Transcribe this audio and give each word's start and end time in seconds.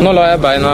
Nå 0.00 0.08
lar 0.16 0.30
jeg 0.30 0.38
beina 0.40 0.70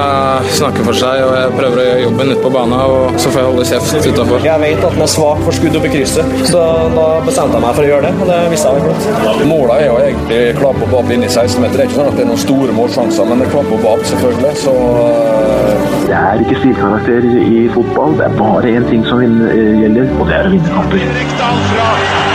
snakke 0.55 0.85
for 0.87 0.95
seg, 0.95 1.25
og 1.27 1.33
jeg 1.35 1.55
prøver 1.57 1.81
å 1.81 1.87
gjøre 1.89 2.03
jobben 2.05 2.29
ute 2.31 2.43
på 2.45 2.53
banen. 2.55 2.75
Og 2.79 3.17
så 3.19 3.33
får 3.35 3.41
jeg 3.41 3.49
holde 3.49 3.65
kjeft 3.67 4.07
utafor. 4.13 4.45
Jeg 4.47 4.63
vet 4.63 4.85
at 4.87 4.95
den 4.95 5.03
er 5.03 5.11
svak 5.11 5.43
for 5.43 5.57
skudd 5.57 5.79
opp 5.81 5.89
i 5.89 5.91
krysset, 5.91 6.37
så 6.47 6.61
da 6.95 7.07
bestemte 7.27 7.59
jeg 7.59 7.65
meg 7.65 7.75
for 7.81 7.83
å 7.83 7.89
gjøre 7.89 8.07
det. 8.07 8.13
Og 8.15 8.31
det 8.31 8.39
visste 8.53 8.71
jeg 8.71 8.85
veldig 8.87 9.17
godt. 9.25 9.43
Målet 9.51 9.75
er 9.75 9.85
jo 9.89 9.99
egentlig 10.05 10.39
klapp 10.61 10.87
og 10.87 11.13
inn 11.17 11.27
i 11.27 11.33
16-meter. 11.33 11.75
Det 11.75 11.83
er 11.83 11.91
ikke 11.91 11.99
sånn 11.99 12.13
at 12.13 12.21
det 12.21 12.25
er 12.29 12.31
noen 12.31 12.45
store 12.45 12.79
målsjanser, 12.79 13.29
men 13.33 13.43
det 13.43 13.49
er 13.49 13.55
klapp 13.57 13.75
og 13.75 13.85
bab, 13.89 14.07
selvfølgelig. 14.13 14.55
Så 14.63 14.79
uh... 14.87 16.01
Det 16.07 16.17
er 16.23 16.47
ikke 16.47 16.63
stilkarakter 16.63 17.31
i 17.43 17.67
fotball. 17.75 18.15
Det 18.23 18.31
er 18.31 18.39
bare 18.39 18.79
én 18.79 18.87
ting 18.87 19.03
som 19.11 19.27
gjelder, 19.27 20.15
og 20.15 20.31
det 20.31 20.39
er 20.39 20.47
å 20.47 20.55
vinne 20.55 20.79
kamper. 20.79 22.28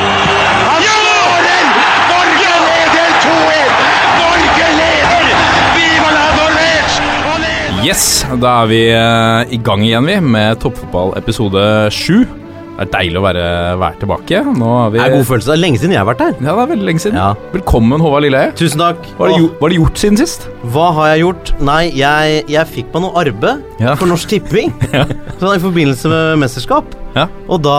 Yes, 7.84 8.23
da 8.39 8.61
er 8.63 8.70
vi 8.71 8.79
uh, 8.96 9.42
i 9.51 9.57
gang 9.60 9.82
igjen, 9.83 10.05
vi, 10.07 10.15
med 10.23 10.61
toppfotball 10.64 11.18
episode 11.19 11.60
sju. 11.92 12.21
Det 12.73 12.87
er 12.87 12.89
deilig 12.93 13.19
å 13.19 13.23
være, 13.25 13.43
være 13.78 14.00
tilbake. 14.01 14.39
Vi 14.50 14.96
Det 14.96 15.01
er 15.04 15.11
god 15.14 15.25
følelse. 15.28 15.50
Det 15.51 15.54
er 15.57 15.61
lenge 15.61 15.82
siden 15.82 15.93
jeg 15.93 16.00
har 16.01 16.07
vært 16.07 16.23
her. 16.23 16.32
Ja, 16.39 16.56
det 16.56 16.64
er 16.64 16.69
veldig 16.71 16.87
lenge 16.87 17.04
siden. 17.04 17.19
Ja. 17.19 17.28
Velkommen, 17.54 18.01
Håvard 18.01 18.25
Lilleheie. 18.25 18.54
Tusen 18.57 18.82
takk. 18.82 19.04
Hva 19.19 19.29
har, 19.29 19.43
du, 19.43 19.75
gjort- 19.78 20.00
siden 20.01 20.18
sist? 20.18 20.47
Hva 20.73 20.87
har 20.97 21.11
jeg 21.11 21.21
gjort? 21.25 21.51
Nei, 21.69 21.82
jeg, 22.00 22.39
jeg 22.56 22.71
fikk 22.71 22.89
meg 22.96 23.06
noe 23.06 23.14
arbeid 23.21 23.84
Ja. 23.84 23.93
for 24.00 24.09
Norsk 24.09 24.31
Tipping. 24.31 24.73
Sånn 25.43 25.54
i 25.54 25.61
forbindelse 25.61 26.09
med 26.09 26.42
mesterskap. 26.47 26.95
Ja. 27.14 27.28
Og 27.45 27.61
da 27.61 27.78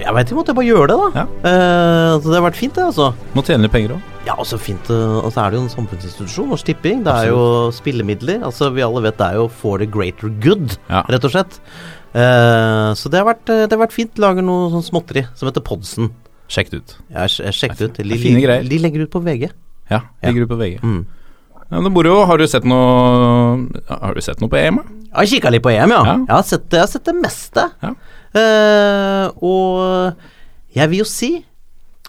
Jeg 0.00 0.10
veit 0.16 0.26
ikke, 0.26 0.40
måtte 0.40 0.50
jeg 0.56 0.58
bare 0.58 0.70
gjøre 0.72 0.88
det, 0.90 0.98
da. 0.98 1.08
Ja. 1.22 1.26
Uh, 1.44 2.12
så 2.18 2.32
det 2.32 2.38
har 2.40 2.46
vært 2.48 2.58
fint, 2.64 2.74
det, 2.74 2.88
altså. 2.88 3.12
Må 3.36 3.44
tjene 3.46 3.68
litt 3.68 3.76
penger 3.76 3.98
òg. 4.00 4.14
Ja, 4.28 4.34
og 4.36 4.44
så 4.48 4.58
fint 4.60 4.90
eh, 4.92 5.18
Og 5.24 5.30
så 5.32 5.40
er 5.40 5.52
det 5.54 5.58
jo 5.58 5.64
en 5.64 5.72
samfunnsinstitusjon, 5.72 6.50
Norsk 6.52 6.68
Tipping. 6.68 7.00
Det 7.06 7.14
er 7.14 7.30
jo 7.30 7.42
spillemidler. 7.72 8.42
Altså, 8.44 8.68
vi 8.74 8.84
alle 8.84 9.00
vet 9.06 9.16
det 9.20 9.28
er 9.30 9.38
jo 9.40 9.46
for 9.48 9.80
the 9.80 9.88
greater 9.88 10.28
good, 10.44 10.76
Ja. 10.90 11.02
rett 11.08 11.24
og 11.24 11.32
slett. 11.32 11.60
Eh, 12.12 12.88
så 12.98 13.08
det 13.12 13.20
har, 13.22 13.28
vært, 13.28 13.48
eh, 13.48 13.64
det 13.66 13.72
har 13.76 13.86
vært 13.86 13.96
fint. 13.96 14.18
Lager 14.20 14.44
noe 14.44 14.68
sånn 14.74 14.84
småtteri 14.84 15.24
som 15.38 15.48
heter 15.48 15.64
Podsen. 15.64 16.10
Sjekk 16.48 16.70
det 16.72 16.82
ut. 16.82 16.96
Ja, 17.12 17.26
sjekk 17.28 17.76
det 17.78 17.90
ut. 17.90 18.00
De, 18.00 18.18
fine 18.20 18.40
greier. 18.44 18.68
de 18.68 18.78
legger 18.80 19.04
ut 19.04 19.12
på 19.12 19.20
VG. 19.24 19.48
Ja, 19.90 20.02
ligger 20.24 20.44
du 20.44 20.52
på 20.52 20.60
VG. 20.60 20.78
Mm. 20.84 21.02
Ja, 21.70 21.80
det 21.84 21.92
moro. 21.92 22.24
Har 22.24 22.40
du 22.40 22.46
sett 22.48 22.64
noe 22.64 23.68
Har 23.88 24.14
du 24.16 24.20
sett 24.24 24.40
noe 24.40 24.48
på 24.48 24.56
EM? 24.56 24.80
Jeg 25.08 25.16
har 25.16 25.28
kikka 25.28 25.52
litt 25.52 25.64
på 25.64 25.72
EM, 25.72 25.92
ja. 25.92 26.00
Ja. 26.04 26.14
Jeg, 26.16 26.32
har 26.32 26.46
sett, 26.48 26.68
jeg 26.72 26.80
har 26.80 26.88
sett 26.88 27.04
det 27.08 27.16
meste. 27.16 27.64
Ja. 27.84 27.92
Uh, 28.36 29.26
og 29.40 30.16
jeg 30.76 30.90
vil 30.92 31.00
jo 31.00 31.08
si 31.08 31.30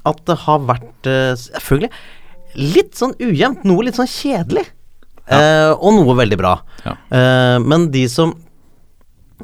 at 0.09 0.19
det 0.27 0.35
har 0.45 0.65
vært 0.67 1.09
uh, 1.09 1.37
Selvfølgelig 1.39 1.91
litt 2.57 2.97
sånn 2.97 3.15
ujevnt. 3.21 3.65
Noe 3.67 3.85
litt 3.85 3.99
sånn 3.99 4.09
kjedelig. 4.09 4.65
Eh, 5.29 5.71
og 5.77 5.93
noe 5.93 6.15
veldig 6.17 6.37
bra. 6.39 6.55
Ja. 6.85 6.95
Eh, 7.13 7.57
men 7.61 7.89
de 7.93 8.07
som 8.09 8.33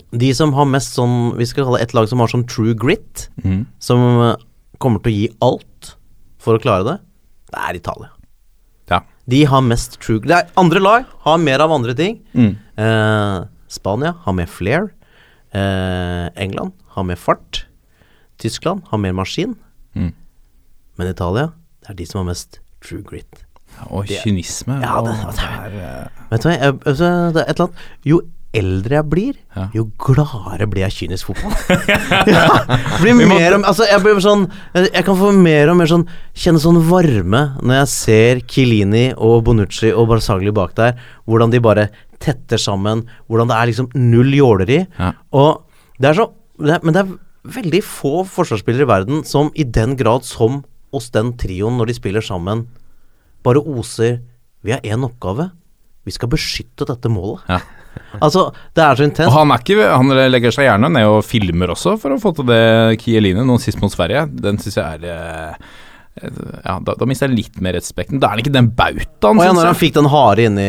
De 0.09 0.31
som 0.33 0.53
har 0.57 0.65
mest 0.65 0.95
sånn 0.97 1.35
Vi 1.37 1.45
skal 1.45 1.67
kalle 1.67 1.77
det 1.77 1.89
et 1.89 1.93
lag 1.93 2.07
som 2.09 2.23
har 2.23 2.31
sånn 2.31 2.47
true 2.49 2.73
grit, 2.77 3.27
mm. 3.43 3.61
som 3.79 4.01
eh, 4.23 4.41
kommer 4.81 5.03
til 5.03 5.13
å 5.13 5.15
gi 5.19 5.27
alt 5.45 5.91
for 6.41 6.57
å 6.57 6.61
klare 6.61 6.85
det, 6.85 6.95
det 7.53 7.61
er 7.69 7.77
Italia. 7.77 8.09
Ja. 8.91 8.99
De 9.29 9.39
har 9.49 9.63
mest 9.65 9.95
true 10.03 10.21
er 10.29 10.49
Andre 10.61 10.81
lag 10.81 11.07
har 11.25 11.39
mer 11.41 11.63
av 11.63 11.73
andre 11.73 11.95
ting. 11.97 12.19
Mm. 12.33 12.51
Eh, 12.77 13.37
Spania 13.71 14.13
har 14.25 14.35
mer 14.37 14.49
flair. 14.51 14.91
Eh, 15.55 16.27
England 16.35 16.75
har 16.93 17.07
mer 17.07 17.17
fart. 17.17 17.65
Tyskland 18.37 18.83
har 18.91 19.01
mer 19.01 19.15
maskin. 19.15 19.55
Mm. 19.95 20.11
Men 20.97 21.07
Italia, 21.11 21.49
det 21.83 21.89
er 21.89 21.99
de 21.99 22.05
som 22.09 22.21
har 22.23 22.29
mest 22.33 22.59
true 22.85 23.01
grit. 23.03 23.41
Og 23.91 24.05
kynisme. 24.07 24.77
Ja, 24.81 25.01
det- 25.03 25.11
og- 25.25 25.35
det 25.35 25.43
er, 25.43 25.73
eh, 25.83 26.07
Vet 26.31 26.41
du 26.41 26.47
hva, 26.49 26.53
jeg, 26.59 26.73
altså, 26.85 27.09
det 27.33 27.41
er 27.41 27.49
et 27.49 27.59
eller 27.59 27.67
annet 27.67 27.75
Jo 28.05 28.21
eldre 28.55 28.89
jeg 28.95 29.09
blir, 29.09 29.33
Ja. 29.57 29.67
jo 29.73 29.83
gladere 29.99 30.65
blir 30.71 30.87
jeg 30.87 31.09
kynisk 31.09 31.25
fotball. 31.27 31.51
ja, 32.31 32.47
blir 33.01 33.13
mer 33.27 33.57
og, 33.57 33.65
altså, 33.67 33.83
jeg 33.89 33.99
blir 34.01 34.15
sånn 34.23 34.45
jeg, 34.73 34.93
jeg 34.93 35.03
kan 35.03 35.17
få 35.19 35.33
mer 35.35 35.69
og 35.73 35.75
mer 35.81 35.85
sånn 35.91 36.07
Kjenne 36.33 36.61
sånn 36.63 36.79
varme 36.87 37.41
når 37.61 37.75
jeg 37.81 37.87
ser 37.91 38.39
Kilini 38.47 39.13
og 39.17 39.43
Bonucci 39.43 39.91
og 39.91 40.07
Barzagli 40.07 40.53
bak 40.55 40.73
der. 40.75 40.95
Hvordan 41.27 41.51
de 41.51 41.59
bare 41.59 41.89
tetter 42.23 42.57
sammen. 42.57 43.03
Hvordan 43.29 43.49
det 43.51 43.57
er 43.59 43.67
liksom 43.73 43.89
null 43.93 44.31
jåleri. 44.31 44.87
Ja. 44.97 45.11
Og 45.33 45.63
det 45.99 46.11
er 46.11 46.13
så 46.21 46.29
det 46.57 46.75
er, 46.77 46.79
Men 46.81 46.93
det 46.93 47.03
er 47.03 47.17
veldig 47.61 47.83
få 47.83 48.23
forsvarsspillere 48.25 48.87
i 48.87 48.93
verden 48.93 49.25
som 49.27 49.51
i 49.53 49.63
den 49.63 49.97
grad 49.97 50.23
som 50.23 50.63
hos 50.95 51.11
den 51.13 51.33
trioen, 51.39 51.77
når 51.79 51.91
de 51.91 51.97
spiller 51.97 52.25
sammen, 52.25 52.65
bare 53.45 53.61
oser 53.61 54.21
Vi 54.65 54.73
har 54.73 54.81
én 54.81 55.03
oppgave. 55.05 55.51
Vi 56.05 56.13
skal 56.13 56.29
beskytte 56.31 56.87
dette 56.89 57.11
målet. 57.11 57.43
Ja. 57.51 57.59
Altså, 58.19 58.49
det 58.75 58.83
er 58.83 58.97
så 58.99 59.05
intenst. 59.05 59.29
Og 59.29 59.37
han, 59.37 59.51
er 59.53 59.61
ikke, 59.63 59.85
han 59.87 60.09
legger 60.31 60.51
seg 60.51 60.65
gjerne 60.67 60.89
ned 60.91 61.07
og 61.07 61.21
filmer 61.23 61.71
også 61.71 61.93
for 61.99 62.11
å 62.11 62.17
få 62.19 62.33
til 62.35 62.47
det 62.49 62.97
Kieline, 62.99 63.43
nå 63.47 63.55
sist 63.63 63.79
mot 63.79 63.91
Sverige. 63.91 64.25
Den 64.35 64.59
syns 64.59 64.75
jeg 64.79 64.99
er 64.99 65.05
eh, 65.13 65.69
Ja, 66.65 66.75
da, 66.83 66.95
da 66.99 67.07
mister 67.07 67.31
jeg 67.31 67.37
litt 67.39 67.61
mer 67.63 67.75
respekten. 67.77 68.19
Da 68.19 68.27
er 68.27 68.35
han 68.35 68.43
ikke 68.43 68.53
den 68.55 68.67
bautaen, 68.75 69.39
syns 69.39 69.47
jeg. 69.47 69.57
når 69.59 69.69
han 69.69 69.79
fikk 69.79 69.95
den 69.95 70.11
harde 70.11 70.47
inni 70.49 70.67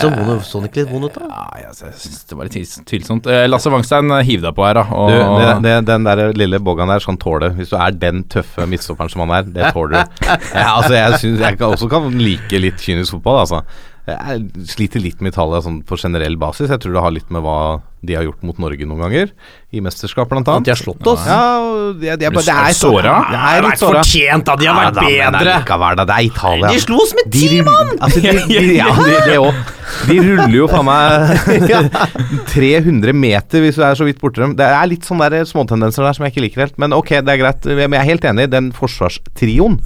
Så 0.00 0.08
vond, 0.08 0.40
så 0.48 0.60
den 0.62 0.70
ikke 0.70 0.80
litt 0.80 0.92
vond 0.94 1.04
ut, 1.10 1.16
da? 1.20 1.26
Ja, 1.28 1.66
jeg, 1.66 1.92
synes 2.00 2.22
det 2.30 2.36
var 2.38 2.46
litt 2.48 2.54
tvils- 2.56 2.78
tvilsomt. 2.88 3.26
Eh, 3.28 3.42
Lasse 3.50 3.68
Wangstein, 3.68 4.08
eh, 4.16 4.22
hiv 4.24 4.40
deg 4.40 4.54
på 4.56 4.64
her, 4.64 4.78
da. 4.80 4.84
Og, 4.96 5.10
Du, 5.12 5.18
det, 5.42 5.50
det, 5.66 5.74
den 5.90 6.06
der 6.08 6.22
lille 6.32 6.60
Bogan 6.64 6.88
der 6.88 7.04
kan 7.04 7.18
tåle 7.20 7.50
Hvis 7.58 7.68
du 7.68 7.76
er 7.76 7.90
den 7.92 8.22
tøffe 8.32 8.64
midtstopperen 8.70 9.12
som 9.12 9.20
han 9.26 9.34
er, 9.36 9.42
det 9.58 9.72
tåler 9.76 10.06
du. 10.06 10.24
Ja, 10.56 10.70
altså, 10.78 10.94
jeg 10.96 11.18
synes 11.20 11.40
jeg 11.44 11.58
kan, 11.60 11.74
også 11.76 11.90
kan 11.92 12.08
like 12.16 12.58
litt 12.64 12.80
kynisk 12.80 13.18
fotball, 13.18 13.42
altså. 13.44 13.60
Jeg 14.08 14.68
sliter 14.72 15.00
litt 15.04 15.20
med 15.24 15.32
Italia 15.32 15.60
sånn 15.64 15.82
på 15.84 15.96
generell 16.00 16.36
basis. 16.40 16.68
Jeg 16.72 16.80
tror 16.80 16.92
det 16.96 17.04
har 17.04 17.14
litt 17.16 17.30
med 17.32 17.44
hva 17.44 17.58
de 18.06 18.14
har 18.18 18.24
gjort 18.26 18.42
mot 18.46 18.58
Norge 18.62 18.86
noen 18.86 19.00
ganger, 19.04 19.30
i 19.74 19.80
mesterskap 19.82 20.28
blant 20.30 20.46
At 20.48 20.62
de 20.64 20.70
har 20.70 20.78
slått 20.78 21.06
oss? 21.10 21.24
Ja, 21.26 21.58
de, 21.98 21.98
de 22.00 22.08
er, 22.12 22.28
Er 22.28 22.30
bare- 22.30 22.44
det 22.46 22.54
er 22.54 22.76
såra? 22.78 23.14
Det 23.30 23.40
er 23.40 23.62
litt 23.68 23.80
såra. 23.82 24.02
fortjent, 24.04 24.44
da! 24.46 24.56
De 24.60 24.66
har 24.66 24.74
Ja, 24.74 24.84
vært 24.90 24.94
da, 24.94 25.02
men 25.02 25.32
bedre! 25.40 25.54
allikevel, 25.58 25.96
da, 25.96 26.04
Det 26.04 26.14
er 26.18 26.28
Italia. 26.28 26.68
De 26.74 26.80
slo 26.84 26.96
oss 27.02 27.14
med 27.18 27.32
ti 27.34 27.60
mann! 27.66 27.94
Altså, 28.00 28.20
de, 28.22 28.34
de, 28.52 28.76
ja, 28.80 28.90
de, 28.94 29.16
det 29.30 29.38
òg. 29.42 29.64
De 30.08 30.16
ruller 30.24 30.54
jo 30.56 30.66
faen 30.70 30.86
meg 30.86 31.34
300 32.54 33.12
meter 33.16 33.62
hvis 33.64 33.76
du 33.78 33.82
er 33.84 33.96
så 33.98 34.06
vidt 34.06 34.20
borti 34.22 34.40
dem. 34.42 34.54
Det 34.58 34.66
er 34.66 34.86
litt 34.90 35.06
sånne 35.06 35.28
der 35.32 35.44
småtendenser 35.48 36.06
der 36.06 36.16
som 36.16 36.24
jeg 36.26 36.34
ikke 36.34 36.44
liker 36.46 36.64
helt. 36.66 36.78
Men 36.80 36.94
ok, 36.96 37.10
det 37.24 37.34
er 37.34 37.40
greit. 37.40 37.66
Men 37.68 37.96
jeg 37.96 38.00
er 38.00 38.08
helt 38.12 38.26
enig. 38.30 38.46
Den 38.52 38.70
forsvarstrioen, 38.76 39.78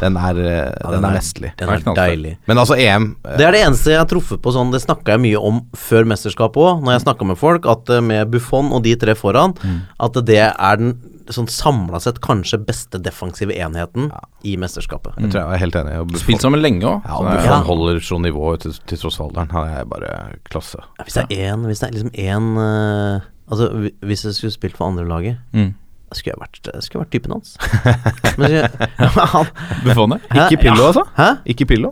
den 0.00 0.18
er, 0.20 0.40
ja, 0.44 0.90
den 0.94 1.04
er 1.06 1.14
mestlig 1.16 1.52
Den 1.60 1.70
er 1.74 1.84
deilig. 1.96 2.34
Men 2.50 2.60
altså, 2.60 2.76
EM 2.80 3.10
eh, 3.24 3.36
Det 3.38 3.46
er 3.48 3.56
det 3.56 3.62
eneste 3.68 3.92
jeg 3.94 4.00
har 4.02 4.08
truffet 4.10 4.40
på 4.44 4.52
sånn 4.54 4.72
Det 4.74 4.80
snakka 4.82 5.14
jeg 5.16 5.22
mye 5.24 5.40
om 5.40 5.60
før 5.78 6.06
mesterskapet 6.10 6.60
òg, 6.64 6.82
når 6.84 6.96
jeg 6.98 7.04
snakka 7.06 7.28
med 7.30 7.38
folk, 7.40 7.63
at 7.66 7.90
eh, 7.90 8.00
med 8.04 8.30
Buffon 8.32 8.72
og 8.72 8.82
de 8.84 8.94
tre 9.00 9.14
foran, 9.18 9.54
at 10.00 10.18
det 10.28 10.40
er 10.52 10.76
den 10.80 10.94
sånn 11.32 11.46
samla 11.48 11.96
sett 12.04 12.18
kanskje 12.20 12.58
beste 12.66 12.98
defensive 13.00 13.54
enheten 13.56 14.10
i 14.44 14.58
mesterskapet. 14.60 15.14
Jeg 15.22 15.30
tror 15.32 15.40
jeg 15.46 15.56
er 15.56 15.62
helt 15.62 15.78
enig. 15.80 15.94
Buffon, 16.10 16.20
Spilt 16.20 16.42
sammen 16.44 16.60
lenge 16.60 16.84
òg. 16.84 16.98
ja, 17.06 17.16
Buffon 17.16 17.38
Buffon 17.38 17.64
holder 17.70 18.00
sånn 18.04 18.26
nivå 18.28 18.50
til, 18.60 18.74
til 18.84 19.00
tross 19.00 19.16
for 19.16 19.30
alderen. 19.30 19.48
Han 19.56 19.70
er 19.72 19.86
bare 19.88 20.10
klasse. 20.52 20.82
Ja, 20.98 21.06
Hvis 21.08 21.16
det 21.16 21.24
er 21.32 21.54
én 21.54 21.64
Hvis 21.64 21.80
det 21.80 21.88
er 21.88 21.96
liksom 21.96 22.12
én 22.12 22.50
eh, 22.60 23.24
Altså, 23.48 23.70
hvis 24.04 24.22
jeg 24.24 24.36
skulle 24.36 24.52
spilt 24.54 24.76
for 24.76 24.86
andre 24.88 25.04
laget 25.08 25.40
Mm. 25.52 25.72
skulle 26.14 26.32
jeg 26.36 26.40
vært, 26.44 26.68
skulle 26.84 27.00
jeg 27.00 27.04
vært 27.04 27.12
typen 27.16 27.32
hans. 27.34 27.56
Men 28.38 28.54
han, 29.34 29.48
Buffon? 29.84 30.18
Ikke 30.30 30.60
Pillo, 30.62 30.86
altså? 30.92 31.02
Hæ? 31.16 31.30
Ikke 31.52 31.66
Pillo? 31.72 31.90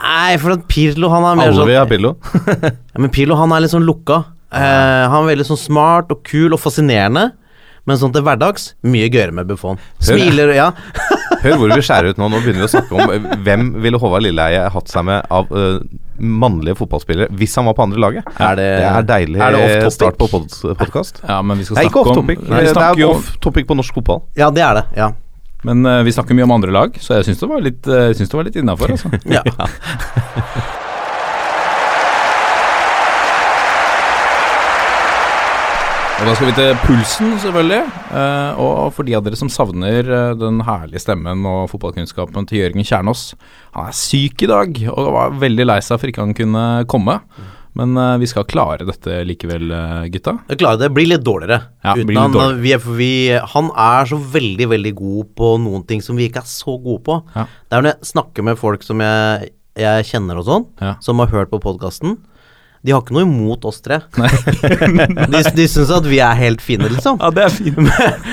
Nei, 0.00 0.34
for 0.42 0.56
at 0.56 0.64
Pirlo 0.68 1.08
han 1.12 1.22
er 1.28 1.36
mer 1.38 1.52
Alle 1.52 1.60
sånn 1.60 1.68
vil 1.70 1.78
ha 1.78 1.84
Pillo. 1.86 2.10
ja, 2.64 2.98
Men 2.98 3.12
Pirlo 3.14 3.36
han 3.38 3.52
er 3.54 3.62
litt 3.62 3.70
sånn 3.72 3.86
lukka. 3.86 4.22
Eh, 4.54 5.04
han 5.10 5.24
er 5.24 5.32
veldig 5.34 5.48
sånn 5.52 5.60
smart 5.60 6.12
og 6.14 6.22
kul 6.26 6.54
og 6.54 6.62
fascinerende. 6.62 7.32
Men 7.84 7.98
sånn 8.00 8.14
til 8.14 8.24
hverdags 8.24 8.70
mye 8.88 9.10
gøyere 9.12 9.34
med 9.36 9.48
Buffon. 9.50 9.76
Smiler, 10.00 10.54
ja. 10.56 10.70
Hør 11.44 11.58
hvor 11.60 11.72
vi 11.74 11.82
skjærer 11.84 12.14
ut 12.14 12.20
nå. 12.20 12.30
Nå 12.32 12.38
begynner 12.40 12.62
vi 12.62 12.68
å 12.70 12.72
snakke 12.72 12.96
om 12.96 13.10
eh, 13.12 13.26
hvem 13.44 13.66
ville 13.84 13.98
Håvard 14.00 14.24
Lilleheie 14.24 14.62
hatt 14.72 14.88
seg 14.88 15.04
med 15.04 15.26
av 15.28 15.50
uh, 15.52 15.82
mannlige 16.16 16.78
fotballspillere 16.78 17.28
hvis 17.36 17.56
han 17.60 17.68
var 17.68 17.76
på 17.76 17.84
andre 17.84 18.00
laget. 18.00 18.30
Er 18.40 18.56
det- 18.56 18.70
det 18.80 18.86
er 18.88 19.08
deilig 19.10 19.42
er 19.44 19.58
det 19.58 19.92
start 19.92 20.16
på 20.16 20.30
podkast. 20.32 21.20
Ja, 21.28 21.42
men 21.42 21.60
vi 21.60 21.66
skal 21.68 21.76
Nei, 21.76 21.84
snakke 21.84 21.92
ikke 21.92 22.00
off 22.00 22.14
om 22.14 22.20
topic. 22.22 22.46
Nei, 22.48 22.62
det 22.64 22.86
er 22.86 23.04
off 23.10 23.28
topic 23.44 23.68
på 23.68 23.76
norsk 23.76 24.00
fotball. 24.00 24.24
Ja, 24.40 24.48
det 24.54 24.64
er 24.64 24.80
det. 24.80 24.86
Ja. 24.96 25.10
Men 25.68 25.84
uh, 25.84 26.00
vi 26.04 26.12
snakker 26.16 26.36
mye 26.38 26.48
om 26.48 26.56
andre 26.56 26.72
lag, 26.72 26.96
så 27.04 27.18
jeg 27.18 27.28
syns 27.28 27.44
det 27.44 27.50
var 27.52 27.60
litt, 27.68 27.84
uh, 27.84 28.14
synes 28.16 28.32
det 28.32 28.40
var 28.40 28.48
litt 28.48 28.56
innafor. 28.62 28.96
Altså. 28.96 29.12
ja. 29.28 29.44
Og 36.24 36.30
da 36.30 36.38
skal 36.38 36.48
vi 36.48 36.52
til 36.56 36.76
pulsen, 36.80 37.32
selvfølgelig. 37.36 37.78
Eh, 38.16 38.60
og 38.64 38.94
for 38.96 39.04
de 39.04 39.12
av 39.12 39.26
dere 39.26 39.36
som 39.36 39.50
savner 39.52 40.06
eh, 40.08 40.30
den 40.40 40.62
herlige 40.64 41.02
stemmen 41.02 41.42
og 41.44 41.66
fotballkunnskapen 41.68 42.48
til 42.48 42.62
Jørgen 42.62 42.86
Kjernås 42.88 43.24
Han 43.74 43.90
er 43.90 43.98
syk 43.98 44.46
i 44.46 44.48
dag 44.48 44.80
og 44.88 45.10
var 45.18 45.34
veldig 45.42 45.66
lei 45.68 45.76
seg 45.84 46.00
for 46.00 46.08
ikke 46.08 46.24
han 46.24 46.32
kunne 46.38 46.62
komme. 46.88 47.18
Men 47.76 47.92
uh, 48.00 48.14
vi 48.22 48.30
skal 48.30 48.46
klare 48.48 48.88
dette 48.88 49.18
likevel, 49.28 49.68
eh, 49.68 50.08
gutta. 50.14 50.38
Klare 50.54 50.80
det. 50.86 50.88
Blir 50.96 51.10
litt 51.10 51.26
dårligere. 51.26 51.60
Ja, 51.84 51.92
litt 51.98 52.16
han, 52.16 52.32
dårligere. 52.32 52.62
Vi 52.62 52.72
er, 52.72 52.88
vi, 53.02 53.12
han 53.58 53.68
er 53.84 54.08
så 54.08 54.22
veldig, 54.38 54.70
veldig 54.72 54.94
god 54.96 55.32
på 55.36 55.50
noen 55.60 55.84
ting 55.90 56.00
som 56.06 56.16
vi 56.16 56.30
ikke 56.30 56.40
er 56.40 56.48
så 56.48 56.78
gode 56.78 57.02
på. 57.04 57.18
Ja. 57.36 57.44
Det 57.68 57.76
er 57.76 57.84
når 57.84 57.92
jeg 57.98 58.14
snakker 58.14 58.48
med 58.48 58.62
folk 58.64 58.86
som 58.86 59.04
jeg 59.04 59.52
jeg 59.74 60.06
kjenner 60.06 60.38
og 60.38 60.46
sånn, 60.46 60.64
Ja. 60.78 60.94
som 61.02 61.18
har 61.18 61.32
hørt 61.34 61.50
på 61.50 61.58
podkasten, 61.58 62.16
de 62.84 62.92
har 62.92 63.00
ikke 63.00 63.14
noe 63.16 63.24
imot 63.24 63.64
oss 63.64 63.80
tre. 63.84 64.02
de 65.32 65.42
de 65.56 65.66
syns 65.72 65.92
at 65.94 66.04
vi 66.08 66.18
er 66.20 66.36
helt 66.36 66.60
fine, 66.64 66.90
liksom. 66.92 67.16
Ja, 67.22 67.30
det 67.34 67.46
er 67.48 67.54
fint. 67.54 67.78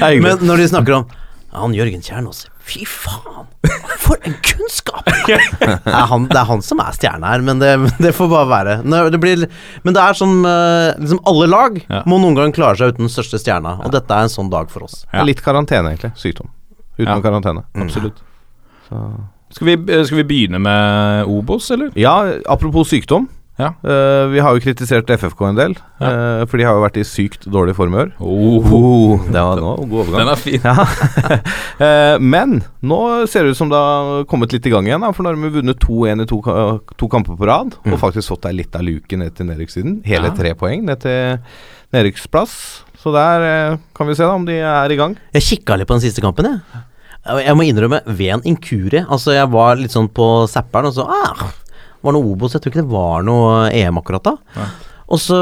Er. 0.01 0.17
Men 0.21 0.43
når 0.47 0.63
de 0.65 0.71
snakker 0.73 0.97
om 1.01 1.09
han 1.51 1.73
Jørgen 1.75 1.99
Kjernås 2.03 2.45
Fy 2.63 2.85
faen! 2.87 3.47
For 3.99 4.15
en 4.27 4.35
kunnskap! 4.45 5.03
det, 5.27 5.39
er 5.65 6.05
han, 6.07 6.27
det 6.29 6.37
er 6.39 6.45
han 6.47 6.61
som 6.63 6.79
er 6.83 6.93
stjerna 6.95 7.31
her, 7.33 7.43
men 7.45 7.59
det, 7.59 7.71
det 7.99 8.13
får 8.15 8.29
bare 8.31 8.47
være. 8.51 8.75
Det 9.11 9.19
blir, 9.21 9.43
men 9.83 9.97
det 9.97 10.03
er 10.03 10.15
som 10.17 10.37
eh, 10.47 10.91
liksom 11.01 11.19
Alle 11.27 11.49
lag 11.51 11.81
Ja. 11.81 12.03
må 12.09 12.21
noen 12.21 12.37
gang 12.37 12.53
klare 12.55 12.77
seg 12.79 12.93
uten 12.93 13.07
den 13.07 13.11
største 13.13 13.41
stjerna, 13.41 13.79
og 13.81 13.91
dette 13.95 14.13
er 14.15 14.27
en 14.29 14.31
sånn 14.31 14.51
dag 14.53 14.71
for 14.71 14.85
oss. 14.87 15.01
Ja. 15.11 15.25
Litt 15.27 15.41
karantene, 15.43 15.91
egentlig. 15.95 16.13
Sykdom. 16.21 16.53
Uten 16.99 17.09
Ja. 17.09 17.19
karantene. 17.25 17.65
Absolutt. 17.81 18.21
Skal 19.51 19.67
vi, 19.67 19.75
eh, 19.91 20.05
skal 20.07 20.21
vi 20.21 20.27
begynne 20.31 20.61
med 20.61 21.27
Obos, 21.27 21.71
eller? 21.75 21.91
Ja, 21.99 22.15
apropos 22.45 22.93
sykdom. 22.93 23.27
Ja. 23.59 23.73
Uh, 23.85 24.31
vi 24.31 24.39
har 24.41 24.55
jo 24.55 24.61
kritisert 24.63 25.09
FFK 25.11 25.41
en 25.49 25.57
del, 25.59 25.73
eh, 26.01 26.45
for 26.49 26.57
de 26.57 26.63
har 26.65 26.73
jo 26.73 26.81
vært 26.81 26.95
i 26.97 27.03
sykt 27.05 27.43
dårlig 27.51 27.75
formør. 27.77 28.09
Oh, 28.23 29.19
det 29.33 29.43
var 29.43 29.59
nå 29.61 29.73
god 29.83 29.97
overgang. 30.05 30.21
den 30.23 30.31
er 30.31 30.39
fin. 30.39 30.61
Ja. 30.63 30.85
uh, 31.83 32.15
Men 32.33 32.61
nå 32.81 32.99
ser 33.29 33.43
det 33.45 33.53
ut 33.53 33.59
som 33.59 33.69
det 33.69 33.77
har 33.77 34.23
kommet 34.31 34.55
litt 34.55 34.65
i 34.65 34.73
gang 34.73 34.87
igjen. 34.89 35.03
Da, 35.05 35.11
for 35.13 35.21
nå 35.27 35.33
har 35.33 35.37
vi 35.43 35.53
vunnet 35.59 35.81
2-1 35.83 36.23
i 36.23 36.29
to, 36.31 36.39
to 36.97 37.11
kamper 37.11 37.37
på 37.37 37.49
rad. 37.51 37.75
Og 37.85 37.99
faktisk 38.01 38.33
fått 38.33 38.47
ei 38.49 38.55
lita 38.63 38.81
luke 38.81 39.19
ned 39.19 39.35
til 39.37 39.51
nedrykkssiden. 39.51 39.99
Hele 40.09 40.31
Ja. 40.31 40.37
tre 40.41 40.55
poeng 40.57 40.87
ned 40.87 41.03
til 41.03 41.37
nedrykksplass. 41.93 42.55
Så 43.01 43.13
der 43.13 43.77
kan 43.97 44.07
vi 44.09 44.15
se 44.17 44.23
da 44.25 44.33
om 44.37 44.45
de 44.47 44.57
er 44.61 44.93
i 44.93 44.97
gang. 44.99 45.17
Jeg 45.35 45.43
kikka 45.51 45.77
litt 45.77 45.89
på 45.89 45.97
den 45.99 46.03
siste 46.07 46.21
kampen, 46.23 46.45
jeg. 46.49 46.61
Jeg- 47.21 47.45
Jeg 47.45 47.53
må 47.55 47.61
innrømme, 47.69 47.99
ved 48.07 48.29
en 48.33 48.41
inkurie. 48.49 49.05
Altså, 49.07 49.33
jeg 49.35 49.47
var 49.53 49.75
litt 49.75 49.91
sånn 49.93 50.07
på 50.09 50.47
zapperen, 50.49 50.87
og 50.89 50.93
så 50.95 51.05
ah, 51.05 51.51
var 52.05 52.15
noe 52.15 52.31
Obos. 52.33 52.55
Jeg 52.55 52.63
tror 52.63 52.73
ikke 52.73 52.83
det 52.83 52.93
var 52.93 53.25
noe 53.25 53.69
EM 53.75 53.99
akkurat 54.01 54.25
da. 54.25 54.65
Og 55.11 55.19
så, 55.19 55.37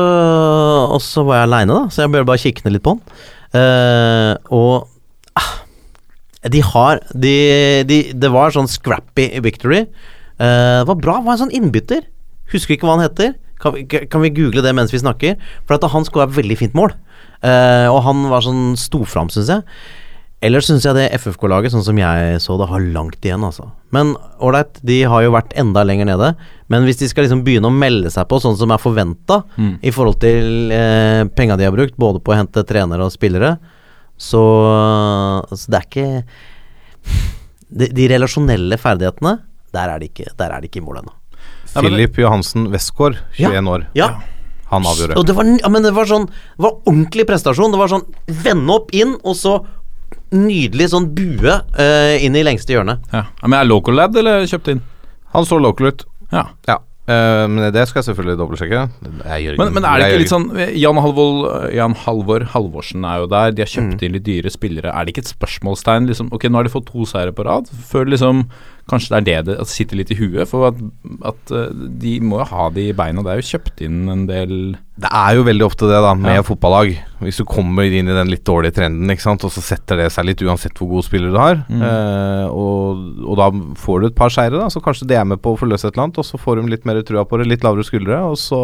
og 0.90 1.02
så 1.06 1.24
var 1.28 1.42
jeg 1.42 1.50
aleine, 1.50 1.76
da, 1.76 1.94
så 1.94 2.04
jeg 2.04 2.14
bør 2.16 2.30
bare 2.32 2.42
kikke 2.42 2.66
ned 2.66 2.76
litt 2.76 2.86
på 2.86 2.96
den. 2.98 3.20
Uh, 3.50 4.34
og 4.54 4.88
ah, 5.40 5.52
de 6.54 6.60
har 6.62 7.00
de, 7.18 7.32
de, 7.90 7.98
Det 8.14 8.30
var 8.30 8.54
sånn 8.54 8.70
scrappy 8.70 9.32
victory. 9.46 9.84
Uh, 10.40 10.82
det 10.82 10.90
var 10.90 10.98
bra. 11.02 11.20
Det 11.20 11.30
var 11.30 11.38
en 11.38 11.44
sånn 11.46 11.56
innbytter. 11.58 12.04
Husker 12.54 12.76
ikke 12.76 12.90
hva 12.90 12.98
han 12.98 13.06
heter. 13.06 13.36
Kan 13.60 13.76
vi, 13.76 13.86
kan 13.86 14.24
vi 14.24 14.34
google 14.34 14.64
det 14.66 14.74
mens 14.78 14.94
vi 14.94 15.02
snakker? 15.02 15.38
For 15.68 15.78
at 15.78 15.88
han 15.94 16.08
skåra 16.08 16.30
veldig 16.34 16.58
fint 16.62 16.78
mål. 16.78 16.96
Uh, 17.44 17.88
og 17.92 18.02
han 18.08 18.26
var 18.32 18.44
sånn 18.46 18.74
sto 18.80 19.04
fram, 19.08 19.30
syns 19.34 19.52
jeg. 19.54 19.66
Ellers 20.40 20.70
syns 20.70 20.86
jeg 20.88 20.96
det 20.96 21.10
FFK-laget, 21.20 21.74
sånn 21.74 21.84
som 21.84 21.98
jeg 22.00 22.38
så 22.40 22.56
det, 22.62 22.70
har 22.72 22.84
langt 22.96 23.26
igjen, 23.28 23.44
altså. 23.44 23.66
Men 23.92 24.14
ålreit, 24.40 24.78
de 24.88 25.02
har 25.12 25.26
jo 25.26 25.34
vært 25.36 25.52
enda 25.60 25.84
lenger 25.84 26.08
nede. 26.08 26.30
Men 26.72 26.86
hvis 26.88 27.02
de 27.02 27.10
skal 27.12 27.26
liksom 27.26 27.42
begynne 27.44 27.68
å 27.68 27.76
melde 27.76 28.12
seg 28.14 28.30
på 28.30 28.40
sånn 28.40 28.56
som 28.56 28.72
er 28.72 28.80
forventa 28.80 29.42
i 29.84 29.92
forhold 29.92 30.22
til 30.24 30.72
eh, 30.72 31.26
penga 31.36 31.58
de 31.60 31.68
har 31.68 31.76
brukt, 31.76 31.98
både 32.00 32.24
på 32.24 32.32
å 32.32 32.40
hente 32.40 32.64
trenere 32.64 33.04
og 33.04 33.12
spillere, 33.12 33.58
så, 34.20 34.44
så 35.52 35.72
det 35.72 35.78
er 35.80 35.86
ikke 35.88 36.08
De, 37.70 37.86
de 37.94 38.08
relasjonelle 38.10 38.80
ferdighetene, 38.82 39.36
der 39.76 39.92
er 39.94 40.02
de 40.02 40.08
ikke, 40.10 40.32
der 40.40 40.56
er 40.56 40.64
de 40.64 40.70
ikke 40.72 40.80
i 40.82 40.86
mål 40.88 41.04
ennå. 41.04 41.12
Filip 41.70 42.18
Johansen 42.18 42.72
Westgård, 42.74 43.20
21 43.38 43.70
år. 43.70 43.84
Ja. 43.98 44.14
Han 44.72 44.86
avgjorde. 44.86 45.18
Og 45.20 45.28
det 45.28 45.36
var, 45.38 45.46
ja, 45.60 45.70
men 45.74 45.86
det 45.86 45.92
var 45.96 46.06
sånn 46.10 46.28
Det 46.30 46.62
var 46.62 46.76
ordentlig 46.84 47.26
prestasjon. 47.30 47.72
Det 47.74 47.80
var 47.82 47.90
sånn 47.90 48.04
vende 48.46 48.76
opp 48.76 48.92
inn, 48.94 49.16
og 49.26 49.38
så 49.38 49.56
nydelig 50.36 50.92
sånn 50.92 51.10
bue 51.16 51.56
uh, 51.56 52.16
inn 52.22 52.38
i 52.38 52.46
lengste 52.46 52.76
hjørnet. 52.76 53.02
Ja. 53.14 53.26
Men 53.46 53.60
er 53.62 53.70
local 53.70 53.98
lad 53.98 54.18
eller 54.20 54.46
kjøpt 54.50 54.72
inn? 54.76 54.86
Han 55.34 55.48
står 55.48 55.64
local 55.66 55.92
ut. 55.92 56.06
Ja. 56.34 56.46
Ja. 56.70 56.78
Uh, 57.10 57.48
men 57.50 57.72
det 57.74 57.88
skal 57.90 58.04
jeg 58.04 58.12
selvfølgelig 58.12 58.38
dobbeltsjekke. 58.38 58.82
Men, 59.58 59.72
men 59.74 59.86
er 59.88 59.98
det 59.98 60.10
ikke 60.12 60.22
litt 60.22 60.34
sånn 60.34 60.50
Jan 60.78 61.00
Halvor, 61.02 61.70
Jan 61.74 61.96
Halvor 62.04 62.46
Halvorsen 62.54 63.08
er 63.10 63.24
jo 63.24 63.30
der. 63.32 63.56
De 63.56 63.66
har 63.66 63.72
kjøpt 63.72 64.04
inn 64.06 64.14
litt 64.14 64.28
dyre 64.28 64.54
spillere. 64.54 64.94
Er 64.94 65.08
det 65.08 65.16
ikke 65.16 65.26
et 65.26 65.32
spørsmålstegn? 65.32 66.10
Liksom, 66.12 66.30
ok, 66.36 66.46
nå 66.50 66.62
har 66.62 66.70
de 66.70 66.74
fått 66.76 66.92
to 66.92 67.08
seire 67.10 67.34
på 67.34 67.48
rad. 67.50 67.72
Før 67.90 68.12
liksom 68.14 68.46
Kanskje 68.90 69.20
det 69.22 69.34
er 69.38 69.44
det 69.46 69.56
det 69.60 69.68
sitter 69.70 70.00
litt 70.00 70.10
i 70.12 70.18
huet? 70.18 70.48
For 70.50 70.68
at, 70.72 70.80
at 71.30 71.52
eh, 71.54 71.70
de 72.02 72.16
må 72.26 72.40
jo 72.42 72.48
ha 72.50 72.70
de 72.74 72.88
beina. 72.98 73.22
Det 73.26 73.32
er 73.36 73.42
jo 73.44 73.50
kjøpt 73.52 73.84
inn 73.86 74.00
en 74.10 74.24
del 74.30 74.54
Det 75.00 75.12
er 75.16 75.38
jo 75.38 75.46
veldig 75.48 75.66
ofte 75.68 75.88
det, 75.88 76.00
da, 76.04 76.16
med 76.18 76.40
Ja. 76.40 76.46
fotballag. 76.48 76.92
Hvis 77.24 77.38
du 77.40 77.46
kommer 77.48 77.86
inn 77.88 78.10
i 78.10 78.16
den 78.18 78.32
litt 78.34 78.44
dårlige 78.48 78.76
trenden, 78.80 79.10
ikke 79.14 79.28
sant, 79.28 79.46
og 79.48 79.54
så 79.54 79.62
setter 79.64 80.02
det 80.02 80.10
seg 80.12 80.26
litt 80.28 80.42
uansett 80.44 80.76
hvor 80.80 80.90
gode 80.96 81.06
spillere 81.08 81.32
du 81.36 81.40
har. 81.40 81.62
Mm. 81.70 81.86
Eh, 81.86 82.48
og, 82.50 83.24
og 83.30 83.40
da 83.40 83.48
får 83.80 84.02
du 84.04 84.10
et 84.10 84.20
par 84.20 84.34
seire, 84.34 84.58
da, 84.60 84.68
så 84.74 84.82
kanskje 84.84 85.08
det 85.08 85.18
er 85.22 85.30
med 85.30 85.40
på 85.44 85.54
å 85.54 85.60
forløse 85.62 85.88
et 85.88 85.94
eller 85.96 86.10
annet. 86.10 86.20
Og 86.20 86.28
så 86.28 86.42
får 86.42 86.60
de 86.60 86.74
litt 86.74 86.86
mer 86.90 87.00
trua 87.08 87.24
på 87.30 87.40
det, 87.40 87.48
litt 87.54 87.64
lavere 87.64 87.88
skuldre, 87.88 88.20
og 88.34 88.38
så 88.42 88.62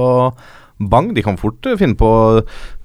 bang. 0.80 1.14
De 1.16 1.22
kan 1.24 1.38
fort 1.40 1.66
eh, 1.70 1.78
finne 1.80 1.96
på, 1.96 2.10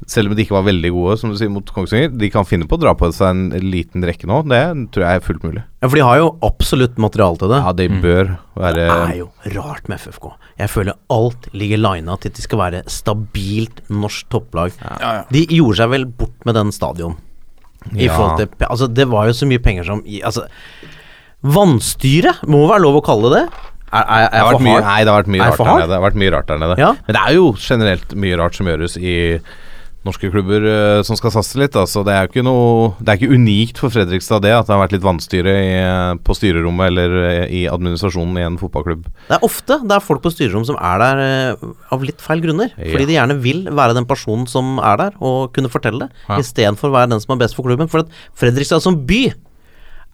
selv 0.07 0.31
om 0.31 0.37
de 0.37 0.45
ikke 0.45 0.55
var 0.55 0.67
veldig 0.69 0.91
gode, 0.95 1.17
som 1.19 1.31
du 1.33 1.37
sier, 1.39 1.51
mot 1.51 1.67
Kongsvinger, 1.75 2.13
de 2.17 2.29
kan 2.31 2.45
finne 2.47 2.69
på 2.71 2.77
å 2.79 2.83
dra 2.83 2.93
på 2.95 3.09
seg 3.13 3.31
en 3.33 3.71
liten 3.71 4.05
rekke 4.07 4.29
nå. 4.31 4.43
Det 4.51 4.61
tror 4.95 5.07
jeg 5.07 5.21
er 5.21 5.25
fullt 5.27 5.47
mulig. 5.47 5.65
Ja, 5.83 5.89
For 5.89 5.97
de 5.99 6.05
har 6.07 6.19
jo 6.21 6.29
absolutt 6.47 6.99
materiale 7.03 7.41
til 7.41 7.51
det. 7.55 7.63
Ja, 7.65 7.73
de 7.73 7.89
bør 8.03 8.31
være 8.61 8.85
Det 8.85 9.15
er 9.15 9.17
jo 9.23 9.31
rart 9.57 9.89
med 9.91 9.99
FFK. 10.03 10.29
Jeg 10.61 10.71
føler 10.71 10.99
alt 11.11 11.49
ligger 11.57 11.81
lina 11.83 12.17
til 12.21 12.31
at 12.31 12.37
de 12.39 12.45
skal 12.47 12.59
være 12.63 12.85
stabilt 12.87 13.83
norsk 13.91 14.29
topplag. 14.31 14.77
De 15.33 15.47
gjorde 15.49 15.81
seg 15.83 15.91
vel 15.97 16.07
bort 16.07 16.47
med 16.47 16.55
den 16.61 16.71
stadion. 16.77 17.17
I 17.97 18.05
Ja. 18.07 18.13
forhold 18.17 18.37
til 18.37 18.67
Altså, 18.69 18.87
det 18.93 19.09
var 19.09 19.27
jo 19.27 19.33
så 19.33 19.47
mye 19.49 19.59
penger 19.65 19.85
som 19.89 20.03
Altså, 20.23 20.45
vannstyre 21.43 22.35
må 22.51 22.67
være 22.69 22.83
lov 22.85 22.99
å 23.01 23.05
kalle 23.05 23.31
det. 23.33 23.45
Er, 23.91 24.05
er, 24.07 24.29
Det 24.31 24.39
er 24.39 24.45
har 24.45 24.53
vært 24.55 24.67
mye, 24.67 24.83
nei, 24.87 24.99
det 25.03 25.11
har 25.11 25.19
vært 25.19 25.33
mye 25.35 25.49
rart 25.49 25.59
der 25.59 25.81
nede. 25.83 26.03
Vært 26.05 26.21
mye 26.23 26.35
rart 26.37 26.47
der 26.51 26.63
nede. 26.63 26.79
Ja. 26.79 26.93
Men 27.07 27.17
det 27.17 27.25
er 27.27 27.35
jo 27.35 27.51
generelt 27.59 28.15
mye 28.15 28.39
rart 28.39 28.59
som 28.59 28.71
gjøres 28.71 28.97
i 29.01 29.17
norske 30.07 30.31
klubber 30.33 30.65
uh, 30.65 31.03
som 31.05 31.19
skal 31.19 31.33
satse 31.35 31.59
litt. 31.61 31.77
Altså, 31.77 32.03
det 32.07 32.15
er 32.17 32.45
noe 32.47 32.95
Det 33.01 33.13
er 33.13 33.19
ikke 33.19 33.37
unikt 33.37 33.81
for 33.83 33.93
Fredrikstad 33.93 34.41
det 34.45 34.55
at 34.57 34.69
det 34.69 34.73
har 34.73 34.81
vært 34.81 34.95
litt 34.97 35.05
vannstyre 35.05 35.53
i, 35.61 35.75
eh, 35.77 36.13
på 36.25 36.37
styrerommet 36.37 36.89
eller 36.89 37.17
eh, 37.27 37.53
i 37.61 37.63
administrasjonen 37.69 38.39
i 38.41 38.47
en 38.47 38.57
fotballklubb. 38.61 39.05
Det 39.29 39.37
er 39.37 39.45
ofte 39.47 39.81
det 39.85 39.97
er 39.97 40.07
folk 40.07 40.23
på 40.25 40.33
styrerom 40.33 40.65
som 40.69 40.79
er 40.81 41.05
der 41.05 41.21
uh, 41.61 41.69
av 41.93 42.07
litt 42.07 42.25
feil 42.25 42.41
grunner. 42.45 42.73
Ja. 42.79 42.95
Fordi 42.95 43.11
de 43.11 43.19
gjerne 43.19 43.39
vil 43.45 43.67
være 43.69 43.99
den 43.99 44.09
personen 44.09 44.49
som 44.51 44.79
er 44.81 45.03
der, 45.05 45.21
og 45.21 45.53
kunne 45.57 45.73
fortelle 45.73 46.07
det, 46.07 46.25
Ja. 46.31 46.41
istedenfor 46.41 46.89
å 46.89 46.97
være 46.97 47.13
den 47.13 47.21
som 47.21 47.37
er 47.37 47.45
best 47.45 47.59
for 47.59 47.69
klubben. 47.69 47.91
For 47.91 48.07
at 48.07 48.19
Fredrikstad 48.39 48.81
som 48.87 49.03
by 49.07 49.23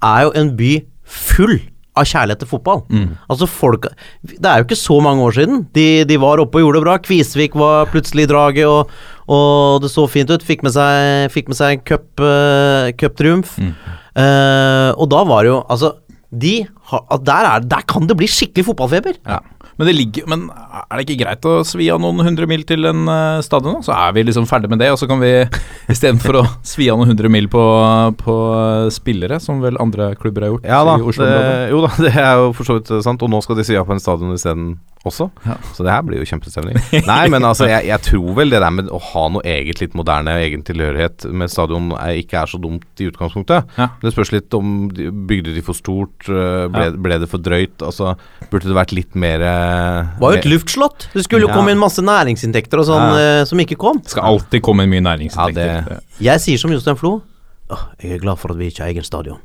er 0.02 0.26
jo 0.26 0.34
en 0.34 0.54
by 0.58 0.72
full 1.06 1.60
av 1.96 2.06
kjærlighet 2.06 2.42
til 2.44 2.50
fotball. 2.50 2.82
Altså 3.32 3.46
folk 3.48 3.86
Det 4.22 4.46
er 4.46 4.60
jo 4.60 4.66
ikke 4.68 4.78
så 4.78 5.00
mange 5.04 5.22
år 5.26 5.36
siden. 5.38 5.66
De, 5.76 6.04
de 6.04 6.16
var 6.22 6.42
oppe 6.42 6.60
og 6.60 6.66
gjorde 6.66 6.80
det 6.80 6.86
bra. 6.86 6.96
Kvisvik 7.02 7.56
var 7.58 7.88
plutselig 7.92 8.26
i 8.26 8.30
draget, 8.30 8.66
og, 8.68 8.90
og 9.32 9.82
det 9.82 9.90
så 9.92 10.06
fint 10.10 10.30
ut. 10.30 10.44
Fikk 10.44 10.62
med 10.66 10.74
seg, 10.76 11.30
fikk 11.34 11.48
med 11.52 11.58
seg 11.58 11.78
en 11.78 11.84
cup, 11.88 12.08
eh, 12.20 12.92
cuptriumf. 13.00 13.56
Eh, 14.16 14.90
og 14.96 15.08
da 15.12 15.24
var 15.28 15.44
det 15.44 15.50
jo 15.52 15.58
Altså, 15.68 15.94
de 16.32 16.54
der, 17.26 17.50
er, 17.50 17.66
der 17.66 17.84
kan 17.88 18.06
det 18.06 18.16
bli 18.18 18.28
skikkelig 18.30 18.68
fotballfeber. 18.68 19.18
Ja. 19.26 19.40
Men, 19.76 19.88
det 19.90 19.94
ligger, 19.96 20.28
men 20.30 20.46
er 20.48 20.96
det 20.96 21.04
ikke 21.04 21.24
greit 21.24 21.46
å 21.48 21.58
svi 21.66 21.90
av 21.92 22.00
noen 22.00 22.22
hundre 22.24 22.48
mil 22.48 22.62
til 22.68 22.88
en 22.88 23.04
uh, 23.10 23.44
stadion? 23.44 23.76
da? 23.76 23.84
Så 23.84 23.92
er 23.92 24.14
vi 24.16 24.24
liksom 24.24 24.48
ferdig 24.48 24.70
med 24.72 24.80
det, 24.80 24.88
og 24.94 25.00
så 25.00 25.08
kan 25.10 25.20
vi 25.20 25.32
istedenfor 25.92 26.40
å 26.40 26.44
svi 26.64 26.88
av 26.92 27.00
noen 27.00 27.12
hundre 27.12 27.30
mil 27.32 27.50
på, 27.52 27.64
på 28.22 28.36
eh, 28.56 28.88
spillere, 28.94 29.40
som 29.42 29.60
vel 29.64 29.76
andre 29.82 30.14
klubber 30.16 30.46
har 30.46 30.54
gjort 30.54 30.68
Ja 30.68 30.80
da, 30.86 30.96
i 30.96 31.08
Oslo 31.12 31.28
det, 31.28 31.46
jo 31.74 31.82
da, 31.84 31.92
det 32.06 32.14
er 32.14 32.40
jo 32.40 32.52
for 32.56 32.68
så 32.68 32.78
vidt 32.78 32.92
sant. 33.04 33.24
Og 33.26 33.32
nå 33.32 33.42
skal 33.44 33.60
de 33.60 33.66
svi 33.68 33.76
av 33.76 33.88
på 33.88 33.96
en 33.96 34.02
stadion 34.02 34.32
isteden 34.36 34.76
også. 35.06 35.28
Ja. 35.44 35.56
Så 35.74 35.84
det 35.86 35.92
her 35.92 36.02
blir 36.06 36.20
jo 36.22 36.26
kjempestemning. 36.28 36.78
Nei, 37.10 37.26
men 37.32 37.44
altså, 37.46 37.68
jeg, 37.70 37.86
jeg 37.90 38.04
tror 38.08 38.32
vel 38.40 38.52
det 38.52 38.62
der 38.64 38.74
med 38.74 38.90
å 38.90 39.00
ha 39.12 39.26
noe 39.32 39.44
eget 39.46 39.82
litt 39.82 39.94
moderne, 39.98 40.38
egen 40.42 40.64
tilhørighet 40.66 41.28
med 41.30 41.52
stadion 41.52 41.92
er, 41.98 42.16
ikke 42.22 42.40
er 42.42 42.50
så 42.50 42.60
dumt 42.62 43.02
i 43.02 43.10
utgangspunktet. 43.10 43.76
Ja. 43.78 43.90
Det 44.02 44.14
spørs 44.14 44.32
litt 44.34 44.56
om 44.56 44.88
de, 44.94 45.10
Bygde 45.26 45.54
de 45.56 45.62
for 45.64 45.76
stort? 45.76 46.26
Ble, 46.76 46.84
Ja. 46.84 46.90
ble 47.06 47.18
det 47.22 47.28
for 47.32 47.38
drøyt? 47.42 47.78
Altså, 47.82 48.12
burde 48.50 48.68
det 48.68 48.76
vært 48.76 48.92
litt 48.92 49.14
mer 49.16 49.38
Det 49.42 50.20
var 50.20 50.32
jo 50.36 50.38
et 50.38 50.48
luftslott. 50.50 51.08
Det 51.14 51.24
skulle 51.24 51.46
jo 51.46 51.48
Ja. 51.48 51.54
komme 51.56 51.72
inn 51.74 51.78
masse 51.80 52.02
næringsinntekter 52.04 52.78
og 52.82 52.86
sånn 52.86 53.06
Ja. 53.16 53.40
eh, 53.40 53.44
som 53.44 53.58
ikke 53.58 53.76
kom. 53.80 53.98
Det 54.02 54.10
skal 54.10 54.24
alltid 54.24 54.62
komme 54.62 54.84
inn 54.84 54.90
mye 54.90 55.02
Ja, 55.02 55.08
næringsinntekter. 55.16 55.88
det- 55.88 56.02
Jeg 56.20 56.40
sier 56.40 56.58
som 56.58 56.70
Jostein 56.70 56.96
Flo. 56.96 57.22
Åh, 57.68 57.86
jeg 58.00 58.12
er 58.12 58.18
glad 58.22 58.38
for 58.38 58.52
at 58.52 58.58
vi 58.58 58.68
ikke 58.70 58.78
har 58.84 58.92
egen 58.92 59.02
stadion. 59.02 59.38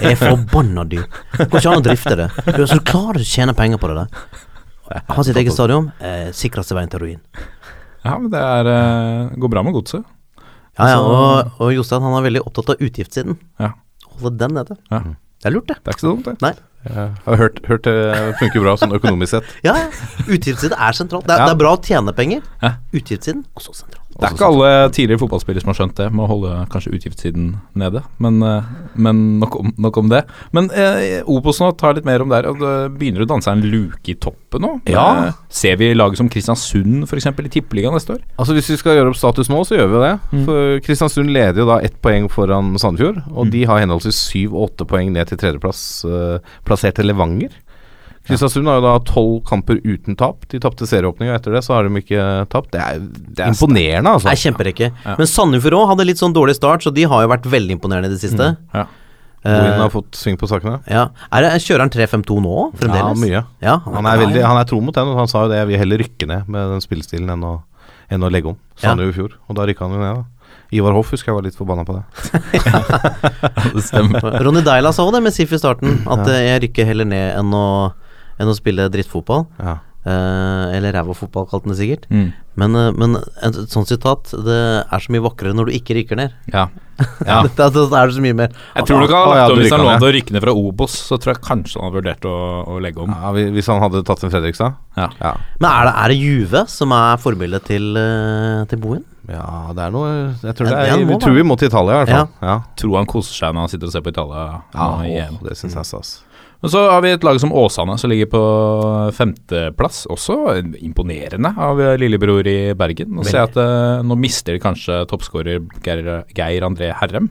Jeg 0.00 0.12
er 0.12 0.16
forbanna 0.16 0.84
dyr. 0.88 1.04
Går 1.36 1.58
ikke 1.58 1.72
an 1.72 1.82
å 1.82 1.84
drifte 1.84 2.16
det. 2.16 2.30
Du 2.54 2.62
er 2.62 2.66
så 2.70 2.78
klar 2.84 3.14
til 3.14 3.22
å 3.22 3.26
tjene 3.26 3.54
penger 3.56 3.78
på 3.78 3.88
det 3.90 3.96
der. 3.96 5.02
Ha 5.10 5.22
sitt 5.22 5.34
eget 5.36 5.52
stadion. 5.52 5.92
Eh, 6.00 6.28
sikreste 6.30 6.72
veien 6.76 6.88
til 6.88 7.00
ruin. 7.00 7.20
ja, 8.04 8.18
men 8.18 8.30
det 8.30 8.38
er, 8.38 8.66
eh, 8.68 9.28
går 9.36 9.50
bra 9.50 9.62
med 9.64 9.74
godset. 9.74 10.04
Ja, 10.78 10.86
ja, 10.86 10.98
Altså- 10.98 11.46
og, 11.46 11.52
og 11.60 11.72
Jostein 11.72 12.02
han 12.02 12.14
er 12.24 12.30
veldig 12.30 12.42
opptatt 12.46 12.70
av 12.70 12.76
utgiftssiden. 12.78 13.38
Ja. 13.58 13.72
Holde 14.20 14.38
den 14.38 14.50
nede. 14.54 14.76
Ja. 14.90 14.98
Det 15.00 15.46
er 15.46 15.50
lurt, 15.50 15.66
det. 15.66 15.76
Det 15.82 15.88
er 15.88 15.96
ikke 15.96 16.00
så 16.06 16.14
dumt, 16.14 16.24
det. 16.24 16.42
Nei. 16.42 16.52
Jeg 16.84 17.10
har 17.24 17.36
hørt, 17.40 17.60
hørt 17.66 17.82
det 17.88 17.94
funker 18.38 18.60
bra 18.60 18.74
sånn 18.76 18.92
økonomisk 18.92 19.30
sett. 19.38 19.44
Ja. 19.64 19.72
Utgiftssiden 20.28 20.76
er 20.76 20.92
sentralt. 20.92 21.24
Det 21.26 21.32
er, 21.32 21.38
Ja. 21.38 21.46
det 21.48 21.54
er 21.54 21.60
bra 21.64 21.72
å 21.76 21.80
tjene 21.82 22.12
penger. 22.12 22.42
Utgiftssiden 22.92 23.44
også 23.56 23.72
sentralt. 23.74 24.03
Det 24.14 24.28
er 24.28 24.34
ikke 24.36 24.46
alle 24.46 24.68
tidligere 24.94 25.18
fotballspillere 25.24 25.60
som 25.64 25.70
har 25.72 25.78
skjønt 25.80 25.96
det, 25.98 26.06
med 26.14 26.24
å 26.24 26.28
holde 26.30 26.50
kanskje 26.70 26.92
utgiftssiden 26.94 27.48
nede. 27.74 28.02
Men, 28.22 28.36
eh, 28.46 28.68
men 28.94 29.22
nok, 29.40 29.56
om, 29.60 29.72
nok 29.86 29.96
om 29.98 30.08
det. 30.12 30.20
Men 30.54 30.70
eh, 30.70 31.22
Obos 31.26 31.58
nå, 31.60 31.72
ta 31.80 31.90
litt 31.96 32.06
mer 32.06 32.22
om 32.22 32.30
der. 32.30 32.46
Begynner 32.94 33.24
det 33.24 33.26
å 33.26 33.32
danse 33.34 33.50
en 33.50 33.64
luke 33.66 34.12
i 34.12 34.14
toppen 34.14 34.62
nå? 34.62 34.72
Ja. 34.92 35.26
Eh, 35.26 35.40
ser 35.50 35.76
vi 35.80 35.90
laget 35.94 36.20
som 36.20 36.28
Kristiansund 36.30 37.08
f.eks. 37.08 37.26
i 37.26 37.52
Tippeligaen 37.56 37.94
neste 37.98 38.14
år? 38.16 38.22
Altså 38.38 38.54
Hvis 38.54 38.70
vi 38.70 38.78
skal 38.80 39.00
gjøre 39.00 39.10
opp 39.14 39.18
status 39.18 39.50
nå, 39.50 39.64
så 39.66 39.80
gjør 39.80 39.90
vi 39.96 40.04
det. 40.04 40.12
Mm. 40.30 40.44
For 40.46 40.78
Kristiansund 40.86 41.34
leder 41.34 41.64
jo 41.64 41.68
da 41.72 41.80
ett 41.82 41.98
poeng 42.04 42.30
foran 42.30 42.74
Sandefjord. 42.78 43.22
Og 43.34 43.44
Mm. 43.44 43.50
de 43.50 43.64
har 43.68 43.82
henholdsvis 43.82 44.22
syv 44.30 44.54
og 44.54 44.70
åtte 44.70 44.86
poeng 44.88 45.10
ned 45.12 45.26
til 45.28 45.36
tredjeplass, 45.42 45.82
uh, 46.06 46.38
plasserte 46.64 47.02
Levanger. 47.04 47.50
Kristiansund 48.24 48.68
har 48.70 48.78
jo 48.80 48.84
da 48.86 48.94
tolv 49.04 49.34
kamper 49.44 49.80
uten 49.84 50.16
tap. 50.16 50.46
De 50.48 50.60
tapte 50.62 50.86
serieåpninga 50.88 51.34
etter 51.36 51.52
det, 51.52 51.60
så 51.66 51.74
har 51.76 51.84
de 51.88 52.00
ikke 52.00 52.24
tapt. 52.52 52.70
Det 52.72 52.80
er, 52.80 53.00
det 53.04 53.44
er 53.44 53.52
imponerende, 53.52 54.14
altså. 54.16 54.30
Nei, 54.30 54.36
kjemperekke. 54.40 54.88
Ja. 55.04 55.16
Men 55.20 55.28
Sandefjord 55.28 55.76
òg 55.76 55.88
hadde 55.92 56.06
litt 56.08 56.22
sånn 56.22 56.32
dårlig 56.36 56.56
start, 56.56 56.86
så 56.86 56.92
de 56.94 57.04
har 57.10 57.26
jo 57.26 57.32
vært 57.34 57.48
veldig 57.52 57.76
imponerende 57.76 58.08
i 58.08 58.14
det 58.16 58.22
siste. 58.24 58.54
Ja. 58.72 58.86
Bohin 59.44 59.66
Eh, 59.74 59.76
har 59.76 59.90
fått 59.92 60.16
sving 60.16 60.38
på 60.40 60.48
sakene. 60.48 60.78
ja. 60.88 61.10
er 61.28 61.42
det, 61.44 61.48
Kjører 61.60 61.82
han 61.84 61.90
3-5-2 61.92 62.38
nå 62.40 62.54
fremdeles? 62.80 63.10
Ja, 63.12 63.12
mye. 63.20 63.42
Ja, 63.60 63.74
Han 63.84 64.06
er, 64.08 64.16
veldig, 64.22 64.40
han 64.40 64.56
er 64.56 64.64
tro 64.64 64.78
mot 64.80 64.94
den, 64.96 65.10
og 65.12 65.18
han 65.20 65.28
sa 65.28 65.42
jo 65.44 65.50
det. 65.52 65.58
Jeg 65.58 65.68
vil 65.68 65.82
heller 65.82 66.00
rykke 66.00 66.28
ned 66.30 66.48
med 66.48 66.70
den 66.72 66.80
spillestilen 66.80 67.28
enn 67.34 67.44
å, 67.44 67.58
enn 68.08 68.24
å 68.24 68.30
legge 68.32 68.54
om. 68.54 68.56
Sa 68.80 68.94
han 68.94 69.04
jo 69.04 69.10
i 69.12 69.16
fjor, 69.18 69.34
og 69.44 69.58
da 69.58 69.66
rykka 69.68 69.84
han 69.84 69.98
jo 69.98 70.00
ned, 70.00 70.22
da. 70.22 70.24
Ivar 70.72 70.96
Hoff 70.96 71.12
husker 71.12 71.28
jeg 71.30 71.36
var 71.36 71.44
litt 71.44 71.58
forbanna 71.60 71.84
på 71.84 71.98
det. 71.98 72.04
det 73.74 73.84
stemmer. 73.84 74.24
Ronny 74.46 74.62
Deila 74.64 74.94
sa 74.96 75.04
òg 75.04 75.12
det 75.18 75.22
med 75.26 75.36
SIF 75.36 75.52
i 75.52 75.60
starten, 75.60 76.00
at 76.10 76.24
jeg 76.32 76.62
rykker 76.64 76.88
heller 76.88 77.08
ned 77.12 77.36
enn 77.42 77.52
å, 77.54 77.66
enn 78.38 78.50
å 78.50 78.56
spille 78.56 78.90
drittfotball. 78.92 79.46
Ja. 79.60 79.78
Eh, 80.04 80.76
eller 80.76 80.92
ræva 80.92 81.14
fotball, 81.16 81.46
kalte 81.48 81.64
han 81.64 81.72
det 81.72 81.78
sikkert. 81.78 82.02
Mm. 82.12 82.26
Men, 82.60 82.74
eh, 82.76 82.90
men 82.92 83.16
et 83.16 83.56
sånt 83.72 83.88
sitat 83.88 84.28
Det 84.30 84.56
er 84.84 85.00
så 85.00 85.10
mye 85.10 85.22
vakrere 85.24 85.56
når 85.56 85.70
du 85.70 85.76
ikke 85.78 85.96
rykker 85.96 86.18
ned. 86.20 86.34
Ja. 86.52 86.66
ja. 87.24 87.38
det, 87.46 87.56
er 87.56 87.72
det 87.72 88.12
så 88.14 88.22
mye 88.22 88.36
mer 88.36 88.52
Jeg 88.52 88.86
tror 88.86 89.00
nok 89.00 89.10
han 89.10 89.24
Å, 89.24 89.32
ja, 89.32 89.46
lagt 89.46 89.54
om 89.54 89.58
du 89.58 89.62
Hvis 89.64 89.72
han 89.74 89.82
lå 89.82 89.94
til 89.96 90.06
å 90.06 90.12
rykke 90.18 90.36
ned 90.36 90.44
fra 90.44 90.54
Obos, 90.60 90.98
så 91.08 91.16
tror 91.18 91.32
jeg 91.32 91.42
kanskje 91.48 91.80
han 91.80 91.88
har 91.88 91.96
vurdert 91.96 92.28
å, 92.28 92.34
å 92.68 92.76
legge 92.84 93.00
om. 93.00 93.16
Ja, 93.16 93.32
hvis 93.56 93.72
han 93.72 93.80
hadde 93.80 94.04
tatt 94.04 94.26
en 94.28 94.34
Fredrikstad? 94.34 94.76
Ja. 95.00 95.08
Ja. 95.22 95.32
Men 95.56 95.70
er 95.70 95.88
det, 95.88 95.96
er 95.96 96.12
det 96.12 96.20
Juve 96.20 96.64
som 96.74 96.94
er 96.98 97.24
forbildet 97.24 97.66
til, 97.72 97.88
uh, 97.96 98.68
til 98.68 98.84
Bohin? 98.84 99.02
ja, 99.24 99.72
det 99.72 99.86
er 99.86 99.92
noe 99.94 100.08
Jeg 100.44 100.52
tror, 100.52 100.68
det 100.68 100.76
det 100.76 100.92
er, 100.92 101.06
vi, 101.08 101.16
tror 101.22 101.32
vi 101.38 101.46
må 101.48 101.56
til 101.56 101.70
Italia, 101.72 101.96
i 101.96 102.02
hvert 102.02 102.12
fall. 102.12 102.28
Ja. 102.44 102.58
Tror 102.76 103.00
han 103.00 103.08
koser 103.08 103.40
seg 103.40 103.56
når 103.56 103.64
han 103.64 103.72
sitter 103.72 103.88
og 103.88 103.96
ser 103.96 104.04
på 104.04 104.12
Italia 104.12 104.44
Ja, 104.76 104.90
EM. 105.00 105.40
det 105.48 105.56
syns 105.56 105.72
jeg 105.72 105.80
er 105.80 105.88
stas. 105.94 106.14
Men 106.64 106.72
så 106.72 106.80
har 106.88 107.02
vi 107.04 107.10
et 107.12 107.24
lag 107.26 107.36
som 107.42 107.50
Åsane, 107.52 107.98
som 108.00 108.08
ligger 108.08 108.30
på 108.32 108.40
femteplass. 109.12 110.06
Også 110.08 110.36
imponerende 110.80 111.50
av 111.60 111.76
lillebror 112.00 112.46
i 112.48 112.72
Bergen. 112.72 113.10
Nå 113.18 113.24
ser 113.26 113.42
jeg 113.42 113.50
at 113.50 113.58
eh, 113.60 114.04
nå 114.08 114.16
mister 114.16 114.56
de 114.56 114.62
kanskje 114.62 115.02
toppskårer 115.10 115.60
Geir, 115.84 116.08
Geir 116.32 116.64
André 116.64 116.88
Herrem, 116.96 117.28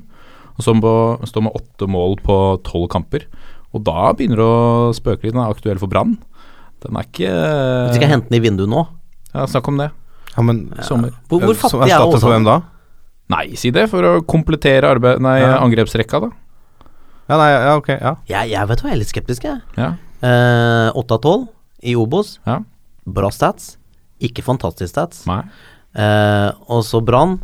som 0.61 0.77
står 1.25 1.47
med 1.47 1.57
åtte 1.57 1.87
mål 1.89 2.19
på 2.21 2.37
tolv 2.67 2.85
kamper. 2.93 3.25
Og 3.73 3.81
da 3.87 4.11
begynner 4.13 4.37
det 4.37 4.45
å 4.45 4.93
spøke 4.93 5.25
litt. 5.25 5.33
Den 5.33 5.41
er 5.41 5.55
aktuell 5.55 5.81
for 5.81 5.89
Brann. 5.89 6.13
Den 6.85 7.01
er 7.01 7.09
ikke 7.09 7.33
Du 7.33 7.97
skal 7.97 8.13
hente 8.13 8.29
den 8.29 8.37
i 8.37 8.43
vinduet 8.43 8.69
nå. 8.69 8.85
Ja, 9.33 9.47
snakk 9.49 9.71
om 9.73 9.81
det. 9.81 9.89
Ja, 10.35 10.45
men 10.45 10.67
Sommer. 10.85 11.09
Hvor, 11.25 11.41
hvor 11.41 11.57
fattig 11.57 11.81
er 11.81 11.95
erstatter 11.95 12.21
for 12.21 12.35
hvem 12.35 12.45
da? 12.45 12.59
Nei, 13.33 13.47
si 13.57 13.73
det, 13.73 13.87
for 13.89 14.05
å 14.05 14.13
komplettere 14.29 14.93
arbeid, 14.93 15.25
nei, 15.25 15.39
Ja. 15.41 15.57
angrepsrekka, 15.63 16.21
da. 16.21 16.29
Ja, 17.29 17.37
nei, 17.39 17.49
ja, 17.53 17.75
ok. 17.79 17.89
Ja. 17.95 18.15
Jeg, 18.27 18.49
jeg 18.51 18.67
vet 18.69 18.81
hva, 18.83 18.89
jeg 18.91 18.97
er 18.97 19.01
litt 19.03 19.13
skeptisk, 19.13 19.45
jeg. 19.47 19.61
Ja. 19.79 19.93
Eh, 20.23 20.89
8 20.99 21.15
av 21.17 21.21
12 21.23 21.47
i 21.83 21.95
Obos. 21.99 22.37
ja. 22.47 22.59
Bra 23.05 23.27
stats. 23.35 23.73
Ikke 24.23 24.43
fantastisk 24.45 24.93
stats. 24.93 25.25
Nei. 25.27 25.41
Eh, 25.99 26.51
og 26.71 26.85
så 26.87 27.01
Brann. 27.03 27.41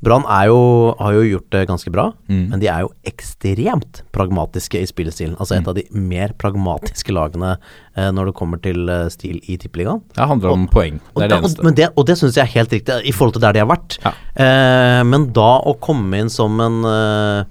Brann 0.00 0.22
er 0.32 0.48
har 0.96 1.12
jo 1.12 1.24
gjort 1.28 1.50
det 1.52 1.66
ganske 1.68 1.90
bra, 1.92 2.06
Mm. 2.28 2.48
men 2.48 2.60
de 2.62 2.68
er 2.68 2.80
jo 2.86 2.92
ekstremt 3.04 4.00
pragmatiske 4.12 4.80
i 4.80 4.86
spillestilen. 4.88 5.34
Altså 5.36 5.58
et 5.58 5.68
av 5.68 5.74
de 5.74 5.84
mer 5.92 6.32
pragmatiske 6.38 7.12
lagene 7.12 7.58
eh, 7.96 8.08
når 8.10 8.30
det 8.30 8.34
kommer 8.38 8.62
til 8.62 8.88
eh, 8.88 9.08
stil 9.12 9.40
i 9.44 9.58
Tippeligaen. 9.58 10.00
Det 10.16 10.24
handler 10.30 10.50
om 10.54 10.68
poeng. 10.72 11.00
Og 11.14 11.20
Det 11.20 11.24
er 11.24 11.28
det 11.34 11.38
eneste. 11.42 11.60
Og, 11.60 11.64
men 11.68 11.74
det, 11.74 11.88
og 11.96 12.06
det 12.06 12.16
syns 12.16 12.34
jeg 12.38 12.46
er 12.46 12.54
helt 12.54 12.72
riktig, 12.72 12.96
i 13.04 13.12
forhold 13.12 13.34
til 13.36 13.42
der 13.44 13.52
de 13.52 13.58
har 13.60 13.68
vært. 13.68 13.98
Ja. 14.06 14.14
Eh, 14.40 15.02
men 15.04 15.32
da 15.36 15.50
å 15.68 15.76
komme 15.78 16.16
inn 16.22 16.30
som 16.32 16.56
en 16.64 16.80
eh, 16.84 17.44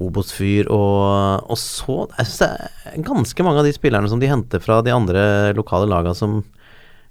Obos-fyr 0.00 0.70
og, 0.72 1.44
og 1.52 1.58
så 1.60 2.06
Jeg 2.16 2.28
syns 2.28 2.38
det 2.40 2.48
er 2.48 3.02
ganske 3.04 3.44
mange 3.44 3.60
av 3.60 3.66
de 3.68 3.74
spillerne 3.76 4.08
som 4.08 4.22
de 4.22 4.30
henter 4.30 4.62
fra 4.62 4.80
de 4.84 4.94
andre 4.94 5.52
lokale 5.58 5.88
laga 5.90 6.14
som 6.16 6.40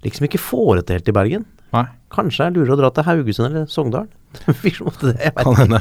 liksom 0.02 0.26
ikke 0.26 0.42
får 0.42 0.82
det 0.82 0.96
helt 0.98 1.12
i 1.12 1.14
Bergen. 1.14 1.44
Nei. 1.72 1.86
Kanskje 2.12 2.50
er 2.50 2.56
lurere 2.56 2.76
å 2.76 2.80
dra 2.82 2.90
til 2.92 3.06
Haugesund 3.08 3.48
eller 3.48 3.68
Sogndal. 3.72 4.10
Det, 4.52 5.32
Kan 5.36 5.56
hende. 5.60 5.80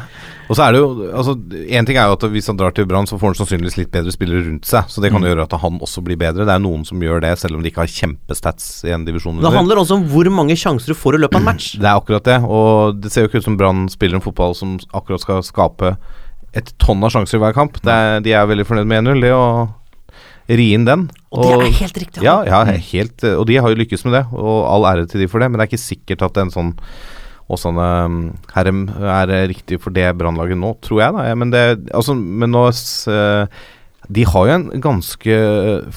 Og 0.50 0.56
så 0.58 0.64
er 0.64 0.74
det 0.74 0.80
jo 0.80 0.86
altså, 1.06 1.36
En 1.70 1.86
ting 1.86 1.98
er 2.00 2.08
jo 2.10 2.16
at 2.16 2.24
hvis 2.32 2.48
han 2.50 2.58
drar 2.58 2.74
til 2.74 2.86
Brann, 2.90 3.06
så 3.06 3.18
får 3.18 3.30
han 3.30 3.38
sannsynligvis 3.38 3.76
litt 3.78 3.90
bedre 3.94 4.14
spillere 4.14 4.44
rundt 4.46 4.66
seg. 4.66 4.90
Så 4.90 5.02
det 5.02 5.12
kan 5.14 5.22
jo 5.22 5.30
gjøre 5.30 5.46
at 5.46 5.56
han 5.62 5.78
også 5.82 6.02
blir 6.06 6.18
bedre. 6.18 6.46
Det 6.46 6.54
er 6.54 6.62
noen 6.62 6.82
som 6.86 7.02
gjør 7.02 7.22
det, 7.24 7.32
selv 7.42 7.58
om 7.58 7.64
de 7.64 7.70
ikke 7.70 7.84
har 7.84 7.92
kjempestats 7.94 8.68
i 8.86 8.94
en 8.94 9.06
divisjon. 9.06 9.38
Det 9.42 9.54
handler 9.54 9.82
også 9.82 9.98
om 9.98 10.06
hvor 10.10 10.30
mange 10.34 10.58
sjanser 10.58 10.94
du 10.94 10.98
får 10.98 11.18
i 11.18 11.22
løpet 11.24 11.38
av 11.38 11.44
en 11.44 11.50
match. 11.50 11.72
Det 11.80 11.86
er 11.86 11.94
akkurat 11.94 12.26
det. 12.26 12.38
Og 12.46 12.98
det 13.02 13.12
ser 13.14 13.24
jo 13.24 13.30
ikke 13.30 13.42
ut 13.42 13.48
som 13.48 13.58
Brann 13.58 13.86
spiller 13.90 14.18
en 14.18 14.24
fotball 14.24 14.58
som 14.58 14.78
akkurat 14.94 15.22
skal 15.22 15.46
skape 15.46 15.94
et 16.56 16.72
tonn 16.82 17.04
av 17.06 17.12
sjanser 17.14 17.38
i 17.38 17.42
hver 17.44 17.54
kamp. 17.56 17.78
Er, 17.86 18.18
de 18.24 18.34
er 18.34 18.48
veldig 18.50 18.66
fornøyd 18.66 18.88
med 18.90 19.04
1-0, 19.04 19.22
det 19.22 19.32
å 19.36 19.44
ri 20.50 20.72
inn 20.74 20.86
den. 20.88 21.06
Og 21.30 21.46
det 21.46 21.68
er 21.68 21.78
helt 21.84 22.02
riktig. 22.02 22.24
Ja, 22.26 22.40
ja, 22.46 22.64
helt 22.66 23.24
Og 23.36 23.44
de 23.46 23.60
har 23.62 23.70
jo 23.70 23.78
lykkes 23.78 24.02
med 24.06 24.18
det, 24.18 24.24
og 24.34 24.66
all 24.66 24.88
ære 24.90 25.08
til 25.10 25.22
de 25.22 25.30
for 25.30 25.42
det. 25.42 25.50
Men 25.50 25.60
det 25.60 25.66
er 25.66 25.72
ikke 25.72 25.82
sikkert 25.84 26.26
at 26.26 26.40
en 26.42 26.54
sånn 26.54 26.74
Åsane 27.50 27.86
um, 28.06 28.18
Herrem 28.54 28.84
er 28.94 29.32
eh, 29.34 29.48
riktig 29.50 29.80
for 29.82 29.94
det 29.94 30.06
brannlaget 30.18 30.58
nå, 30.58 30.76
tror 30.86 31.00
jeg. 31.02 31.14
da 31.16 31.26
Ja, 31.26 31.38
Men, 31.38 31.50
det, 31.50 31.64
altså, 31.90 32.14
men 32.14 32.52
nå 32.54 32.68
eh, 32.70 33.62
De 34.06 34.26
har 34.32 34.46
jo 34.46 34.54
en 34.54 34.68
ganske 34.84 35.38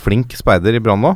flink 0.02 0.34
speider 0.38 0.74
i 0.74 0.82
Brann 0.84 1.04
nå. 1.06 1.14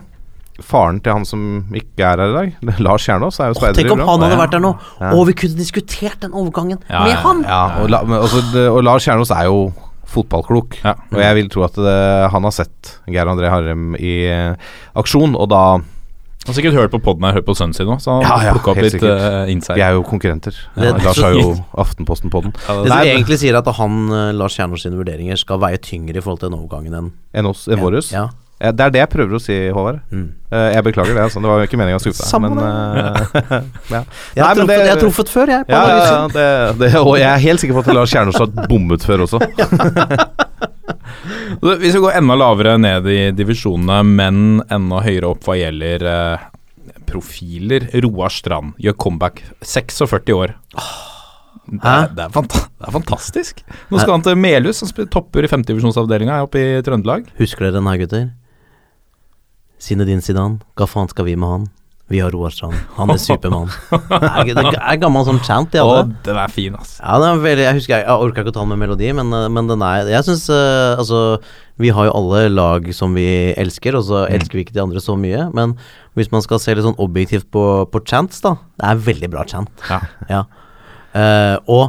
Faren 0.63 0.99
til 1.03 1.13
han 1.13 1.25
som 1.25 1.41
ikke 1.75 2.01
er 2.01 2.17
her 2.17 2.31
i 2.31 2.35
dag, 2.37 2.55
Lars 2.87 3.05
Kjernås, 3.05 3.39
er 3.39 3.51
jo 3.51 3.57
speider 3.59 3.75
tenk 3.83 3.91
om 3.93 3.99
han 3.99 4.23
hadde 4.25 4.37
vært 4.39 4.51
der 4.55 4.63
nå, 4.63 4.71
Ja. 4.99 5.11
og 5.13 5.27
vi 5.27 5.33
kunne 5.33 5.55
diskutert 5.59 6.19
den 6.21 6.31
overgangen 6.33 6.79
Ja, 6.89 7.03
med 7.05 7.15
han! 7.21 7.43
Ja, 7.45 7.59
og, 7.83 7.89
la, 7.93 8.03
men, 8.03 8.17
altså, 8.21 8.41
det, 8.53 8.67
og 8.71 8.81
Lars 8.83 9.05
Kjernås 9.05 9.29
er 9.31 9.45
jo 9.45 9.71
fotballklok. 10.07 10.77
Ja. 10.85 10.93
Og 11.11 11.19
jeg 11.19 11.35
vil 11.35 11.49
tro 11.51 11.65
at 11.67 11.75
det, 11.75 11.97
han 12.31 12.43
har 12.47 12.53
sett 12.55 12.93
Geir 13.11 13.27
André 13.27 13.49
Harrem 13.51 13.91
i 13.99 14.13
uh, 14.31 14.55
aksjon, 14.97 15.35
og 15.35 15.49
da 15.51 15.61
Han 15.77 16.53
har 16.53 16.55
sikkert 16.61 16.77
hørt 16.79 16.91
på 16.93 16.99
poden 17.03 17.25
jeg 17.27 17.35
hørt 17.35 17.45
på 17.49 17.55
sønnen 17.59 17.75
sin 17.75 17.89
òg, 17.91 17.99
så 17.99 18.13
han 18.15 18.21
Ja, 18.23 18.37
ja, 18.47 18.51
plukka 18.55 18.71
opp 18.71 18.77
helt 18.79 18.85
litt 18.87 18.95
sikkert. 18.95 19.19
uh, 19.19 19.51
insight. 19.51 19.75
De 19.75 19.83
er 19.83 19.97
jo 19.97 20.03
konkurrenter. 20.07 20.55
Ja, 20.79 20.93
Lars 20.95 21.19
har 21.19 21.35
jo 21.35 21.49
Aftenposten 21.75 22.31
på 22.31 22.41
den. 22.45 22.53
Ja, 22.69 22.77
Det 22.77 22.83
det- 22.87 22.91
som 22.93 23.01
egentlig 23.03 23.37
sier 23.43 23.57
at 23.59 23.67
han, 23.75 23.97
eh, 24.15 24.31
Lars 24.31 24.55
Kjernås 24.55 24.81
sine 24.87 24.95
vurderinger 24.95 25.35
skal 25.37 25.59
veie 25.59 25.77
tyngre 25.77 26.15
i 26.15 26.21
forhold 26.23 26.39
til 26.39 26.49
den 26.49 26.57
overgangen 26.59 26.93
enn 26.95 27.11
en 27.33 27.45
oss, 27.51 27.67
enn 27.67 27.79
våres. 27.83 28.13
Ja. 28.13 28.29
Ja, 28.57 28.71
det 28.73 28.81
er 28.87 28.93
det 28.93 29.01
jeg 29.03 29.09
prøver 29.13 29.37
å 29.37 29.39
si, 29.41 29.55
Håvard. 29.69 29.99
Mm. 30.09 30.29
Eh, 30.49 30.69
jeg 30.73 30.85
beklager 30.87 31.13
det, 31.13 31.23
altså. 31.27 31.41
Det 31.43 31.49
var 31.51 31.59
jo 31.61 31.67
ikke 31.67 31.77
meninga 31.77 31.99
å 31.99 32.01
skuffe 32.01 32.23
deg. 32.23 32.29
Samme 32.31 32.49
Men, 32.49 32.57
uh, 32.57 32.65
ja. 33.93 33.99
Jeg 34.33 34.43
har 34.43 34.57
truffet, 34.57 34.71
det- 34.71 34.77
jeg 34.79 34.93
har 34.95 35.01
truffet 35.03 35.29
før, 35.29 35.51
jeg. 35.53 35.67
På 35.67 35.75
Ja, 35.75 35.81
ja, 35.91 36.27
det, 36.33 36.45
det, 36.79 36.89
og 36.97 37.13
jeg 37.21 37.29
er 37.29 37.43
helt 37.43 37.61
sikker 37.61 37.77
på 37.77 37.83
at 37.85 37.93
Lars 37.93 38.13
Kjernås 38.15 38.39
har 38.41 38.49
bommet 38.71 39.05
før 39.05 39.27
også. 39.27 39.41
Hvis 41.61 41.79
Vi 41.83 41.91
skal 41.93 42.03
gå 42.07 42.13
enda 42.17 42.37
lavere 42.39 42.77
ned 42.81 43.05
i 43.13 43.19
divisjonene, 43.37 43.99
men 44.09 44.41
enda 44.73 45.03
høyere 45.05 45.29
opp 45.35 45.45
hva 45.45 45.59
gjelder 45.59 46.07
uh, 46.09 46.47
profiler. 47.05 47.85
Roar 48.07 48.33
Strand 48.33 48.73
gjør 48.81 48.97
comeback, 49.05 49.43
46 49.61 50.33
år. 50.33 50.57
Det 51.67 51.83
er, 51.83 52.09
det, 52.15 52.25
er 52.25 52.31
det 52.31 52.87
er 52.87 52.93
fantastisk. 52.95 53.61
Nå 53.91 53.99
skal 53.99 54.15
han 54.15 54.25
til 54.25 54.37
Melhus, 54.39 54.79
som 54.79 54.89
topper 55.11 55.43
i 55.43 55.49
femtedivisjonsavdelinga 55.51 56.41
oppe 56.45 56.61
i 56.63 56.67
Trøndelag. 56.85 57.27
Husker 57.41 57.67
dere 57.67 57.77
den 57.77 57.89
her, 57.91 57.99
gutter? 58.01 58.27
Zinedine 59.81 60.23
Zidane, 60.25 60.61
hva 60.77 60.87
faen 60.89 61.09
skal 61.11 61.27
vi 61.27 61.35
med 61.39 61.53
han? 61.53 61.67
Vi 62.07 62.21
har 62.23 62.31
Roar 62.31 62.53
Strand. 62.55 62.77
Han 62.95 63.11
er 63.11 63.19
Supermann. 63.19 63.67
det 63.91 64.53
er, 64.55 64.99
gammel 65.01 65.25
sånn 65.27 65.41
chant 65.43 65.73
de 65.73 65.81
hadde. 65.83 66.15
den 66.23 66.37
er 66.39 66.53
fin, 66.53 66.75
ass. 66.79 66.93
Ja, 67.01 67.17
den 67.19 67.27
er 67.33 67.41
veldig, 67.43 67.65
jeg 67.65 67.77
husker 67.81 67.97
jeg, 67.97 68.07
orka 68.07 68.45
ikke 68.45 68.53
å 68.53 68.55
ta 68.55 68.63
den 68.63 68.71
med 68.71 68.79
melodi, 68.85 69.09
men, 69.17 69.33
eh, 69.35 69.49
men 69.51 69.67
den 69.67 69.83
er 69.83 70.07
Jeg 70.07 70.23
syns 70.23 70.45
Altså, 70.47 71.19
vi 71.83 71.91
har 71.91 72.07
jo 72.07 72.15
alle 72.15 72.45
lag 72.53 72.87
som 72.95 73.17
vi 73.17 73.27
elsker, 73.59 73.99
og 73.99 74.07
så 74.07 74.23
elsker 74.23 74.55
vi 74.55 74.63
ikke 74.63 74.77
de 74.77 74.85
andre 74.85 75.03
så 75.03 75.17
mye. 75.19 75.49
Men 75.57 75.75
hvis 76.15 76.31
man 76.31 76.45
skal 76.45 76.63
se 76.63 76.73
litt 76.73 76.87
sånn 76.87 76.97
objektivt 77.03 77.51
på, 77.51 77.65
på 77.91 78.03
chants, 78.07 78.39
da 78.45 78.55
Det 78.79 78.87
er 78.87 79.03
veldig 79.11 79.31
bra 79.35 79.43
chant. 79.49 79.85
Ja. 79.91 79.99
Ja. 80.31 80.45
Uh, 81.11 81.55
og 81.67 81.85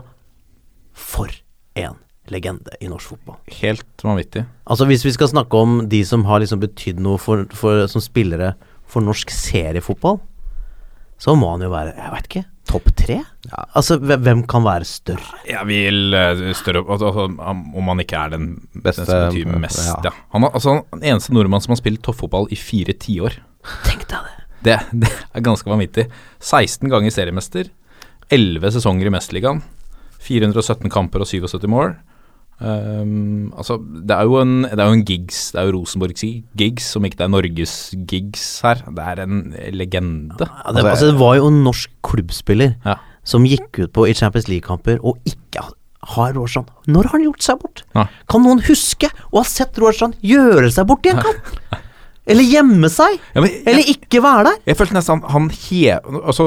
for 0.99 1.31
en 1.79 1.97
legende 2.35 2.77
i 2.81 2.89
norsk 2.91 3.15
fotball. 3.15 3.39
Helt 3.61 4.05
vanvittig. 4.05 4.45
Altså 4.69 4.89
Hvis 4.89 5.05
vi 5.07 5.15
skal 5.17 5.31
snakke 5.33 5.57
om 5.57 5.81
de 5.91 6.03
som 6.07 6.25
har 6.29 6.43
liksom 6.43 6.63
betydd 6.63 7.01
noe 7.05 7.21
for, 7.23 7.47
for, 7.57 7.87
som 7.91 8.05
spillere 8.05 8.55
for 8.89 9.05
norsk 9.05 9.33
seriefotball, 9.35 10.21
så 11.19 11.35
må 11.35 11.51
han 11.51 11.65
jo 11.67 11.73
være, 11.73 11.97
jeg 11.99 12.15
vet 12.15 12.29
ikke, 12.29 12.45
topp 12.69 12.91
tre? 12.99 13.17
Altså, 13.75 13.97
hvem, 13.99 14.45
kan 14.49 14.63
være 14.67 14.87
større? 14.87 15.41
Jeg 15.49 15.67
vil 15.67 16.15
eh, 16.15 16.43
større 16.55 16.85
altså, 16.85 17.11
altså, 17.11 17.25
Om 17.81 17.91
han 17.91 18.03
ikke 18.05 18.21
er 18.21 18.35
den 18.37 18.49
Beste, 18.75 19.03
den 19.03 19.09
som 19.09 19.25
betyr 19.33 19.63
mest, 19.65 19.83
ja. 19.89 19.97
ja. 20.11 20.13
Han 20.35 20.47
er 20.47 20.55
altså 20.55 20.77
den 20.93 21.07
eneste 21.15 21.35
nordmann 21.35 21.65
som 21.65 21.75
har 21.75 21.81
spilt 21.81 22.05
toppfotball 22.07 22.47
i 22.55 22.59
fire 22.61 22.95
tiår. 22.95 23.41
Tenk 23.87 24.07
deg 24.11 24.29
det. 24.29 24.37
Det, 24.69 24.77
det 25.07 25.11
er 25.11 25.45
ganske 25.47 25.71
vanvittig. 25.71 26.07
16 26.39 26.91
ganger 26.93 27.15
seriemester. 27.15 27.73
elleve 28.31 28.71
sesonger 28.75 29.09
i 29.09 29.15
Mesterligaen. 29.15 29.63
417 30.23 30.91
kamper 30.93 31.25
og 31.25 31.31
77 31.31 31.67
mål. 31.71 31.97
Ehm, 32.59 33.53
altså, 33.57 33.77
det 33.79 34.11
er 34.17 34.27
jo 34.27 34.39
en, 34.41 34.63
det 34.67 34.79
er 34.83 34.89
jo 34.91 34.97
en 34.99 35.05
gigs, 35.07 35.53
det 35.55 35.61
er 35.61 35.69
jo 35.69 35.77
Rosenborgs 35.79 36.25
gigs, 36.59 36.89
om 36.99 37.07
ikke 37.07 37.21
det 37.21 37.27
er 37.29 37.33
Norges 37.35 37.75
gigs 38.11 38.47
her. 38.67 38.83
Det 38.89 39.05
er 39.13 39.23
en 39.25 39.37
legende. 39.77 40.35
Ja, 40.43 40.73
det, 40.75 40.85
altså, 40.85 41.13
det 41.13 41.19
var 41.21 41.37
jo 41.39 41.49
en 41.53 41.63
norsk 41.67 41.91
klubbspiller 42.03 42.75
Ja. 42.87 42.97
som 43.25 43.45
gikk 43.47 43.79
ut 43.85 43.93
på 43.93 44.09
i 44.09 44.15
Champions 44.15 44.49
League-kamper 44.49 44.99
og 45.05 45.19
ikke 45.29 45.63
har 46.09 46.33
Rorsan 46.33 46.65
Når 46.87 47.09
har 47.09 47.19
han 47.19 47.25
gjort 47.27 47.43
seg 47.45 47.59
bort? 47.61 47.83
Ja. 47.95 48.07
Kan 48.31 48.43
noen 48.47 48.63
huske 48.65 49.11
å 49.33 49.43
ha 49.43 49.45
sett 49.45 49.77
Rorsan 49.79 50.15
gjøre 50.25 50.71
seg 50.73 50.87
bort 50.89 51.05
i 51.07 51.11
en 51.13 51.21
kamp? 51.23 51.53
Eller 52.29 52.45
gjemme 52.45 52.91
seg? 52.93 53.17
Ja, 53.35 53.43
men, 53.45 53.53
Eller 53.69 53.89
ikke 53.89 54.21
være 54.25 54.45
der? 54.51 54.59
Jeg 54.69 54.79
følte 54.79 54.97
nesten 54.99 55.23
han, 55.23 55.31
han 55.33 55.49
he, 55.55 55.95
altså 55.97 56.47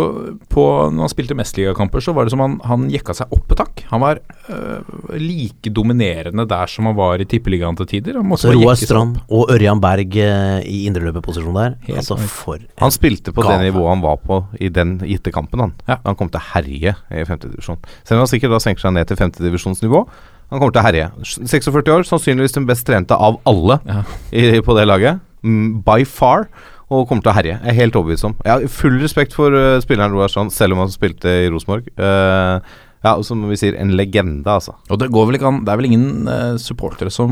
på, 0.52 0.66
Når 0.94 1.08
han 1.08 1.12
spilte 1.14 1.38
mesterligakamper, 1.38 2.04
så 2.06 2.14
var 2.16 2.28
det 2.28 2.34
som 2.36 2.44
han, 2.44 2.58
han 2.70 2.86
jekka 2.94 3.16
seg 3.18 3.34
opp 3.34 3.56
et 3.56 3.64
hakk. 3.64 3.84
Han 3.92 4.04
var 4.04 4.22
øh, 4.22 4.92
like 5.18 5.74
dominerende 5.74 6.46
der 6.50 6.70
som 6.72 6.90
han 6.90 6.98
var 7.00 7.22
i 7.24 7.28
tippeligaen 7.30 7.78
til 7.80 7.90
tider. 7.96 8.20
Så 8.38 8.54
Roar 8.54 8.78
Strand 8.80 9.20
og 9.30 9.52
Ørjan 9.54 9.82
Berg 9.84 10.18
eh, 10.22 10.60
i 10.70 10.84
indreløperposisjon 10.90 11.58
der. 11.58 11.76
Helt 11.88 12.04
altså 12.04 12.20
for 12.32 12.62
Han 12.82 12.94
spilte 12.94 13.34
på 13.36 13.46
det 13.48 13.58
nivået 13.66 13.90
han 13.92 14.04
var 14.06 14.20
på 14.22 14.44
i 14.62 14.70
den 14.70 14.98
gitte 15.06 15.34
kampen. 15.34 15.60
Han 15.66 15.74
Ja. 15.88 15.98
Han 16.06 16.16
kom 16.20 16.30
til 16.30 16.40
å 16.42 16.46
herje 16.54 16.94
i 17.12 17.26
femtedivisjon. 17.28 17.80
Selv 18.04 18.20
om 18.20 18.26
han 18.26 18.32
sikkert 18.32 18.54
da 18.54 18.62
senker 18.64 18.86
seg 18.86 18.94
ned 18.96 19.10
til 19.10 19.18
femtedivisjonsnivå. 19.20 20.06
Han 20.52 20.60
kommer 20.60 20.74
til 20.76 20.82
å 20.82 20.86
herje. 20.86 21.10
46 21.48 21.92
år, 21.94 22.04
sannsynligvis 22.08 22.56
den 22.58 22.66
best 22.68 22.84
trente 22.88 23.16
av 23.16 23.40
alle 23.48 23.80
Ja. 23.88 24.02
i, 24.36 24.60
på 24.60 24.76
det 24.78 24.84
laget. 24.90 25.22
By 25.42 26.06
far. 26.06 26.48
Og 26.92 27.06
kommer 27.08 27.24
til 27.24 27.32
å 27.32 27.36
herje. 27.38 27.56
Jeg 27.56 27.72
er 27.72 27.78
helt 27.78 27.96
overbevist 27.96 28.26
om. 28.28 28.34
Jeg 28.44 28.52
har 28.52 28.72
full 28.76 28.98
respekt 29.00 29.36
for 29.38 29.56
uh, 29.56 29.80
spilleren 29.80 30.12
Roar 30.12 30.32
Strand, 30.32 30.52
selv 30.52 30.76
om 30.76 30.82
han 30.84 30.92
spilte 30.92 31.32
i 31.46 31.52
Rosenborg. 31.52 31.88
Uh, 31.96 32.60
ja, 33.02 33.16
og 33.16 33.24
som 33.26 33.40
vi 33.50 33.58
sier, 33.58 33.78
en 33.82 33.96
legende, 33.98 34.46
altså. 34.46 34.76
Og 34.92 35.00
det 35.02 35.08
går 35.14 35.30
vel 35.30 35.40
ikke 35.40 35.48
an 35.50 35.64
Det 35.66 35.72
er 35.74 35.80
vel 35.80 35.88
ingen 35.88 36.28
uh, 36.30 36.60
supportere 36.62 37.10
som 37.14 37.32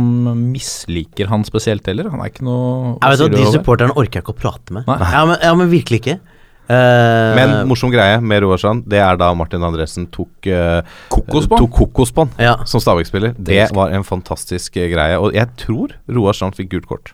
misliker 0.50 1.30
han 1.30 1.44
spesielt 1.46 1.86
heller? 1.92 2.10
Han 2.10 2.24
er 2.24 2.32
ikke 2.32 2.48
noe 2.48 2.96
Jeg 2.96 3.13
vet 3.13 3.25
at 3.28 3.36
De 3.36 3.51
supporterne 3.54 3.94
orker 4.00 4.18
jeg 4.18 4.25
ikke 4.25 4.34
å 4.34 4.39
prate 4.39 4.80
med. 4.80 4.88
Nei. 4.89 4.98
Ja, 5.13 5.22
men, 5.30 5.38
ja, 5.44 5.54
men 5.60 5.70
virkelig 5.75 6.01
ikke. 6.01 6.18
Uh, 6.70 7.36
Men 7.36 7.54
morsom 7.70 7.92
greie 7.92 8.18
med 8.22 8.44
Roar 8.46 8.62
Strand, 8.62 8.88
det 8.89 9.04
er 9.04 9.20
da 9.20 9.30
Martin 9.38 9.63
Andresen 9.66 10.08
tok 10.13 10.50
uh, 10.54 10.82
Kokosbånd? 11.12 12.38
Ja. 12.42 12.60
som 12.70 12.82
Stabæk-spiller. 12.82 13.36
Det 13.38 13.68
var 13.75 13.92
en 13.94 14.08
fantastisk 14.08 14.80
greie. 14.80 15.20
Og 15.20 15.36
jeg 15.36 15.51
tror 15.60 15.98
Roar 16.08 16.38
Strand 16.38 16.58
fikk 16.58 16.72
gult 16.78 16.89
kort. 16.89 17.13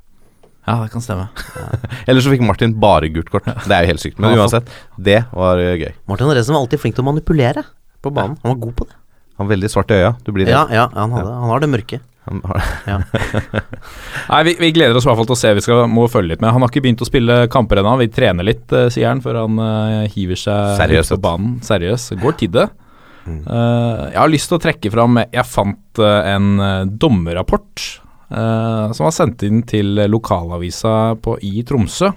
Ja, 0.65 0.79
det 0.81 0.89
kan 0.93 1.03
stemme. 1.05 1.27
Eller 2.09 2.25
så 2.25 2.31
fikk 2.33 2.41
Martin 2.45 2.73
bare 2.81 3.09
gult 3.13 3.29
kort. 3.29 3.45
Det 3.45 3.69
er 3.75 3.85
jo 3.85 3.91
helt 3.93 4.01
sykt. 4.01 4.17
Men 4.21 4.33
uansett, 4.39 4.69
det 4.97 5.19
var 5.31 5.61
eh, 5.61 5.75
gøy. 5.77 5.91
Martin 6.09 6.29
Andresen 6.29 6.55
var 6.57 6.65
alltid 6.65 6.81
flink 6.81 6.97
til 6.97 7.05
å 7.05 7.09
manipulere 7.11 7.61
på 8.01 8.11
banen. 8.13 8.37
Han 8.41 8.55
var 8.55 8.61
god 8.63 8.75
på 8.81 8.87
det. 8.89 8.97
Han 9.37 9.45
var 9.45 9.53
veldig 9.55 9.69
svart 9.69 9.91
i 9.93 9.99
øya. 9.99 10.11
Du 10.25 10.31
blir 10.33 10.49
Ja, 10.49 10.63
ja, 10.73 10.87
han, 10.95 11.11
hadde, 11.13 11.31
han 11.37 11.51
har 11.53 11.61
det 11.61 11.69
mørke. 11.69 11.99
Han 12.25 12.41
har- 12.49 12.63
Ja. 12.89 12.97
Nei, 14.31 14.39
vi, 14.47 14.55
vi 14.63 14.71
gleder 14.73 14.97
oss 14.97 15.05
i 15.05 15.09
hvert 15.11 15.19
fall 15.19 15.27
til 15.29 15.35
å 15.35 15.41
se. 15.43 15.51
Vi 15.57 15.63
skal, 15.65 15.83
må 15.91 16.07
følge 16.09 16.33
litt 16.33 16.41
med. 16.41 16.49
Han 16.55 16.63
har 16.65 16.71
ikke 16.73 16.81
begynt 16.87 17.03
å 17.05 17.07
spille 17.09 17.35
kamper 17.53 17.81
ennå. 17.83 17.93
Vi 18.01 18.07
trener 18.15 18.47
litt, 18.47 18.65
eh, 18.73 18.87
sier 18.93 19.11
han, 19.11 19.21
før 19.21 19.43
han 19.43 19.59
uh, 19.61 20.07
hiver 20.15 20.39
seg 20.39 20.79
Seriøst, 20.79 21.13
ut 21.13 21.19
på 21.19 21.21
banen. 21.27 21.59
Seriøst. 21.65 22.15
Går 22.23 22.39
tid, 22.41 22.55
det. 22.57 22.65
Eh, 23.25 24.01
jeg 24.15 24.17
har 24.21 24.29
lyst 24.33 24.49
til 24.51 24.59
å 24.59 24.61
trekke 24.61 24.89
fram 24.93 25.17
Jeg 25.23 25.45
fant 25.49 26.01
en 26.05 26.49
dommerrapport 27.01 27.85
som 28.29 29.03
var 29.05 29.13
sendt 29.13 29.43
inn 29.45 29.61
til 29.69 29.99
lokalavisa 30.09 31.15
på, 31.21 31.35
i 31.45 31.61
Tromsø. 31.67 32.09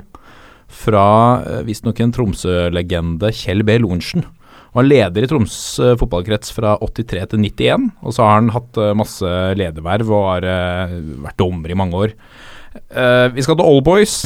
Fra 0.68 1.04
uh, 1.42 1.60
visstnok 1.66 2.00
en 2.04 2.14
Tromsø-legende, 2.16 3.32
Kjell 3.36 3.64
B. 3.64 3.76
Lorentzen. 3.82 4.24
Han 4.68 4.82
var 4.82 4.88
leder 4.88 5.24
i 5.24 5.28
Troms 5.30 5.54
eh, 5.80 5.94
fotballkrets 5.96 6.52
fra 6.52 6.74
83 6.84 7.24
til 7.32 7.40
91, 7.40 7.88
og 8.04 8.14
så 8.14 8.26
har 8.26 8.34
han 8.36 8.52
hatt 8.52 8.76
eh, 8.76 8.92
masse 8.96 9.30
lederverv 9.56 10.12
og 10.12 10.26
har 10.28 10.46
eh, 10.52 10.92
vært 11.24 11.38
dommer 11.40 11.72
i 11.72 11.78
mange 11.78 12.02
år. 12.04 12.14
Uh, 12.92 13.26
vi 13.32 13.42
skal 13.42 13.56
til 13.58 13.64
Old 13.66 13.80
Boys. 13.82 14.20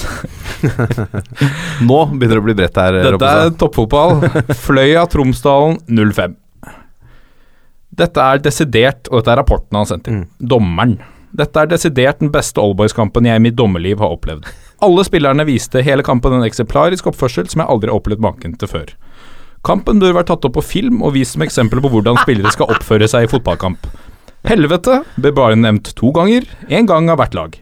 Nå 1.89 1.99
begynner 2.11 2.35
det 2.35 2.41
å 2.43 2.45
bli 2.45 2.57
bredt 2.59 2.77
her. 2.77 2.99
Dette 3.07 3.31
er 3.31 3.55
toppfotball. 3.57 4.19
Fløya 4.67 5.07
Tromsdalen 5.09 5.79
05. 5.89 6.35
Dette 8.03 8.27
er 8.35 8.43
desidert, 8.43 9.09
og 9.09 9.23
dette 9.23 9.33
er 9.33 9.41
rapporten 9.41 9.79
han 9.79 9.89
sendte 9.89 10.13
inn. 10.13 10.25
Dommeren. 10.37 10.99
Dette 11.33 11.63
er 11.63 11.71
desidert 11.71 12.21
den 12.21 12.33
beste 12.33 12.61
Allboys-kampen 12.61 13.25
jeg 13.29 13.41
i 13.41 13.43
mitt 13.43 13.57
dommerliv 13.57 14.03
har 14.03 14.13
opplevd. 14.13 14.49
Alle 14.85 15.05
spillerne 15.07 15.47
viste 15.49 15.81
hele 15.85 16.05
kampen 16.05 16.35
en 16.37 16.45
eksemplarisk 16.45 17.09
oppførsel 17.09 17.49
som 17.49 17.63
jeg 17.63 17.73
aldri 17.73 17.89
har 17.89 18.01
opplevd 18.01 18.25
maken 18.25 18.57
til 18.61 18.69
før. 18.69 18.93
Kampen 19.65 20.03
bør 20.03 20.17
vært 20.19 20.29
tatt 20.33 20.45
opp 20.45 20.57
på 20.59 20.65
film 20.67 21.05
og 21.07 21.15
vist 21.17 21.37
som 21.37 21.45
eksempel 21.47 21.81
på 21.81 21.93
hvordan 21.93 22.19
spillere 22.25 22.53
skal 22.53 22.73
oppføre 22.75 23.09
seg 23.09 23.25
i 23.25 23.31
fotballkamp. 23.31 23.87
Helvete 24.51 25.05
ble 25.23 25.31
bare 25.33 25.57
nevnt 25.57 25.93
to 25.97 26.11
ganger, 26.15 26.45
én 26.69 26.89
gang 26.91 27.09
av 27.13 27.21
hvert 27.23 27.37
lag. 27.39 27.61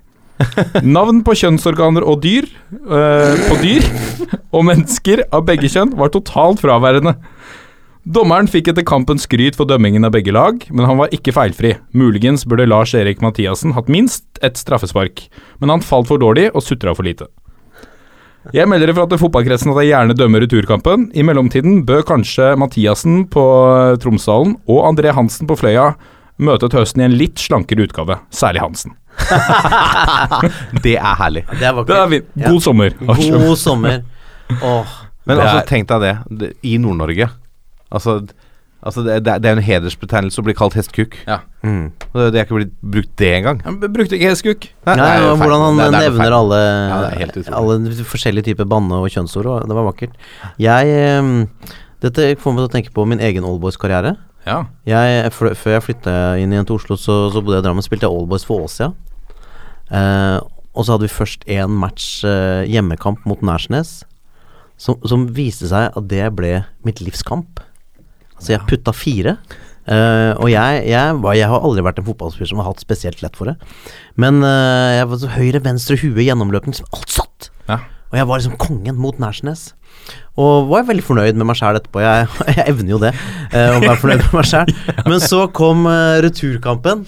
Navn 0.96 1.20
på 1.26 1.35
kjønnsorganer 1.37 2.06
og 2.09 2.22
dyr, 2.24 2.48
øh, 2.72 3.42
på 3.44 3.59
dyr 3.61 3.85
og 4.56 4.64
mennesker 4.70 5.26
av 5.28 5.44
begge 5.48 5.68
kjønn 5.68 5.92
var 6.00 6.11
totalt 6.14 6.62
fraværende. 6.64 7.14
Dommeren 8.08 8.48
fikk 8.48 8.70
etter 8.72 8.84
kampen 8.86 9.18
skryt 9.20 9.58
for 9.58 9.68
dømmingen 9.68 10.06
av 10.08 10.14
begge 10.14 10.32
lag, 10.32 10.62
men 10.72 10.86
han 10.88 10.96
var 10.96 11.12
ikke 11.12 11.34
feilfri. 11.36 11.74
Muligens 11.92 12.46
burde 12.48 12.64
Lars 12.64 12.94
Erik 12.96 13.20
Mathiassen 13.20 13.74
hatt 13.76 13.90
minst 13.92 14.24
et 14.40 14.56
straffespark, 14.56 15.26
men 15.60 15.72
han 15.72 15.84
falt 15.84 16.08
for 16.08 16.20
dårlig 16.22 16.48
og 16.54 16.64
sutra 16.64 16.94
for 16.96 17.04
lite. 17.04 17.28
Jeg 18.56 18.64
melder 18.72 18.88
ifra 18.88 19.04
til 19.04 19.20
fotballkretsen 19.20 19.74
at 19.74 19.82
jeg 19.82 19.90
gjerne 19.90 20.16
dømmer 20.16 20.40
returkampen. 20.40 21.10
I 21.12 21.24
mellomtiden 21.28 21.82
bør 21.84 22.06
kanskje 22.08 22.54
Mathiassen 22.56 23.26
på 23.28 23.44
eh, 23.68 23.98
Tromsdalen 24.00 24.54
og 24.64 24.80
André 24.88 25.12
Hansen 25.12 25.50
på 25.50 25.58
Fløya 25.60 25.90
møte 26.40 26.70
til 26.72 26.80
høsten 26.80 27.04
i 27.04 27.06
en 27.10 27.18
litt 27.20 27.36
slankere 27.42 27.84
utgave, 27.84 28.16
særlig 28.32 28.64
Hansen. 28.64 28.96
Det 30.86 30.96
er 30.96 31.20
herlig. 31.20 31.44
Det 31.52 31.68
er 31.68 31.76
vakkert. 31.76 32.16
Er. 32.16 32.48
God 32.48 32.64
sommer. 32.64 32.96
God 33.04 33.60
sommer. 33.60 34.00
Åh. 34.56 34.96
Men 35.28 35.36
altså, 35.36 35.60
tenk 35.68 35.90
deg 35.92 36.00
det. 36.06 36.14
det 36.40 36.50
I 36.64 36.78
Nord-Norge. 36.80 37.28
Altså, 37.92 38.20
altså 38.83 39.03
det, 39.05 39.16
det 39.24 39.44
er- 39.44 39.57
en 39.57 39.62
hedersbetegnelse 39.62 40.38
å 40.40 40.44
bli 40.46 40.55
kalt 40.55 40.74
hestkuk. 40.79 41.16
Ja. 41.26 41.40
Mm. 41.64 41.90
Det, 42.14 42.33
Det 42.33 42.40
er 42.40 42.44
ikke 42.46 42.59
blitt 42.61 42.74
brukt 42.81 43.16
det 43.16 43.33
engang. 43.42 43.61
Han 43.64 43.81
brukte 43.81 44.16
ikke 44.16 44.31
hestkuk. 44.31 44.68
Nei, 44.87 44.96
Nei, 44.96 45.11
det 45.20 45.37
hvordan 45.42 45.61
han 45.66 45.76
Det 45.76 45.87
er- 45.87 45.90
det 45.90 46.00
er 46.00 46.11
nevner 46.11 46.33
alle, 46.38 46.61
Ja, 46.88 47.57
alle 47.57 47.79
forskjellige 48.05 48.44
typer 48.53 48.64
banne- 48.64 48.92
og 49.03 49.11
kjønnsord. 49.11 49.46
og 49.46 49.68
Det 49.68 49.74
var 49.76 49.92
vakkert. 49.92 50.12
Jeg 50.59 51.48
Dette 52.00 52.35
får 52.40 52.55
meg 52.55 52.62
til 52.62 52.68
å 52.68 52.72
tenke 52.72 52.92
på 52.94 53.07
min 53.07 53.18
egen 53.20 53.44
Allboys-karriere. 53.44 54.16
Ja. 54.46 54.64
Jeg, 54.87 55.33
før 55.33 55.53
jeg 55.53 55.83
flytta 55.85 56.40
inn 56.40 56.50
igjen 56.50 56.64
til 56.64 56.76
Oslo, 56.76 56.96
så, 56.96 57.29
så 57.31 57.42
bodde 57.44 57.59
jeg 57.59 57.64
i 57.64 57.68
Drammen. 57.68 57.83
Spilte 57.85 58.09
jeg 58.09 58.14
Allboys 58.16 58.42
for 58.48 58.62
Åsia. 58.64 58.94
Eh, 59.92 60.38
og 60.74 60.87
så 60.87 60.94
hadde 60.94 61.05
vi 61.09 61.12
først 61.12 61.44
én 61.50 61.68
match 61.68 62.24
eh, 62.24 62.64
hjemmekamp 62.70 63.26
mot 63.29 63.42
Nærsnes, 63.42 64.05
som, 64.81 64.96
som 65.05 65.26
viste 65.37 65.68
seg 65.68 65.90
at 65.94 66.09
det 66.09 66.24
ble 66.38 66.64
mitt 66.87 67.03
livskamp. 67.05 67.61
Altså, 68.40 68.55
jeg 68.57 68.68
putta 68.70 68.96
fire. 68.96 69.37
Uh, 69.90 70.37
og 70.38 70.48
jeg, 70.53 70.85
jeg, 70.87 71.16
jeg 71.35 71.48
har 71.50 71.64
aldri 71.66 71.83
vært 71.83 71.98
en 72.00 72.07
fotballspiller 72.07 72.50
som 72.53 72.61
har 72.62 72.68
hatt 72.70 72.83
spesielt 72.83 73.20
lett 73.24 73.37
for 73.37 73.50
det. 73.50 73.57
Men 74.20 74.40
uh, 74.44 74.96
jeg 74.96 75.09
var 75.11 75.20
så 75.20 75.33
høyre, 75.35 75.61
venstre, 75.64 75.98
hue, 76.00 76.24
gjennomløpning, 76.24 76.76
som 76.76 76.88
alt 76.96 77.12
satt. 77.12 77.50
Ja. 77.68 77.83
Og 78.11 78.18
jeg 78.18 78.26
var 78.26 78.40
liksom 78.40 78.59
kongen 78.61 78.98
mot 78.98 79.20
Nærsnes. 79.22 79.70
Og 80.40 80.70
var 80.70 80.87
veldig 80.88 81.05
fornøyd 81.05 81.38
med 81.38 81.50
meg 81.50 81.59
sjæl 81.59 81.79
etterpå. 81.79 82.03
Jeg, 82.03 82.29
jeg 82.57 82.66
evner 82.72 82.94
jo 82.94 83.00
det, 83.03 83.12
uh, 83.53 83.76
å 83.76 83.83
være 83.85 83.98
fornøyd 84.03 84.24
med 84.24 84.37
meg 84.40 84.50
sjæl. 84.50 84.74
Men 85.11 85.24
så 85.24 85.44
kom 85.55 85.85
eh, 85.90 86.18
returkampen, 86.24 87.05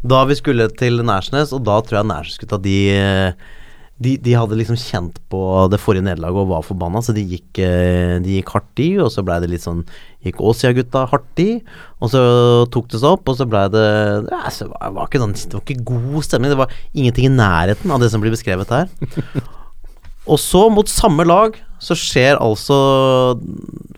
da 0.00 0.22
vi 0.28 0.38
skulle 0.38 0.70
til 0.80 1.02
Nærsnes, 1.04 1.52
og 1.56 1.64
da 1.68 1.80
tror 1.84 2.00
jeg 2.00 2.08
Nærsnes 2.08 2.40
skulle 2.40 2.56
eh, 2.56 2.64
de, 2.64 3.58
de 4.00 4.32
hadde 4.32 4.56
liksom 4.56 4.78
kjent 4.80 5.18
på 5.28 5.40
det 5.68 5.80
forrige 5.80 6.06
nederlaget 6.06 6.40
og 6.40 6.52
var 6.54 6.64
forbanna, 6.64 7.02
så 7.04 7.12
de 7.12 7.20
gikk, 7.34 7.58
eh, 7.60 8.16
de 8.24 8.38
gikk 8.38 8.52
hardt 8.54 8.80
i, 8.80 8.88
og 8.96 9.10
så 9.12 9.24
blei 9.26 9.36
det 9.42 9.50
litt 9.52 9.66
sånn 9.66 9.84
Gikk 10.24 10.40
Åsia-gutta 10.44 11.06
hardt 11.08 11.40
i, 11.40 11.62
og 12.00 12.10
så 12.12 12.22
tok 12.72 12.90
det 12.92 13.00
seg 13.00 13.14
opp, 13.14 13.28
og 13.28 13.38
så 13.38 13.46
blei 13.48 13.66
det 13.72 13.84
ja, 14.28 14.40
så 14.52 14.66
det 14.68 14.72
var, 14.76 15.06
ikke 15.06 15.20
sånn, 15.22 15.32
det 15.36 15.56
var 15.56 15.64
ikke 15.64 15.86
god 15.88 16.26
stemning. 16.26 16.52
Det 16.52 16.60
var 16.60 16.74
ingenting 16.92 17.28
i 17.28 17.32
nærheten 17.32 17.92
av 17.92 18.00
det 18.00 18.10
som 18.12 18.24
blir 18.24 18.32
beskrevet 18.34 18.72
her. 18.72 18.88
Og 20.28 20.36
så, 20.40 20.66
mot 20.72 20.88
samme 20.88 21.24
lag, 21.24 21.56
så 21.80 21.96
skjer 21.96 22.36
altså 22.36 22.76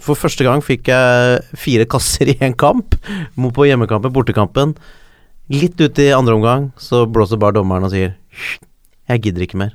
For 0.00 0.14
første 0.14 0.46
gang 0.46 0.62
fikk 0.62 0.86
jeg 0.92 1.42
fire 1.58 1.86
kasser 1.90 2.30
i 2.30 2.38
én 2.38 2.54
kamp. 2.54 2.94
På 3.34 3.66
hjemmekampen, 3.66 4.14
bortekampen. 4.14 4.76
Litt 5.52 5.82
ut 5.82 5.98
i 6.00 6.12
andre 6.14 6.38
omgang 6.38 6.70
så 6.80 7.02
blåser 7.10 7.42
bare 7.42 7.58
dommeren 7.58 7.90
og 7.90 7.92
sier 7.92 8.14
Jeg 9.10 9.26
gidder 9.26 9.44
ikke 9.44 9.60
mer. 9.66 9.74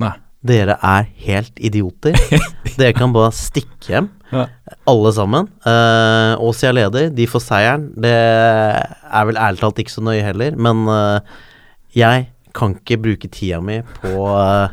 Nei. 0.00 0.14
Dere 0.42 0.74
er 0.82 1.04
helt 1.26 1.60
idioter. 1.62 2.16
Dere 2.78 2.92
kan 2.96 3.12
bare 3.14 3.30
stikke 3.36 3.92
hjem, 3.92 4.08
Ja. 4.32 4.46
alle 4.90 5.12
sammen. 5.14 5.46
Uh, 5.66 6.34
Åsia 6.42 6.70
er 6.72 6.78
leder, 6.80 7.10
de 7.14 7.26
får 7.30 7.44
seieren. 7.44 7.84
Det 8.00 8.10
er 8.10 9.26
vel 9.28 9.38
ærlig 9.38 9.60
talt 9.62 9.78
ikke 9.78 9.92
så 9.94 10.02
nøye 10.02 10.24
heller, 10.24 10.56
men 10.58 10.82
uh, 10.90 11.20
jeg 11.94 12.26
kan 12.52 12.74
ikke 12.74 12.98
bruke 13.00 13.30
tida 13.32 13.60
mi 13.64 13.78
på, 14.00 14.10
uh, 14.34 14.68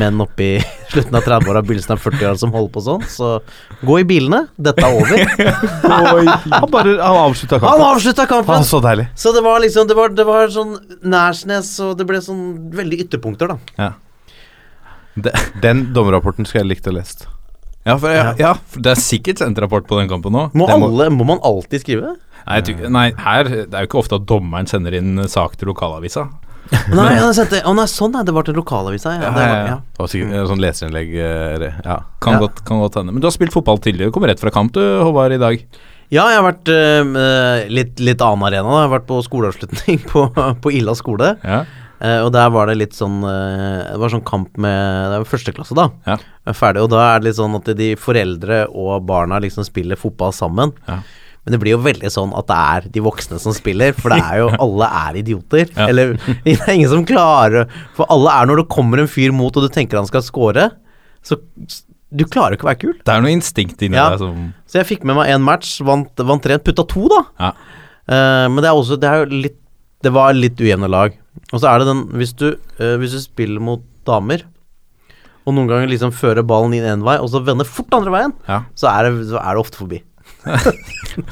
menn 0.00 0.18
oppi 0.24 0.48
slutten 0.94 1.14
av 1.18 1.26
30-åra, 1.28 1.60
begynnelsen 1.68 1.94
av 1.98 2.00
40-åra 2.02 2.38
som 2.40 2.54
holder 2.56 2.72
på 2.78 2.82
sånn. 2.88 3.04
Så 3.10 3.28
gå 3.86 4.00
i 4.00 4.06
bilene. 4.08 4.46
Dette 4.56 4.82
er 4.86 4.96
over. 4.98 5.24
Han 5.84 6.70
bare 6.72 6.96
han 6.96 7.18
avslutta 7.26 7.58
Han 7.60 7.66
kampen. 7.66 7.86
avslutta 7.90 8.26
kampen! 8.30 8.54
Han 8.56 8.64
så 8.66 8.80
deilig. 8.84 9.10
Så 9.20 9.34
det 9.36 9.42
var 9.44 9.60
liksom 9.62 9.86
Det 9.90 9.96
var, 9.98 10.08
det 10.16 10.24
var 10.26 10.48
sånn 10.54 10.78
Nærsnes, 11.04 11.74
og 11.84 11.98
det 12.00 12.06
ble 12.08 12.22
sånn 12.24 12.70
veldig 12.78 13.04
ytterpunkter, 13.04 13.52
da. 13.52 13.90
Den 15.62 15.92
dommerrapporten 15.94 16.46
skulle 16.46 16.64
jeg 16.64 16.70
likt 16.76 16.86
å 16.90 16.94
lest. 16.94 17.26
Ja, 17.86 17.96
for, 17.96 18.12
ja, 18.12 18.34
ja, 18.38 18.52
for 18.68 18.82
det 18.84 18.90
er 18.92 19.00
sikkert 19.00 19.40
sendt 19.40 19.58
rapport 19.58 19.86
på 19.88 19.96
den 19.98 20.08
kampen 20.10 20.32
nå. 20.36 20.50
Må, 20.54 20.66
må- 20.68 20.90
alle, 20.90 21.08
må 21.10 21.24
man 21.26 21.40
alltid 21.42 21.80
skrive? 21.82 22.14
Nei, 22.46 22.58
jeg 22.60 22.64
tror- 22.68 22.90
nei, 22.90 23.06
her 23.18 23.44
Det 23.44 23.74
er 23.74 23.84
jo 23.84 23.88
ikke 23.88 23.98
ofte 24.00 24.14
at 24.20 24.26
dommeren 24.28 24.66
sender 24.68 24.94
inn 24.96 25.16
sak 25.28 25.56
til 25.56 25.68
lokalavisa. 25.68 26.28
Nei, 26.94 27.14
han 27.18 27.32
sendte, 27.34 27.62
å 27.66 27.72
nei, 27.74 27.84
sånn 27.90 28.14
er 28.14 28.22
det 28.24 28.32
var 28.36 28.44
til 28.46 28.54
lokalavisa. 28.54 29.16
Ja, 29.20 29.32
Ja, 29.34 29.66
ja. 29.66 29.76
Det 29.80 29.98
var 29.98 30.06
sikkert 30.12 30.48
sånn 30.52 30.60
leserinnlegg 30.62 31.14
eh, 31.16 31.72
Ja. 31.84 31.96
Kan, 32.20 32.34
Ja. 32.34 32.38
godt, 32.46 32.64
kan 32.64 32.78
godt 32.80 32.94
hende. 33.00 33.12
Men 33.12 33.20
du 33.20 33.26
har 33.26 33.32
spilt 33.32 33.52
fotball 33.52 33.78
tidligere. 33.78 34.12
Du 34.12 34.12
kommer 34.12 34.28
rett 34.28 34.38
fra 34.40 34.50
kamp 34.50 34.72
du, 34.72 34.80
Håvard, 34.80 35.32
i 35.32 35.38
dag. 35.38 35.64
ja, 36.10 36.28
jeg 36.28 36.36
har 36.42 36.52
vært 36.52 36.68
øh, 36.68 37.68
litt, 37.70 37.98
litt 37.98 38.20
annen 38.20 38.44
arena. 38.46 38.68
da. 38.68 38.82
Jeg 38.84 38.88
har 38.90 38.98
vært 39.00 39.06
på 39.08 39.22
skoleavslutning 39.26 39.98
på, 40.12 40.28
på 40.60 40.72
Illa 40.72 40.94
skole. 40.94 41.36
Ja. 41.42 41.64
Eh, 42.00 42.20
og 42.24 42.30
der 42.32 42.48
var 42.48 42.70
det 42.70 42.78
litt 42.80 42.94
sånn 42.96 43.18
uh, 43.20 43.92
Det 43.92 43.98
var 44.00 44.08
sånn 44.08 44.22
kamp 44.24 44.54
med 44.56 45.10
Det 45.12 45.18
var 45.20 45.28
første 45.28 45.52
klasse, 45.52 45.74
da. 45.76 45.90
Ja. 46.08 46.14
Er 46.48 46.56
Ferdig, 46.56 46.84
og 46.86 46.94
da 46.94 47.02
er 47.04 47.20
det 47.20 47.28
litt 47.28 47.36
sånn 47.36 47.58
at 47.58 47.68
de 47.76 47.90
foreldre 48.00 48.62
og 48.72 49.04
barna 49.08 49.40
liksom 49.44 49.66
spiller 49.68 50.00
fotball 50.00 50.32
sammen. 50.32 50.72
Ja. 50.88 51.02
Men 51.44 51.54
det 51.54 51.60
blir 51.60 51.74
jo 51.74 51.82
veldig 51.84 52.10
sånn 52.12 52.32
at 52.36 52.48
det 52.48 52.56
er 52.56 52.88
de 52.96 53.02
voksne 53.04 53.38
som 53.40 53.52
spiller, 53.56 53.92
for 53.96 54.12
det 54.12 54.20
er 54.20 54.40
jo 54.42 54.48
alle 54.64 54.88
er 55.02 55.20
idioter. 55.20 55.68
Ja. 55.76 55.90
Eller 55.92 56.16
det 56.46 56.56
er 56.56 56.72
ingen 56.72 56.92
som 56.92 57.04
klarer 57.08 57.68
For 57.98 58.08
alle 58.12 58.32
er 58.32 58.48
når 58.48 58.62
det 58.62 58.72
kommer 58.72 59.04
en 59.04 59.12
fyr 59.12 59.36
mot, 59.36 59.52
og 59.52 59.68
du 59.68 59.72
tenker 59.72 60.00
han 60.00 60.08
skal 60.08 60.24
score, 60.24 60.70
så 61.20 61.36
du 62.10 62.24
klarer 62.26 62.56
ikke 62.56 62.64
å 62.66 62.70
være 62.72 62.80
kul. 62.80 62.96
Det 63.06 63.12
er 63.12 63.22
noe 63.22 63.36
instinkt 63.36 63.84
inni 63.86 64.00
Ja. 64.00 64.08
deg 64.14 64.24
som 64.24 64.38
Så 64.66 64.80
jeg 64.80 64.88
fikk 64.88 65.04
med 65.06 65.20
meg 65.20 65.30
én 65.36 65.44
match, 65.44 65.76
vant, 65.84 66.10
vant 66.16 66.42
tre, 66.42 66.56
putta 66.58 66.82
to, 66.88 67.04
da. 67.12 67.20
Ja. 67.44 67.52
Uh, 68.10 68.46
men 68.50 68.64
det 68.64 68.70
er 68.70 68.74
også 68.74 68.96
Det 68.98 69.06
er 69.06 69.20
jo 69.20 69.42
litt 69.44 69.58
Det 70.02 70.10
var 70.10 70.32
litt 70.34 70.58
ujevne 70.58 70.88
lag. 70.90 71.19
Og 71.52 71.60
så 71.62 71.66
er 71.70 71.78
det 71.82 71.86
den 71.90 72.04
Hvis 72.18 72.32
du, 72.36 72.48
eh, 72.78 72.96
hvis 73.00 73.12
du 73.16 73.20
spiller 73.22 73.60
mot 73.62 73.82
damer, 74.06 74.42
og 75.46 75.54
noen 75.56 75.68
ganger 75.70 75.88
liksom 75.90 76.12
fører 76.14 76.42
ballen 76.46 76.74
inn 76.76 76.84
én 76.84 77.02
vei, 77.06 77.16
og 77.22 77.30
så 77.32 77.40
vender 77.44 77.64
fort 77.66 77.92
andre 77.96 78.10
veien, 78.12 78.32
Ja. 78.48 78.62
så 78.76 78.90
er 78.92 79.08
det, 79.08 79.28
så 79.30 79.38
er 79.40 79.54
det 79.56 79.62
ofte 79.64 79.78
forbi. 79.80 80.02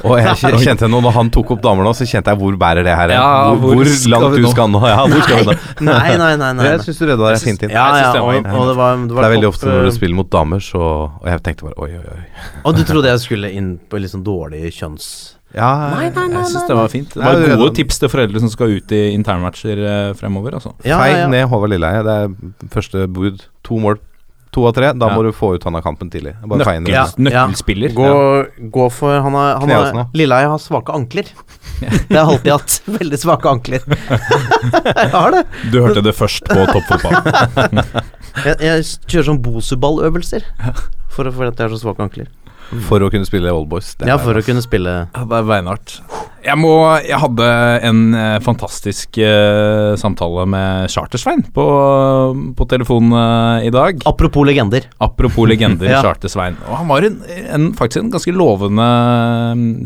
Og 0.04 0.18
jeg 0.18 0.34
kj- 0.36 0.58
kjente 0.60 0.88
nå, 0.90 0.98
når 1.00 1.14
han 1.14 1.28
tok 1.32 1.52
opp 1.54 1.60
damer 1.64 1.86
nå, 1.86 1.92
så 1.96 2.04
kjente 2.08 2.32
jeg 2.32 2.38
hvor 2.40 2.56
bærer 2.60 2.84
det 2.84 2.92
her 2.92 3.08
hen? 3.08 3.14
Ja, 3.16 3.54
hvor, 3.54 3.72
hvor 3.72 3.78
hvor 3.78 3.88
skal 3.94 4.10
langt 4.12 4.34
vi 4.36 4.42
nå? 4.42 4.50
skal 4.52 4.68
nå? 4.72 4.80
Ja, 4.90 4.98
hvor 5.08 5.22
skal 5.24 5.38
vi 5.38 5.44
nå? 5.48 5.54
Nei, 5.88 6.16
nei, 6.20 6.32
nei. 6.36 6.50
nei, 6.58 6.66
Jeg 6.66 6.80
nei. 6.80 6.84
syns 6.84 6.98
du 7.00 7.06
redda 7.08 7.30
deg 7.30 7.40
fint 7.44 7.62
inn. 7.64 7.70
Ja, 7.72 7.84
Jeg 7.94 8.02
ja, 8.04 8.10
synes 8.10 8.18
det 8.18 8.24
var 8.26 8.34
og, 8.34 8.60
og 8.60 8.68
det 8.68 8.76
var 8.76 8.96
Det, 8.98 9.08
Det 9.14 9.24
er 9.24 9.32
veldig 9.36 9.48
topp, 9.48 9.54
ofte 9.54 9.70
når 9.70 9.78
eh, 9.78 9.86
du 9.88 9.96
spiller 9.96 10.18
mot 10.18 10.30
damer, 10.34 10.60
så 10.66 10.82
Og 10.82 11.26
jeg 11.30 11.42
tenkte 11.46 11.68
bare 11.68 11.78
oi, 11.86 11.90
oi, 11.96 12.16
oi. 12.18 12.26
Og 12.64 12.76
du 12.76 12.82
trodde 12.90 13.08
jeg 13.14 13.22
skulle 13.24 13.52
inn 13.54 13.70
på 13.88 14.02
litt 14.02 14.12
sånn 14.12 14.24
dårlig 14.26 14.64
kjønns... 14.76 15.08
Ja, 15.56 15.68
Jeg 16.02 16.12
syns 16.14 16.66
det 16.68 16.76
var 16.76 16.88
fint. 16.92 17.14
Det 17.14 17.24
var 17.24 17.56
gode 17.56 17.74
tips 17.78 17.98
til 18.02 18.10
foreldre 18.12 18.40
som 18.42 18.50
skal 18.52 18.74
ut 18.76 18.92
i 18.92 18.98
internmatcher 19.16 19.78
eh, 19.80 20.10
fremover, 20.18 20.58
altså. 20.58 20.74
Ja, 20.84 20.98
Feig 21.00 21.22
ned 21.32 21.46
Håvard 21.48 21.72
Lilleheie. 21.72 22.02
Det 22.04 22.16
er 22.26 22.68
første 22.74 23.06
bud. 23.08 23.46
To 23.64 23.78
mål. 23.80 23.96
To 24.52 24.62
av 24.68 24.72
tre. 24.76 24.90
Da 24.96 25.08
Ja. 25.08 25.14
må 25.16 25.22
du 25.26 25.30
få 25.36 25.54
ut 25.56 25.64
han 25.64 25.76
av 25.76 25.82
kampen 25.84 26.08
tidlig. 26.12 26.34
Ned. 26.44 26.88
Ja. 26.88 27.06
Nøkkelspiller. 27.16 27.92
Gå, 27.96 28.06
gå 28.72 28.86
for 28.92 29.20
Han 29.20 29.32
har, 29.36 29.58
han 29.60 29.70
har. 29.70 30.06
Lilleheie 30.16 30.48
har 30.48 30.58
svake 30.58 30.92
ankler. 30.94 31.24
Det 32.08 32.16
har 32.16 32.26
alltid 32.32 32.52
hatt. 32.52 32.78
Veldig 32.88 33.18
svake 33.20 33.48
ankler. 33.48 33.84
jeg 33.88 35.10
har 35.12 35.30
det. 35.36 35.42
Du 35.72 35.80
hørte 35.84 36.02
det 36.02 36.14
først 36.16 36.44
på 36.48 36.64
toppfotball. 36.72 37.82
Jeg, 38.38 38.54
jeg 38.62 38.82
kjører 39.10 39.24
sånn 39.32 39.38
Bosuball-øvelser 39.42 40.44
for, 41.10 41.26
å- 41.26 41.32
for 41.34 41.48
at 41.48 41.58
jeg 41.58 41.64
har 41.64 41.72
så 41.74 41.78
svake 41.80 42.04
ankler. 42.04 42.28
For 42.88 43.00
å 43.00 43.08
kunne 43.08 43.24
spille 43.24 43.48
Oldboys. 43.54 43.94
Ja, 44.04 44.18
for 44.20 44.36
å 44.36 44.42
kunne 44.44 44.60
spille 44.60 44.92
Ja, 45.14 45.22
det 45.24 45.36
er 45.38 45.46
beinhardt. 45.48 45.94
Jeg 46.44 46.54
må 46.60 46.70
Jeg 47.02 47.18
hadde 47.18 47.46
en 47.88 48.02
eh, 48.14 48.36
fantastisk 48.44 49.16
eh, 49.24 49.94
samtale 49.98 50.44
med 50.48 50.90
Chartersvein 50.92 51.42
på, 51.56 51.64
på 52.56 52.66
telefonen 52.70 53.16
eh, 53.18 53.66
i 53.68 53.72
dag. 53.74 54.04
Apropos 54.08 54.44
legender. 54.46 54.86
Apropos 55.00 55.48
legender, 55.50 55.88
Ja. 55.94 56.02
Chartersvein. 56.04 56.58
Og 56.68 56.76
han 56.82 56.90
var 56.92 57.08
en, 57.08 57.18
en, 57.48 57.68
faktisk 57.78 58.04
en 58.04 58.12
ganske 58.12 58.36
lovende 58.36 58.88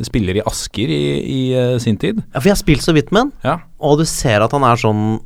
spiller 0.06 0.40
i 0.42 0.44
Asker 0.50 0.90
i, 0.92 1.02
i 1.22 1.40
eh, 1.56 1.76
sin 1.82 1.96
tid. 2.02 2.20
Ja, 2.32 2.40
for 2.40 2.50
jeg 2.50 2.56
har 2.58 2.62
spilt 2.64 2.84
så 2.84 2.94
vidt 2.98 3.14
med 3.14 3.28
han, 3.28 3.32
Ja. 3.46 3.56
og 3.78 4.02
du 4.02 4.06
ser 4.10 4.42
at 4.44 4.54
han 4.58 4.66
er 4.68 4.80
sånn 4.82 5.20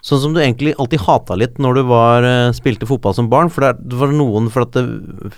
Sånn 0.00 0.16
som 0.22 0.32
du 0.32 0.38
egentlig 0.40 0.70
alltid 0.80 1.02
hata 1.04 1.34
litt 1.36 1.58
når 1.60 1.74
du 1.76 1.80
var, 1.90 2.24
spilte 2.56 2.86
fotball 2.88 3.12
som 3.12 3.26
barn. 3.28 3.50
For 3.52 3.66
det 3.76 3.98
var 4.00 4.08
noen 4.16 4.46
For 4.48 4.64
at 4.64 4.72
det, 4.72 5.34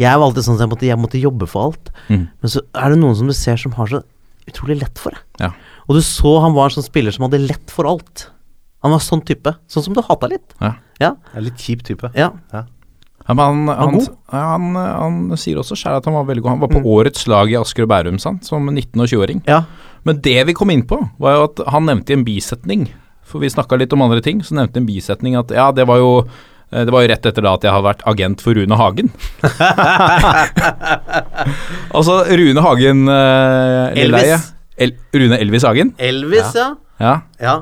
Jeg 0.00 0.18
var 0.18 0.26
alltid 0.26 0.46
sånn 0.46 0.56
at 0.58 0.64
jeg 0.64 0.72
måtte, 0.72 0.88
jeg 0.88 1.00
måtte 1.00 1.22
jobbe 1.22 1.46
for 1.50 1.70
alt. 1.70 1.90
Mm. 2.08 2.26
Men 2.42 2.50
så 2.50 2.62
er 2.74 2.94
det 2.94 3.00
noen 3.00 3.16
som 3.18 3.30
du 3.30 3.34
ser 3.36 3.60
som 3.60 3.74
har 3.78 3.90
så 3.90 4.02
utrolig 4.50 4.80
lett 4.82 5.00
for 5.00 5.14
det. 5.14 5.22
Ja. 5.40 5.52
Og 5.88 5.98
du 5.98 6.02
så 6.04 6.38
han 6.44 6.54
var 6.56 6.68
en 6.70 6.76
sånn 6.78 6.86
spiller 6.88 7.14
som 7.14 7.26
hadde 7.28 7.42
lett 7.44 7.70
for 7.72 7.88
alt. 7.88 8.28
Han 8.84 8.92
var 8.92 9.02
sånn 9.04 9.22
type. 9.24 9.54
Sånn 9.70 9.86
som 9.86 9.96
du 9.96 10.02
hata 10.04 10.28
litt. 10.32 10.56
Ja. 10.60 10.74
Ja. 11.02 11.14
Er 11.34 11.46
litt 11.46 11.58
kjip 11.62 11.84
type. 11.86 12.10
ja. 12.14 12.30
Ja, 13.24 13.32
men 13.32 13.40
han, 13.40 13.68
han, 13.72 13.94
ja, 14.34 14.40
han, 14.52 14.74
han 14.76 15.36
sier 15.40 15.56
også 15.56 15.78
selv 15.80 15.96
at 16.02 16.04
han 16.04 16.12
var 16.12 16.26
veldig 16.28 16.42
god. 16.44 16.58
Han 16.58 16.60
var 16.60 16.72
på 16.74 16.82
årets 16.92 17.22
lag 17.32 17.48
i 17.48 17.56
Asker 17.56 17.86
og 17.86 17.88
Bærum 17.88 18.18
sant? 18.20 18.44
som 18.44 18.66
19- 18.68 19.00
og 19.00 19.08
20-åring. 19.08 19.40
ja. 19.48 19.62
Men 20.04 20.18
det 20.20 20.42
vi 20.44 20.52
kom 20.52 20.68
inn 20.68 20.82
på, 20.84 20.98
var 21.16 21.32
jo 21.32 21.44
at 21.46 21.62
han 21.72 21.86
nevnte 21.88 22.12
i 22.12 22.16
en 22.18 22.26
bisetning. 22.26 22.82
For 23.24 23.40
vi 23.40 23.48
snakka 23.48 23.78
litt 23.80 23.94
om 23.96 24.02
andre 24.04 24.20
ting, 24.20 24.42
så 24.44 24.52
nevnte 24.58 24.76
en 24.82 24.84
bisetning 24.84 25.38
at 25.40 25.48
ja, 25.56 25.70
det 25.72 25.86
var 25.88 25.96
jo 26.02 26.10
det 26.82 26.90
var 26.94 27.04
jo 27.04 27.10
rett 27.12 27.26
etter 27.30 27.44
da 27.46 27.52
at 27.54 27.62
jeg 27.66 27.70
hadde 27.70 27.86
vært 27.86 28.02
agent 28.10 28.42
for 28.42 28.58
Rune 28.58 28.78
Hagen. 28.80 29.12
altså 31.96 32.16
Rune 32.30 32.64
Hagen 32.64 33.04
eh. 33.10 34.02
Elvis. 34.04 34.50
El 34.74 34.94
Rune 35.14 35.38
Elvis 35.38 35.66
Hagen. 35.68 35.92
Elvis, 36.02 36.50
ja. 36.58 36.72
Ja. 36.98 37.14
ja. 37.42 37.54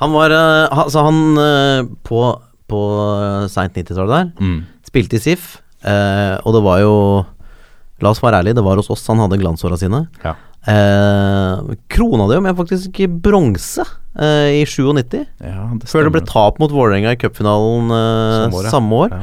Han 0.00 0.12
var 0.12 0.32
eh, 0.32 0.78
Altså, 0.78 1.00
han 1.06 1.20
eh, 1.40 1.86
På, 2.04 2.22
på 2.68 2.80
seint 3.52 3.76
90-tallet 3.76 4.12
der 4.12 4.32
Mm. 4.44 4.58
Spilte 4.86 5.16
i 5.18 5.20
SIF, 5.20 5.58
eh, 5.84 6.36
og 6.46 6.54
det 6.56 6.62
var 6.64 6.80
jo 6.80 6.92
La 8.00 8.10
oss 8.12 8.20
være 8.22 8.38
ærlige, 8.42 8.56
det 8.58 8.64
var 8.64 8.76
hos 8.76 8.90
oss 8.92 9.06
han 9.08 9.20
hadde 9.22 9.38
glansåra 9.40 9.76
sine. 9.80 10.02
Ja. 10.24 10.34
Eh, 10.66 11.74
krona 11.94 12.26
jo 12.34 12.40
med 12.42 12.56
faktisk 12.58 12.98
bronse 13.22 13.84
eh, 14.18 14.62
i 14.62 14.62
97, 14.66 15.20
ja 15.38 15.66
det 15.78 15.86
før 15.86 16.08
det 16.08 16.14
ble 16.16 16.22
tap 16.26 16.58
mot 16.58 16.72
Vålerenga 16.74 17.12
i 17.14 17.20
cupfinalen 17.20 17.92
eh, 17.94 18.32
Samme 18.40 18.58
år, 18.58 18.70
samme 18.72 18.98
år. 19.04 19.14
Ja. 19.14 19.20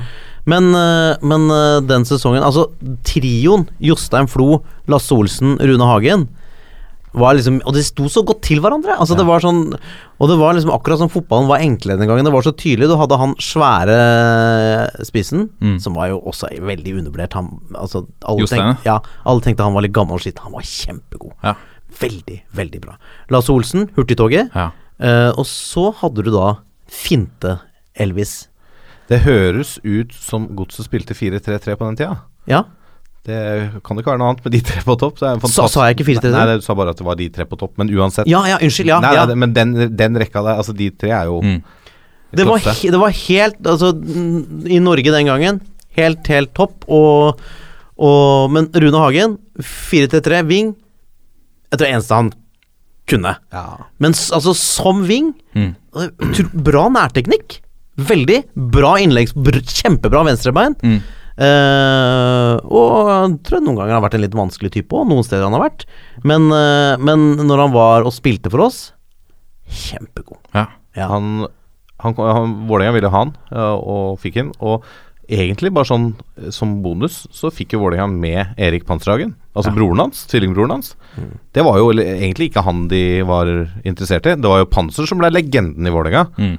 Men, 0.54 0.70
eh, 0.76 1.18
men 1.24 1.50
eh, 1.52 1.82
den 1.88 2.08
sesongen 2.08 2.44
Altså, 2.44 2.70
trioen 3.08 3.68
Jostein 3.84 4.32
Flo, 4.32 4.62
Lasse 4.92 5.16
Olsen, 5.16 5.58
Rune 5.60 5.90
Hagen 5.90 6.28
var 7.14 7.36
liksom 7.38 7.60
Og 7.66 7.74
de 7.76 7.84
sto 7.86 8.08
så 8.10 8.24
godt 8.26 8.42
til 8.42 8.60
hverandre. 8.64 8.96
Altså 8.98 9.14
det 9.18 9.26
var 9.28 9.40
sånn 9.44 9.76
Og 10.20 10.30
det 10.32 10.38
var 10.40 10.56
liksom 10.58 10.72
akkurat 10.74 10.98
som 11.02 11.12
fotballen 11.14 11.48
var 11.50 11.62
enklere 11.62 12.00
den 12.02 12.08
gangen. 12.10 12.26
Det 12.26 12.34
var 12.34 12.42
så 12.46 12.54
tydelig. 12.58 12.88
Du 12.90 12.96
hadde 12.98 13.18
han 13.22 13.36
svære 13.42 13.98
spissen, 15.06 15.50
Mm. 15.62 15.80
som 15.80 15.94
var 15.94 16.08
jo 16.10 16.20
også 16.22 16.50
veldig 16.62 16.96
undervurdert. 17.00 17.34
Han, 17.34 17.50
altså, 17.76 18.06
alle, 18.26 18.48
tenk, 18.48 18.84
ja, 18.86 19.00
alle 19.26 19.42
tenkte 19.42 19.64
han 19.64 19.74
var 19.76 19.82
litt 19.86 19.94
gammel 19.94 20.16
og 20.18 20.22
slitt. 20.24 20.40
Han 20.44 20.54
var 20.56 20.62
kjempegod. 20.66 21.34
Ja. 21.44 21.56
Veldig, 22.00 22.40
veldig 22.56 22.82
bra. 22.82 22.96
Lasse 23.30 23.52
Olsen, 23.54 23.90
Hurtigtoget. 23.96 24.50
Ja. 24.56 24.72
Uh, 25.04 25.32
og 25.38 25.46
så 25.50 25.92
hadde 26.00 26.24
du 26.24 26.32
da 26.34 26.56
Finte 26.88 27.60
Elvis. 27.96 28.48
Det 29.10 29.22
høres 29.26 29.78
ut 29.84 30.14
som 30.16 30.48
Godset 30.56 30.88
spilte 30.88 31.14
4-3-3 31.18 31.76
på 31.78 31.86
den 31.90 31.98
tida. 32.00 32.22
Ja. 32.48 32.64
Det 33.24 33.38
kan 33.86 33.96
jo 33.96 34.02
ikke 34.04 34.12
være 34.12 34.20
noe 34.20 34.32
annet 34.34 34.44
med 34.44 34.52
de 34.52 34.60
tre 34.68 34.82
på 34.84 34.98
topp. 35.00 35.20
Det 35.22 35.28
er 35.30 35.48
Sa- 35.48 35.68
sa 35.72 35.86
jeg 35.88 35.96
ikke 35.96 36.08
4-3-3? 36.10 36.32
Nei, 36.34 36.46
nei, 36.50 36.56
du 36.60 36.66
sa 36.66 36.74
bare 36.76 36.92
at 36.92 36.98
det 37.00 37.06
var 37.08 37.16
de 37.16 37.30
tre 37.32 37.46
på 37.48 37.58
topp. 37.62 37.78
Men 37.80 37.88
uansett 37.96 38.28
Ja, 38.28 38.42
ja, 38.50 38.58
unnskyld. 38.60 38.90
Ja, 38.92 39.00
nei, 39.00 39.14
ja. 39.16 39.26
nei, 39.30 39.36
Men 39.40 39.54
den, 39.56 39.72
den 39.96 40.18
rekka 40.20 40.44
der, 40.44 40.58
altså 40.60 40.76
de 40.76 40.90
tre 40.92 41.10
er 41.16 41.26
jo 41.32 41.40
Mm. 41.42 41.62
Det 42.34 42.48
var, 42.50 42.58
det 42.66 42.98
var 43.00 43.12
helt 43.14 43.60
Altså, 43.70 43.92
i 44.66 44.80
Norge 44.82 45.12
den 45.14 45.28
gangen, 45.30 45.62
helt, 45.96 46.26
helt 46.28 46.54
topp. 46.58 46.84
Og, 46.90 47.40
og 47.98 48.52
Men 48.52 48.68
Rune 48.74 48.98
Hagen, 48.98 49.38
4-3-3, 49.62 50.44
wing 50.50 50.74
Jeg 51.72 51.78
tror 51.78 51.86
det 51.88 51.94
eneste 51.94 52.16
han 52.18 52.32
kunne. 53.08 53.36
Ja. 53.54 53.78
Men 54.00 54.12
altså, 54.14 54.54
som 54.58 55.04
wing 55.08 55.34
Mm. 55.54 55.76
Bra 56.66 56.88
nærteknikk. 56.90 57.60
Veldig 57.96 58.40
bra 58.74 58.96
innlegg, 58.98 59.30
kjempebra 59.70 60.24
venstrebein. 60.26 60.74
Mm. 60.82 61.02
Eh, 61.34 62.54
og 62.62 63.08
jeg 63.10 63.38
tror 63.42 63.58
jeg 63.58 63.66
noen 63.66 63.80
ganger 63.80 63.96
har 63.98 64.04
vært 64.06 64.18
en 64.20 64.26
litt 64.26 64.38
vanskelig 64.38 64.74
type 64.76 64.94
òg, 64.94 65.08
noen 65.10 65.26
steder 65.26 65.48
han 65.48 65.56
har 65.58 65.66
vært. 65.66 65.88
Men, 66.22 66.50
uh, 66.54 66.94
men 67.02 67.48
når 67.48 67.66
han 67.66 67.74
var 67.74 68.06
og 68.06 68.14
spilte 68.14 68.52
for 68.54 68.68
oss, 68.68 68.84
kjempegod. 69.70 70.42
Ja. 70.54 70.68
Ja. 70.94 71.10
Han, 71.10 71.48
han, 72.04 72.20
han 72.20 72.54
Vålerenga 72.70 72.94
ville 72.98 73.10
ha 73.10 73.24
han, 73.24 73.34
ja, 73.50 73.72
og 73.80 74.20
fikk 74.22 74.38
han. 74.42 74.52
Og 74.62 74.86
egentlig 75.24 75.72
bare 75.74 75.88
sånn 75.88 76.10
eh, 76.38 76.52
som 76.54 76.76
bonus, 76.84 77.24
så 77.34 77.52
fikk 77.54 77.74
jo 77.76 77.82
Vålerenga 77.86 78.10
med 78.12 78.60
Erik 78.62 78.86
Panserhagen. 78.86 79.34
Altså 79.54 79.74
broren 79.74 80.02
hans, 80.02 80.26
tvillingbroren 80.30 80.76
hans. 80.76 80.94
Det 81.54 81.64
var 81.66 81.80
jo 81.80 81.92
eller, 81.94 82.16
egentlig 82.18 82.50
ikke 82.50 82.66
han 82.66 82.88
de 82.92 83.22
var 83.30 83.50
interessert 83.86 84.28
i. 84.30 84.36
Det 84.38 84.50
var 84.50 84.64
jo 84.64 84.70
Panser 84.74 85.10
som 85.10 85.22
ble 85.22 85.32
legenden 85.34 85.88
i 85.88 85.94
Vålerenga. 85.94 86.28
Mm. 86.38 86.56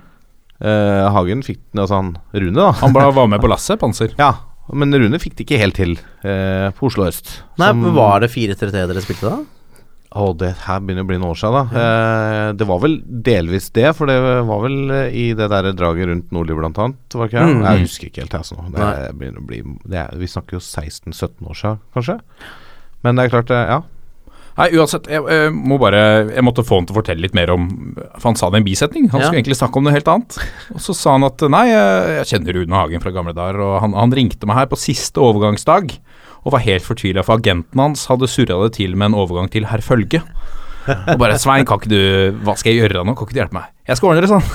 Uh, 0.65 1.11
Hagen 1.11 1.41
fikk 1.43 1.59
Altså 1.75 1.99
han 1.99 2.13
Rune, 2.31 2.55
da. 2.55 2.69
Han 2.79 2.95
bare 2.95 3.11
var 3.19 3.27
med 3.31 3.43
på 3.43 3.51
lasset, 3.51 3.81
Panser. 3.83 4.15
Ja, 4.19 4.33
men 4.73 4.95
Rune 4.97 5.19
fikk 5.21 5.35
det 5.37 5.45
ikke 5.47 5.59
helt 5.61 5.77
til 5.77 5.93
eh, 6.25 6.71
på 6.77 6.87
Oslo 6.89 7.05
øst. 7.09 7.43
Nei, 7.61 7.69
Som- 7.69 7.83
men 7.85 7.95
Var 7.95 8.21
det 8.25 8.31
4-3-3 8.33 8.73
dere 8.89 9.03
spilte 9.05 9.29
da? 9.29 9.43
Å, 10.15 10.29
det 10.39 10.53
her 10.63 10.79
begynner 10.79 11.03
å 11.03 11.09
bli 11.09 11.17
noen 11.19 11.33
år 11.35 11.39
siden, 11.41 11.71
da. 11.73 11.81
Eh, 11.83 12.53
det 12.55 12.67
var 12.69 12.79
vel 12.85 13.01
delvis 13.03 13.67
det, 13.75 13.89
for 13.99 14.07
det 14.07 14.15
var 14.47 14.61
vel 14.63 14.77
eh, 14.95 15.09
i 15.11 15.25
det 15.35 15.49
der 15.51 15.73
draget 15.75 16.07
rundt 16.07 16.31
Nordli 16.31 16.55
blant 16.55 16.79
annet, 16.79 17.17
var 17.19 17.27
ikke 17.27 17.41
jeg? 17.43 17.57
Mm. 17.57 17.65
Jeg 17.67 17.81
husker 17.83 18.07
ikke 18.07 18.23
helt, 18.23 18.37
jeg, 18.37 18.45
altså. 18.45 18.55
Det 18.71 19.41
bli 19.49 19.63
det 19.91 19.99
er, 20.05 20.15
Vi 20.23 20.27
snakker 20.31 20.55
jo 20.55 20.63
16-17 20.63 21.51
år 21.51 21.59
siden, 21.59 21.81
kanskje. 21.99 22.21
Men 23.03 23.17
det 23.19 23.25
er 23.27 23.35
klart, 23.35 23.51
eh, 23.51 23.67
ja. 23.75 23.81
Nei, 24.55 24.69
uansett, 24.79 25.09
jeg, 25.11 25.19
jeg 25.27 25.51
må 25.51 25.81
bare 25.83 26.01
Jeg 26.31 26.45
måtte 26.47 26.63
få 26.67 26.79
han 26.79 26.87
til 26.87 26.95
å 26.95 27.01
fortelle 27.01 27.25
litt 27.25 27.35
mer 27.35 27.51
om 27.51 27.65
For 27.97 28.29
han 28.29 28.37
sa 28.39 28.51
det 28.53 28.61
i 28.61 28.63
en 28.63 28.67
bisetning. 28.69 29.09
Han 29.11 29.21
Ja. 29.21 29.27
skulle 29.27 29.41
egentlig 29.43 29.59
snakke 29.59 29.81
om 29.81 29.87
noe 29.89 29.95
helt 29.97 30.11
annet. 30.11 30.39
Og 30.75 30.81
så 30.85 30.95
sa 30.95 31.17
han 31.17 31.27
at 31.27 31.43
nei, 31.51 31.67
jeg 31.73 32.29
kjenner 32.31 32.61
Rune 32.61 32.79
Hagen 32.79 33.03
fra 33.03 33.11
gamle 33.15 33.35
dager, 33.35 33.59
og 33.65 33.81
han, 33.83 33.97
han 33.99 34.15
ringte 34.15 34.47
meg 34.47 34.57
her 34.63 34.71
på 34.71 34.79
siste 34.79 35.19
overgangsdag 35.23 35.97
og 36.45 36.53
var 36.53 36.61
helt 36.61 36.85
fortvila, 36.85 37.25
for 37.25 37.39
agenten 37.41 37.81
hans 37.81 38.05
hadde 38.11 38.29
surra 38.29 38.59
det 38.67 38.75
til 38.77 38.95
med 39.01 39.11
en 39.11 39.19
overgang 39.23 39.49
til 39.51 39.65
herr 39.71 39.81
Følge. 39.81 40.21
Og 40.85 41.19
bare 41.19 41.39
'Svein, 41.41 41.65
kan 41.65 41.79
ikke 41.81 41.89
du 41.89 42.39
Hva 42.45 42.57
skal 42.59 42.75
jeg 42.75 42.83
gjøre 42.85 43.05
nå? 43.05 43.15
Kan 43.17 43.27
ikke 43.27 43.33
du 43.33 43.41
hjelpe 43.41 43.57
meg?' 43.57 43.71
'Jeg 43.89 43.97
skal 43.97 44.09
ordne 44.11 44.21
det', 44.21 44.33
sånn. 44.35 44.47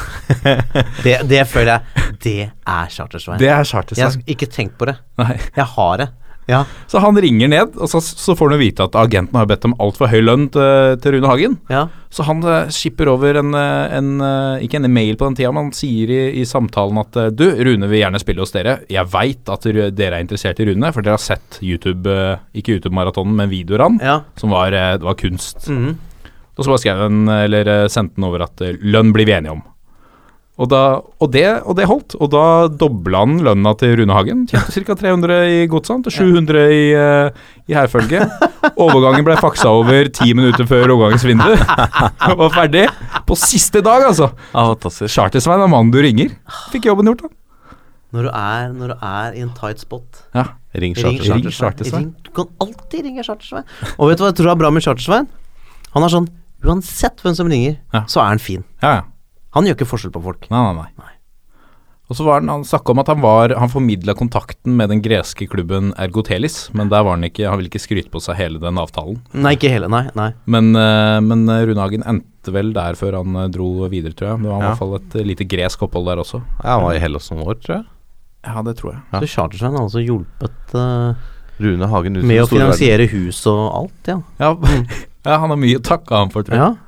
Det, 1.05 1.15
det 1.27 1.47
føler 1.47 1.79
jeg 1.79 1.81
Det 2.21 2.51
er 2.67 2.85
Chartersveien. 2.89 3.39
Det 3.39 3.49
er 3.49 3.63
Jeg 3.95 4.05
har 4.05 4.17
ikke 4.27 4.49
tenkt 4.49 4.77
på 4.77 4.85
det. 4.85 4.97
Nei. 5.17 5.39
Jeg 5.55 5.65
har 5.65 5.97
det. 5.97 6.09
Ja. 6.49 6.63
Så 6.89 7.01
han 7.03 7.17
ringer 7.21 7.51
ned, 7.51 7.77
og 7.77 7.89
så, 7.91 8.01
så 8.01 8.35
får 8.37 8.55
han 8.55 8.61
vite 8.61 8.85
at 8.89 8.97
agenten 8.97 9.37
har 9.37 9.47
bedt 9.49 9.67
om 9.69 9.75
altfor 9.81 10.09
høy 10.11 10.19
lønn 10.23 10.47
til, 10.53 10.97
til 11.03 11.17
Rune 11.17 11.31
Hagen. 11.31 11.59
ja. 11.71 11.87
Så 12.09 12.25
han 12.25 12.41
eh, 12.41 12.71
skipper 12.73 13.11
over 13.11 13.37
en, 13.37 13.53
eh, 13.53 13.97
en 13.99 14.07
eh, 14.25 14.63
ikke 14.65 14.79
en 14.79 14.89
mail 14.89 15.13
på 15.13 15.27
den 15.27 15.37
tida, 15.37 15.51
men 15.53 15.67
han 15.67 15.75
sier 15.77 16.09
i, 16.09 16.21
i 16.41 16.45
samtalen 16.49 16.97
at 17.03 17.19
du, 17.37 17.45
Rune 17.53 17.89
vil 17.91 18.01
gjerne 18.01 18.21
spille 18.21 18.41
hos 18.41 18.53
dere. 18.55 18.79
Jeg 18.89 19.05
veit 19.13 19.51
at 19.53 19.67
dere 19.69 20.17
er 20.17 20.23
interessert 20.23 20.61
i 20.61 20.65
Rune, 20.71 20.89
for 20.95 21.05
dere 21.05 21.19
har 21.19 21.21
sett 21.21 21.59
YouTube, 21.61 22.09
ikke 22.57 22.79
YouTube-maratonen, 22.79 23.35
men 23.37 23.51
videoer 23.53 23.85
han, 23.85 23.99
ja. 24.01 24.19
som 24.41 24.55
var, 24.55 24.73
det 24.73 25.05
var 25.05 25.19
kunst. 25.21 25.69
Mhm. 25.69 25.97
Og 26.59 26.65
så 26.65 26.71
bare 26.73 26.81
skrev 26.81 27.01
han, 27.05 27.19
eller 27.31 27.69
sendte 27.87 28.19
han 28.19 28.25
over 28.27 28.41
at 28.43 28.59
lønn 28.83 29.13
blir 29.15 29.29
vi 29.29 29.31
enige 29.37 29.53
om. 29.53 29.61
Og, 30.59 30.67
da, 30.67 30.79
og, 31.23 31.29
det, 31.31 31.45
og 31.63 31.75
det 31.79 31.85
holdt. 31.87 32.17
Og 32.19 32.31
da 32.33 32.43
dobla 32.67 33.21
han 33.23 33.37
lønna 33.45 33.71
til 33.79 33.93
Rune 34.01 34.15
Hagen. 34.17 34.41
Tjente 34.49 34.83
ca. 34.83 34.95
300 34.99 35.37
i 35.55 35.59
godset 35.71 36.03
til 36.09 36.15
700 36.17 36.65
i, 36.75 36.81
uh, 36.99 37.29
i 37.71 37.77
hærfølge. 37.77 38.25
Overgangen 38.75 39.23
ble 39.23 39.37
faksa 39.39 39.71
over 39.71 40.09
ti 40.11 40.33
minutter 40.35 40.67
før 40.67 40.91
overgangsvinduet. 40.97 41.63
Og 42.33 42.41
var 42.43 42.55
ferdig. 42.57 42.85
På 43.29 43.37
siste 43.39 43.79
dag, 43.85 44.03
altså. 44.09 44.27
ja 44.51 44.65
fantastisk. 44.73 45.13
Chartersveien 45.15 45.63
er 45.63 45.71
mannen 45.71 45.93
du 45.95 46.01
ringer. 46.03 46.35
Fikk 46.73 46.89
jobben 46.91 47.07
gjort, 47.07 47.23
da. 47.23 47.35
Når, 48.09 48.25
du 48.25 48.29
er, 48.33 48.71
når 48.73 48.91
du 48.91 49.05
er 49.05 49.35
i 49.37 49.43
en 49.45 49.51
tight 49.53 49.83
spot 49.83 50.23
Ja. 50.33 50.47
Ring. 50.73 50.95
Ring- 50.97 52.13
Du 52.25 52.31
kan 52.35 52.49
alltid 52.61 53.05
ringe 53.05 53.23
Chartersveien. 53.23 53.65
Og 53.97 54.09
vet 54.09 54.19
du 54.19 54.25
hva 54.25 54.31
jeg 54.33 54.39
tror 54.41 54.51
er 54.51 54.59
bra 54.59 54.71
med 54.73 54.83
Chartersveien? 54.85 55.29
Han 55.93 56.05
er 56.05 56.13
sånn 56.13 56.27
Uansett 56.59 57.21
hvem 57.23 57.35
som 57.37 57.47
ringer, 57.47 57.77
Ja. 57.95 58.01
så 58.11 58.19
er 58.19 58.33
han 58.33 58.41
fin. 58.43 58.65
Ja, 58.83 58.89
ja. 58.97 59.03
Han 59.57 59.65
gjør 59.65 59.77
ikke 59.79 59.89
forskjell 59.89 60.13
på 60.13 60.21
folk. 60.23 60.49
Nei, 60.53 60.65
nei, 60.77 60.89
nei. 60.99 61.13
Og 62.09 62.17
så 62.17 62.25
var 62.25 62.39
han, 62.39 62.49
han 62.49 62.63
snakka 62.65 62.89
om 62.95 62.99
at 63.03 63.09
han 63.11 63.19
var 63.21 63.51
Han 63.61 63.69
formidla 63.69 64.15
kontakten 64.17 64.73
med 64.79 64.89
den 64.89 65.01
greske 65.05 65.45
klubben 65.45 65.91
Ergotelis, 65.93 66.71
men 66.73 66.89
der 66.89 67.03
var 67.05 67.13
han 67.19 67.25
ikke 67.27 67.45
Han 67.45 67.59
ville 67.59 67.69
ikke 67.69 67.81
skryte 67.83 68.09
på 68.09 68.17
seg 68.23 68.39
hele 68.39 68.57
den 68.61 68.79
avtalen. 68.81 69.19
Nei, 69.37 69.51
ikke 69.57 69.69
hele, 69.69 69.85
nei. 69.93 70.07
nei. 70.17 70.31
Men, 70.49 70.71
eh, 70.73 71.19
men 71.21 71.43
eh, 71.53 71.61
Rune 71.69 71.83
Hagen 71.85 72.05
endte 72.09 72.53
vel 72.55 72.73
der 72.73 72.97
før 72.97 73.19
han 73.19 73.37
eh, 73.43 73.45
dro 73.53 73.85
videre, 73.93 74.15
tror 74.17 74.31
jeg. 74.31 74.41
Det 74.41 74.49
var 74.49 74.57
i 74.57 74.63
Ja. 74.65 74.71
hvert 74.71 74.81
fall 74.81 74.95
et 74.97 75.19
lite 75.29 75.45
gresk 75.53 75.85
opphold 75.85 76.09
der 76.09 76.23
også. 76.25 76.41
Ja, 76.63 76.71
han 76.79 76.87
var 76.87 76.97
i 76.97 77.03
Hellas 77.05 77.29
noen 77.29 77.45
år, 77.45 77.61
tror 77.61 77.75
jeg. 77.77 77.85
Ja, 78.49 78.61
det 78.65 78.75
tror 78.81 78.93
jeg. 78.95 79.01
Ja. 79.13 79.19
Så 79.21 79.29
Chartersveien 79.35 79.77
har 79.77 79.85
altså 79.85 80.01
hjulpet 80.01 80.73
uh, 80.73 81.13
Rune 81.61 81.87
Hagen 81.93 82.17
ut 82.17 82.25
med 82.25 82.41
å 82.41 82.49
finansiere 82.49 83.05
verden. 83.05 83.27
hus 83.29 83.45
og 83.51 83.63
alt, 83.83 84.09
ja. 84.09 84.17
Ja, 84.41 84.53
ja 85.29 85.37
han 85.45 85.51
har 85.53 85.59
mye 85.61 85.77
å 85.77 85.85
takke 85.85 86.15
han 86.23 86.33
for, 86.33 86.41
tror 86.47 86.57
jeg. 86.57 86.69
ja. 86.71 86.85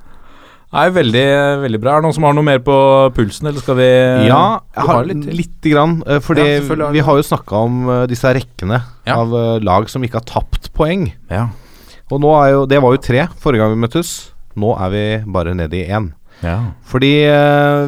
Nei, 0.71 0.85
veldig, 0.95 1.23
veldig 1.65 1.79
bra. 1.83 1.97
Er 1.97 1.99
det 2.01 2.05
noen 2.07 2.15
som 2.15 2.23
har 2.23 2.35
noe 2.37 2.47
mer 2.47 2.59
på 2.63 2.75
pulsen, 3.15 3.49
eller 3.49 3.59
skal 3.59 3.75
vi 3.75 3.87
Ja, 4.29 4.59
jeg 4.77 4.85
har 4.87 5.03
litt 5.09 5.25
litt, 5.27 5.57
grann. 5.67 5.97
eh, 6.07 6.19
Fordi 6.23 6.45
Ja, 6.79 6.89
vi 6.95 6.99
har 7.03 7.17
jo 7.19 7.25
snakka 7.27 7.59
om 7.67 7.89
eh, 7.89 8.05
disse 8.07 8.31
rekkene 8.33 8.79
Ja. 9.05 9.17
av 9.19 9.33
eh, 9.35 9.59
lag 9.59 9.89
som 9.89 10.01
ikke 10.01 10.21
har 10.21 10.27
tapt 10.29 10.71
poeng. 10.73 11.11
Ja. 11.29 11.49
Og 12.09 12.21
nå 12.21 12.31
er 12.39 12.51
jo 12.53 12.65
Det 12.65 12.81
var 12.81 12.91
jo 12.95 13.01
tre 13.03 13.27
forrige 13.39 13.59
gang 13.65 13.75
vi 13.75 13.85
møttes. 13.87 14.31
Nå 14.55 14.71
er 14.79 14.89
vi 14.91 15.03
bare 15.31 15.53
nede 15.53 15.73
i 15.75 15.87
én. 15.91 16.13
ja. 16.41 16.71
Fordi 16.87 17.11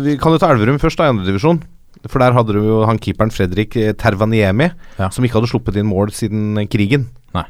Vi 0.04 0.18
kan 0.18 0.32
jo 0.34 0.38
ta 0.38 0.52
Elverum 0.52 0.78
først, 0.80 0.98
da, 0.98 1.06
i 1.06 1.14
andredivisjon. 1.16 1.62
For 2.10 2.20
der 2.20 2.34
hadde 2.34 2.52
du 2.52 2.60
jo 2.68 2.86
han 2.86 3.00
keeperen 3.00 3.32
Fredrik 3.32 3.72
Tervaniemi, 3.98 4.72
som 5.10 5.24
ikke 5.24 5.40
hadde 5.40 5.48
sluppet 5.48 5.78
inn 5.80 5.88
mål 5.88 6.12
siden 6.12 6.68
krigen. 6.68 7.08
Nei. 7.34 7.46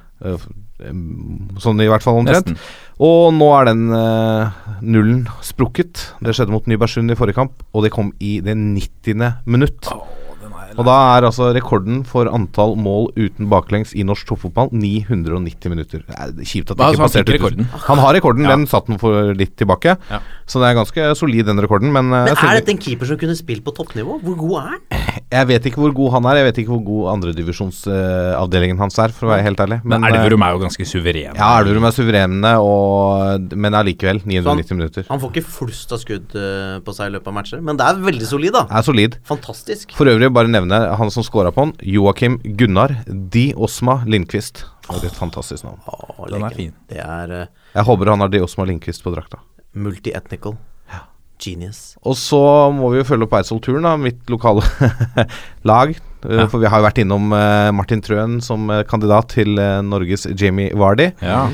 Eh, 0.83 1.59
Sånn 1.63 1.79
i 1.83 1.87
hvert 1.89 2.03
fall 2.05 2.19
omtrent. 2.21 2.51
Nesten. 2.53 2.57
Og 3.03 3.31
nå 3.33 3.47
er 3.57 3.69
den 3.71 3.87
uh, 3.89 4.51
nullen 4.85 5.23
sprukket. 5.41 6.09
Det 6.23 6.35
skjedde 6.37 6.53
mot 6.53 6.67
Nybergsund 6.69 7.11
i 7.11 7.17
forrige 7.17 7.39
kamp, 7.39 7.63
og 7.73 7.83
det 7.85 7.91
kom 7.95 8.11
i 8.21 8.37
det 8.43 8.53
90. 8.57 9.23
minutt. 9.49 9.89
Og 10.73 10.85
da 10.87 10.93
er 11.17 11.27
altså 11.27 11.51
rekorden 11.53 11.99
for 12.07 12.25
antall 12.33 12.73
mål 12.81 13.11
uten 13.13 13.45
baklengs 13.51 13.91
i 13.93 14.01
norsk 14.07 14.25
toppfotball 14.31 14.71
990 14.73 15.69
minutter. 15.69 16.01
Det 16.07 16.15
er 16.17 16.49
kjipt 16.49 16.73
at 16.73 16.79
det 16.79 16.87
ikke 16.95 17.03
passerte 17.03 17.35
rekorden? 17.35 17.67
Han 17.85 18.01
har 18.01 18.15
rekorden, 18.17 18.47
Ja. 18.47 18.55
den 18.55 18.65
satt 18.65 18.87
han 18.89 18.97
for 18.97 19.33
litt 19.37 19.55
tilbake. 19.55 19.97
Ja. 20.09 20.19
Så 20.49 20.59
det 20.61 20.71
er 20.71 20.79
ganske 20.81 21.15
solid, 21.15 21.45
den 21.45 21.61
rekorden. 21.61 21.91
Men, 21.93 22.09
eh, 22.11 22.25
Men 22.25 22.37
er 22.37 22.59
dette 22.59 22.73
en 22.73 22.81
keeper 22.81 23.05
som 23.05 23.17
kunne 23.17 23.37
spilt 23.37 23.63
på 23.63 23.75
toppnivå? 23.75 24.19
Hvor 24.23 24.35
god 24.35 24.57
er 24.63 24.69
han? 24.73 24.81
Jeg 25.31 25.47
vet 25.49 25.67
ikke 25.69 25.81
hvor 25.81 25.93
god 25.95 26.11
han 26.15 26.27
er. 26.31 26.39
Jeg 26.41 26.47
vet 26.47 26.59
ikke 26.63 26.73
hvor 26.73 26.83
god 26.87 27.09
andredivisjonsavdelingen 27.13 28.79
hans 28.81 28.97
er, 29.01 29.13
for 29.15 29.27
å 29.27 29.31
være 29.33 29.45
helt 29.47 29.61
ærlig. 29.63 29.79
Men 29.83 30.03
men 30.03 30.09
Elverum 30.09 30.43
er 30.45 30.55
jo 30.55 30.61
ganske 30.63 30.87
suveren. 30.89 31.37
Ja, 31.39 31.49
Elverum 31.61 31.87
er 31.87 31.95
suverene, 31.95 32.53
og, 32.63 33.53
men 33.55 33.77
allikevel 33.77 34.21
990 34.25 34.79
minutter. 34.79 35.05
Han 35.09 35.21
får 35.21 35.33
ikke 35.33 35.53
flust 35.59 35.93
av 35.95 36.01
skudd 36.01 36.35
eh, 36.39 36.79
på 36.83 36.95
seg 36.97 37.11
i 37.11 37.15
løpet 37.15 37.31
av 37.31 37.37
matcher, 37.37 37.63
men 37.63 37.79
det 37.79 37.87
er 37.87 38.01
veldig 38.03 38.29
solid, 38.29 38.55
da. 38.57 38.65
Er 38.71 38.85
solid. 38.87 39.17
Fantastisk. 39.29 39.95
For 39.97 40.09
øvrig, 40.11 40.31
bare 40.35 40.51
nevne 40.51 40.81
han 40.99 41.13
som 41.13 41.25
scora 41.25 41.53
på 41.55 41.67
han. 41.67 41.73
Joakim 41.83 42.39
Gunnar 42.59 42.97
Di 43.07 43.51
Osma 43.55 44.01
Lindqvist. 44.09 44.65
Det 44.89 44.99
er 44.99 45.09
et 45.13 45.17
fantastisk 45.17 45.63
navn. 45.67 45.79
Å, 45.87 46.27
Den 46.27 46.43
er 46.43 46.57
fin. 46.57 46.73
Det 46.91 46.99
er 46.99 47.31
uh, 47.31 47.45
Jeg 47.77 47.87
håper 47.87 48.11
han 48.11 48.23
har 48.25 48.31
Di 48.33 48.41
Osma 48.43 48.67
Lindqvist 48.67 49.03
på 49.05 49.13
drakta. 49.15 49.39
multi-ethnical. 49.73 50.57
Genius. 51.43 51.81
Og 52.07 52.15
så 52.19 52.39
må 52.75 52.89
vi 52.93 53.01
jo 53.01 53.07
følge 53.11 53.27
opp 53.27 53.35
Eidsvoll-turen, 53.39 53.83
da. 53.85 53.95
Mitt 53.99 54.23
lokale 54.31 54.63
lag. 55.69 55.91
Eh, 55.93 55.99
Ja. 56.23 56.45
For 56.47 56.61
vi 56.63 56.69
har 56.71 56.79
jo 56.79 56.85
vært 56.87 57.01
innom 57.03 57.33
eh, 57.35 57.69
Martin 57.75 57.99
Trøen 58.01 58.37
som 58.41 58.69
eh, 58.71 58.85
kandidat 58.87 59.33
til 59.35 59.57
Norges 59.83 60.23
Jamie 60.39 60.71
Vardy. 60.79 61.09
Ja. 61.19 61.49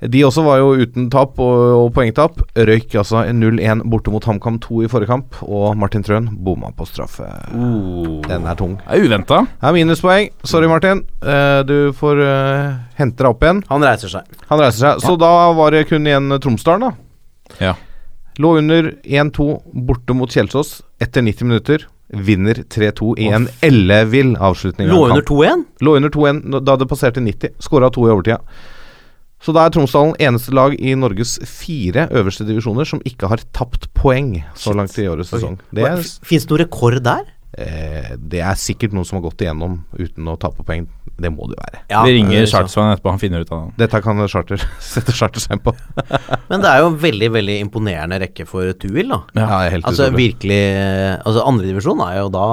De 0.00 0.20
også 0.24 0.40
var 0.44 0.56
jo 0.62 0.70
uten 0.80 1.10
tap 1.12 1.36
og, 1.44 1.58
og 1.76 1.88
poengtap. 1.96 2.38
Røyk 2.56 2.94
altså 3.00 3.20
0-1 3.36 3.82
borte 3.92 4.08
mot 4.12 4.24
HamKam 4.24 4.56
2 4.64 4.78
i 4.86 4.88
forrige 4.88 5.10
kamp, 5.10 5.36
og 5.44 5.74
Martin 5.76 6.00
Trøen 6.04 6.28
bomma 6.40 6.70
på 6.76 6.86
straffe. 6.88 7.26
Den 7.52 8.46
er 8.48 8.56
tung. 8.56 8.78
Det 8.80 8.96
er 8.96 9.04
uventa. 9.04 9.42
Det 9.60 9.68
er 9.68 9.76
minuspoeng. 9.76 10.30
Sorry, 10.48 10.70
Martin. 10.72 11.02
Uh, 11.20 11.60
du 11.68 11.76
får 11.96 12.16
uh, 12.24 12.78
hente 12.96 13.20
deg 13.20 13.28
opp 13.28 13.44
igjen. 13.44 13.60
Han 13.68 13.84
reiser 13.84 14.08
seg. 14.14 14.40
Han 14.48 14.62
reiser 14.64 14.86
seg. 14.86 15.04
Så 15.04 15.16
da 15.20 15.32
var 15.60 15.76
det 15.76 15.84
kun 15.92 16.08
igjen 16.08 16.32
Tromsdalen, 16.40 16.88
da. 16.88 17.60
Ja. 17.60 17.76
Lå 18.40 18.56
under 18.58 18.94
1-2 19.04 19.46
borte 19.86 20.16
mot 20.16 20.32
Kjelsås 20.32 20.78
etter 21.02 21.24
90 21.26 21.48
minutter. 21.50 21.86
Vinner 22.10 22.54
3-2 22.54 23.12
i 23.22 23.28
en 23.30 23.46
ellevill 23.62 24.32
avslutning. 24.36 24.88
Lå 24.90 25.04
under 25.10 25.22
2-1. 25.22 25.64
Lå 25.84 25.96
under 25.98 26.10
2-1 26.10 26.60
da 26.66 26.76
det 26.80 26.88
passerte 26.90 27.22
90. 27.22 27.52
Skåra 27.62 27.90
to 27.94 28.06
i 28.08 28.10
overtida. 28.14 28.40
Så 29.40 29.54
da 29.56 29.64
er 29.64 29.72
Tromsdalen 29.72 30.16
eneste 30.20 30.52
lag 30.56 30.74
i 30.76 30.92
Norges 30.98 31.38
fire 31.48 32.08
øverste 32.12 32.44
divisjoner 32.48 32.88
som 32.88 33.00
ikke 33.08 33.30
har 33.30 33.40
tapt 33.56 33.86
poeng 33.96 34.34
så 34.58 34.74
langt 34.76 34.96
i 35.00 35.06
årets 35.08 35.32
sesong. 35.32 35.56
Fins 36.28 36.44
det 36.44 36.52
noen 36.52 36.64
rekord 36.64 36.98
der? 37.06 37.22
Eh, 37.58 38.12
det 38.16 38.42
er 38.44 38.58
sikkert 38.60 38.94
noen 38.96 39.06
som 39.08 39.18
har 39.18 39.24
gått 39.28 39.44
igjennom 39.44 39.78
uten 39.98 40.28
å 40.30 40.36
tape 40.40 40.66
poeng. 40.66 40.88
Det 41.20 41.28
må 41.32 41.48
det 41.50 41.56
jo 41.58 41.60
være. 41.60 41.80
Ja, 41.92 42.02
vi 42.06 42.14
ringer 42.16 42.36
det 42.38 42.44
er. 42.46 42.50
Chartersveien 42.52 42.94
etterpå, 42.94 43.12
han 43.12 43.22
finner 43.22 43.44
ut 43.44 43.50
av 43.52 43.64
det. 43.66 43.82
Dette 43.82 44.02
kan 44.04 44.22
charter 44.32 44.62
sette 44.92 45.16
chartersegn 45.16 45.62
på. 45.64 45.74
Men 46.50 46.62
det 46.64 46.70
er 46.70 46.84
jo 46.84 46.92
en 46.92 47.00
veldig 47.02 47.32
veldig 47.36 47.58
imponerende 47.66 48.20
rekke 48.24 48.46
for 48.48 48.70
Tuil, 48.80 49.10
da. 49.12 49.20
Ja. 49.36 49.48
Ja, 49.50 49.58
helt 49.74 49.88
Altså 49.88 50.08
virkelig 50.14 50.60
Altså 51.18 51.44
Andredivisjon 51.48 52.00
er 52.06 52.22
jo 52.22 52.30
da 52.32 52.46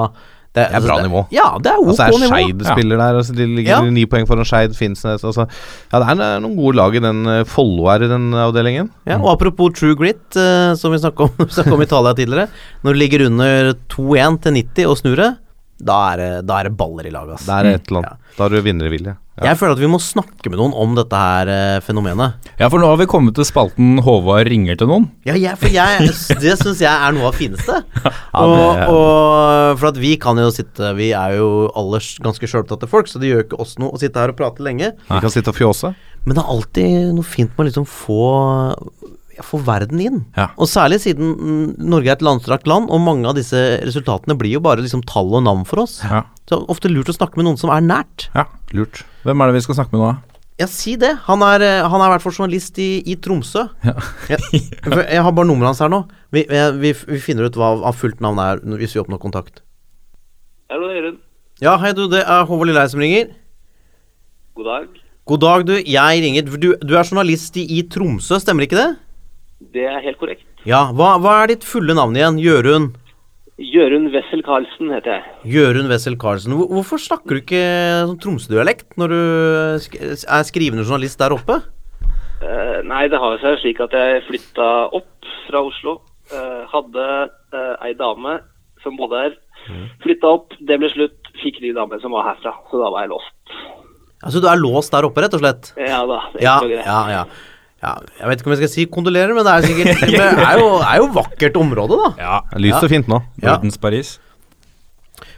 Det 0.56 0.64
er 0.64 0.82
bra 0.82 0.96
nivå. 1.04 1.22
Ja, 1.34 1.50
det 1.62 1.70
er 1.70 1.82
ok 1.82 1.90
Altså 1.92 2.06
er 2.06 2.14
nivå. 2.22 2.30
Skeid 2.32 2.64
spiller 2.72 3.00
der, 3.00 3.18
altså 3.20 3.34
de 3.36 3.46
ligger 3.46 3.84
Ja. 3.84 3.90
ni 3.94 4.06
poeng 4.06 4.26
foran 4.26 4.48
Skeid, 4.48 4.74
Finnsnes 4.78 5.24
altså. 5.24 5.46
Ja, 5.92 6.00
det 6.00 6.08
er 6.24 6.40
noen 6.40 6.56
gode 6.56 6.76
lag 6.80 6.96
i 6.96 7.02
den 7.04 7.20
eh, 7.26 7.44
Follo 7.44 7.88
her 7.90 8.02
i 8.06 8.10
den 8.10 8.32
avdelingen. 8.32 8.90
Ja, 9.06 9.18
og 9.20 9.34
apropos 9.36 9.76
True 9.78 9.94
Grit, 9.98 10.24
uh, 10.36 10.74
som 10.74 10.92
vi 10.92 10.98
snakka 11.02 11.28
om, 11.28 11.46
om 11.74 11.84
i 11.84 11.86
Italia 11.86 12.14
tidligere. 12.16 12.48
Når 12.82 12.96
du 12.96 13.02
ligger 13.04 13.26
under 13.28 13.72
2-1 13.92 14.42
til 14.46 14.58
90 14.62 14.88
og 14.88 14.98
snur 15.02 15.16
det, 15.20 15.30
da 15.78 15.98
er 16.12 16.42
det, 16.42 16.58
er 16.58 16.70
baller 16.74 17.06
i 17.06 17.14
laget, 17.14 17.38
Altså. 17.38 17.46
Det 17.46 17.56
er 17.58 17.78
et 17.78 17.90
eller 17.90 18.02
annet. 18.02 18.34
Da 18.36 18.42
har 18.44 18.50
du 18.50 18.62
vinnervilje. 18.62 19.16
Ja. 19.38 19.52
Jeg 19.52 19.58
føler 19.60 19.76
at 19.76 19.82
vi 19.82 19.90
må 19.90 20.00
snakke 20.02 20.50
med 20.50 20.58
noen 20.58 20.74
om 20.74 20.94
dette 20.98 21.18
her 21.18 21.50
eh, 21.52 21.78
fenomenet. 21.84 22.48
Ja, 22.58 22.66
for 22.68 22.82
nå 22.82 22.88
har 22.90 22.98
vi 22.98 23.06
kommet 23.10 23.36
til 23.38 23.46
spalten 23.46 24.00
Håvard 24.02 24.50
ringer 24.50 24.78
til 24.80 24.90
noen. 24.90 25.06
Ja, 25.28 25.36
jeg, 25.38 25.54
for 25.60 25.70
jeg, 25.72 26.08
det 26.42 26.56
syns 26.58 26.82
jeg 26.82 26.90
er 26.90 27.14
noe 27.14 27.28
av 27.30 27.34
det 27.36 27.42
fineste. 27.44 27.78
Og, 28.38 28.82
og 28.92 29.78
For 29.78 29.90
at 29.92 30.00
vi 30.00 30.16
kan 30.20 30.38
jo 30.40 30.48
sitte 30.54 30.90
Vi 30.98 31.10
er 31.16 31.36
jo 31.38 31.68
alle 31.78 32.00
ganske 32.24 32.50
sjølopptatte 32.50 32.90
folk, 32.90 33.10
så 33.10 33.22
det 33.22 33.30
gjør 33.30 33.46
ikke 33.46 33.60
oss 33.62 33.76
noe 33.82 33.94
å 33.94 34.00
sitte 34.02 34.20
her 34.22 34.34
og 34.34 34.38
prate 34.40 34.64
lenge. 34.66 34.92
Vi 35.06 35.22
kan 35.22 35.32
sitte 35.34 35.54
og 35.54 35.58
fjåse. 35.58 35.94
Men 36.26 36.34
det 36.36 36.42
er 36.42 36.52
alltid 36.56 37.14
noe 37.16 37.26
fint 37.26 37.54
med 37.54 37.64
å 37.64 37.68
liksom 37.70 37.86
få 37.88 38.22
få 39.44 39.60
verden 39.62 40.00
inn. 40.02 40.16
Ja. 40.34 40.48
Og 40.58 40.66
særlig 40.66 40.96
siden 41.04 41.76
Norge 41.78 42.10
er 42.10 42.16
et 42.16 42.24
landstrakt 42.26 42.66
land, 42.66 42.88
og 42.90 43.02
mange 43.04 43.28
av 43.30 43.36
disse 43.38 43.60
resultatene 43.86 44.34
blir 44.38 44.56
jo 44.56 44.62
bare 44.64 44.82
liksom 44.82 45.04
tall 45.06 45.30
og 45.38 45.44
navn 45.46 45.62
for 45.68 45.84
oss. 45.84 46.00
Ja. 46.02 46.24
Så 46.48 46.56
det 46.56 46.64
er 46.64 46.72
ofte 46.72 46.88
lurt 46.88 47.10
å 47.12 47.14
snakke 47.16 47.36
med 47.36 47.44
noen 47.44 47.58
som 47.60 47.70
er 47.74 47.84
nært. 47.84 48.30
ja. 48.34 48.46
Lurt. 48.76 49.02
Hvem 49.24 49.40
er 49.40 49.48
det 49.48 49.54
vi 49.56 49.60
skal 49.64 49.76
snakke 49.78 49.94
med 49.96 50.00
nå? 50.02 50.08
da? 50.12 50.40
Ja, 50.60 50.66
si 50.68 50.96
det. 51.00 51.12
Han 51.28 51.40
er, 51.44 51.62
eh, 51.64 51.86
han 51.88 52.02
er 52.02 52.08
i 52.08 52.12
hvert 52.12 52.24
fall 52.24 52.34
journalist 52.34 52.78
i, 52.82 52.88
i 53.06 53.14
Tromsø. 53.16 53.62
Ja. 53.84 53.94
jeg, 54.32 54.40
jeg 54.82 55.22
har 55.24 55.32
bare 55.32 55.48
nummeret 55.48 55.70
hans 55.70 55.80
her 55.84 55.88
nå. 55.92 56.02
Vi, 56.34 56.42
jeg, 56.48 56.74
vi, 56.82 56.92
vi 57.12 57.20
finner 57.22 57.48
ut 57.48 57.56
hva 57.56 57.70
hans 57.84 58.00
fullt 58.00 58.20
navn 58.24 58.40
er 58.42 58.60
hvis 58.80 58.96
vi 58.96 59.00
oppnår 59.00 59.20
kontakt. 59.22 59.62
Hallo, 60.72 60.90
Jørund. 60.92 61.20
Ja, 61.64 61.76
hei 61.80 61.94
du, 61.96 62.04
det 62.12 62.24
er 62.24 62.44
Håvard 62.48 62.68
Lilleheie 62.68 62.92
som 62.92 63.00
ringer. 63.00 63.30
God 64.58 64.68
dag. 64.68 65.00
God 65.28 65.42
dag, 65.44 65.64
du. 65.68 65.74
Jeg 65.78 66.22
ringer 66.24 66.48
Du, 66.48 66.70
du 66.76 66.92
er 66.96 67.04
journalist 67.04 67.56
i, 67.60 67.64
i 67.78 67.82
Tromsø, 67.88 68.36
stemmer 68.42 68.66
ikke 68.66 68.78
det? 68.80 68.88
Det 69.74 69.84
er 69.88 70.02
helt 70.04 70.20
korrekt. 70.20 70.44
Ja. 70.68 70.88
Hva, 70.92 71.16
hva 71.22 71.42
er 71.42 71.54
ditt 71.54 71.64
fulle 71.66 71.96
navn 71.96 72.16
igjen? 72.18 72.38
Jørund? 72.42 72.98
Jørund 73.58 74.12
Wessel 74.14 74.42
Karlsen 74.46 74.92
heter 74.94 75.16
jeg. 75.16 75.32
Jørund 75.50 75.90
Wessel 75.90 76.14
Karlsen. 76.20 76.54
Hvorfor 76.54 77.00
snakker 77.02 77.34
du 77.34 77.40
ikke 77.42 77.62
sånn 78.06 78.20
Tromsø-dialekt 78.22 78.94
når 79.00 79.10
du 79.10 79.18
er 79.18 80.46
skrivende 80.46 80.84
journalist 80.84 81.18
der 81.18 81.34
oppe? 81.34 81.58
Uh, 82.38 82.78
nei, 82.86 83.08
det 83.10 83.18
har 83.18 83.40
seg 83.42 83.58
slik 83.58 83.82
at 83.82 83.96
jeg 83.98 84.22
flytta 84.28 84.68
opp 84.94 85.32
fra 85.48 85.64
Oslo. 85.66 85.96
Uh, 86.30 86.62
hadde 86.70 87.08
uh, 87.26 87.74
ei 87.82 87.96
dame 87.98 88.38
som 88.84 88.94
bodde 89.00 89.24
her. 89.24 89.36
Flytta 90.04 90.30
opp, 90.38 90.54
det 90.62 90.78
ble 90.78 90.92
slutt. 90.94 91.18
Fikk 91.42 91.58
ny 91.64 91.74
dame 91.74 91.98
som 92.02 92.14
var 92.14 92.30
herfra. 92.30 92.54
Så 92.70 92.78
da 92.78 92.92
var 92.94 93.04
jeg 93.04 93.16
låst. 93.16 93.58
Altså, 94.22 94.38
du 94.38 94.46
er 94.50 94.62
låst 94.62 94.94
der 94.94 95.06
oppe, 95.06 95.22
rett 95.22 95.34
og 95.34 95.42
slett? 95.42 95.72
Ja 95.82 96.04
da. 96.06 96.22
det 96.34 96.42
er 96.42 96.46
Ja, 96.46 96.82
ja, 96.86 97.00
ja. 97.16 97.24
Ja. 97.82 97.92
Jeg 98.18 98.30
vet 98.30 98.40
ikke 98.40 98.50
om 98.50 98.54
jeg 98.56 98.62
skal 98.62 98.72
si 98.74 98.86
kondolerer, 98.90 99.34
men 99.36 99.46
det 99.46 99.52
er 99.52 99.66
sikkert 99.68 100.06
Det 100.14 100.22
er 100.22 100.62
jo, 100.62 100.70
er 100.82 100.96
jo 101.02 101.10
vakkert 101.14 101.60
område, 101.60 102.00
da. 102.00 102.14
Ja. 102.18 102.38
Lyst 102.58 102.82
og 102.82 102.90
fint 102.90 103.10
nå. 103.10 103.22
Ja. 103.38 103.54
Nordens 103.54 103.78
Paris. 103.80 104.16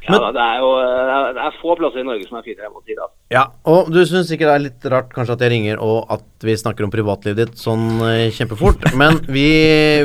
Ja, 0.00 0.16
da, 0.16 0.30
det 0.32 0.42
er 0.42 0.60
jo 0.62 0.68
det 0.80 1.14
er, 1.14 1.24
det 1.36 1.42
er 1.44 1.56
få 1.60 1.74
plasser 1.78 2.02
i 2.02 2.06
Norge 2.06 2.26
som 2.26 2.38
er 2.40 2.44
finere, 2.44 2.66
jeg 2.66 2.72
må 2.72 2.80
si 2.82 2.96
det. 2.96 3.08
Ja, 3.34 3.44
og 3.68 3.90
du 3.92 4.00
syns 4.08 4.30
sikkert 4.32 4.48
det 4.48 4.54
er 4.54 4.64
litt 4.64 4.86
rart 4.92 5.10
kanskje 5.14 5.36
at 5.36 5.44
jeg 5.44 5.52
ringer 5.54 5.82
og 5.84 6.12
at 6.16 6.46
vi 6.46 6.56
snakker 6.58 6.86
om 6.86 6.92
privatlivet 6.92 7.40
ditt 7.42 7.60
sånn 7.60 8.00
eh, 8.08 8.28
kjempefort, 8.34 8.88
men 9.00 9.20
vi, 9.28 9.48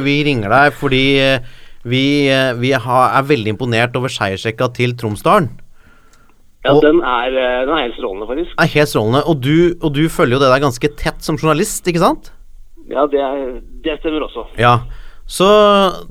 vi 0.03 0.17
ringer 0.27 0.51
deg 0.51 0.75
fordi 0.79 1.05
eh, 1.23 1.53
vi, 1.87 2.03
eh, 2.31 2.51
vi 2.59 2.73
har, 2.75 3.05
er 3.15 3.29
veldig 3.31 3.55
imponert 3.55 3.95
over 3.99 4.11
seiersrekka 4.11 4.71
til 4.75 4.97
Tromsdalen. 4.99 5.51
Ja, 6.65 6.73
Og- 6.73 6.81
den 6.81 6.99
er, 7.05 7.27
eh, 7.29 7.65
den 7.67 7.73
er 7.77 7.83
helt 7.85 7.95
strålende, 7.99 8.27
faktisk. 8.27 8.55
Er 8.57 8.71
helt 8.73 8.89
strålende. 8.89 9.21
Og 9.29 9.39
du, 9.41 9.55
og 9.85 9.93
du 9.93 10.03
følger 10.09 10.39
jo 10.39 10.43
det 10.43 10.49
der 10.49 10.63
ganske 10.65 10.89
tett 10.97 11.21
som 11.21 11.37
journalist, 11.37 11.85
ikke 11.87 12.01
sant? 12.01 12.31
Ja, 12.89 13.05
det, 13.09 13.21
er, 13.21 13.61
det 13.85 13.99
stemmer 14.01 14.25
også. 14.27 14.47
Ja. 14.57 14.79
Så 15.25 15.45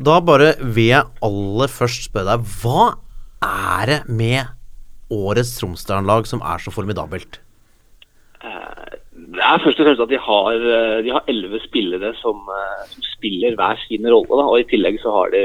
da 0.03 0.21
bare 0.21 0.55
vil 0.63 0.91
jeg 0.93 1.05
aller 1.23 1.71
først 1.71 2.09
spørre 2.11 2.35
deg, 2.37 2.47
hva 2.63 2.95
er 3.43 3.87
det 3.87 4.01
med 4.09 4.47
årets 5.15 5.59
Tromsdalen-lag 5.61 6.27
som 6.27 6.41
er 6.43 6.59
så 6.63 6.73
formidabelt? 6.75 7.39
Det 9.35 9.43
er 9.43 9.63
først 9.63 9.81
og 9.81 9.87
fremst 9.87 10.03
at 10.05 10.11
de 10.13 10.19
har 10.21 10.53
eh, 10.55 11.03
De 11.03 11.11
har 11.15 11.25
elleve 11.31 11.59
spillere 11.65 12.13
som, 12.21 12.43
eh, 12.55 12.83
som 12.91 13.07
spiller 13.15 13.57
hver 13.59 13.79
sin 13.87 14.07
rolle. 14.07 14.31
Da. 14.31 14.45
Og 14.47 14.61
I 14.61 14.67
tillegg 14.71 15.01
så 15.03 15.11
har 15.15 15.31
de 15.35 15.45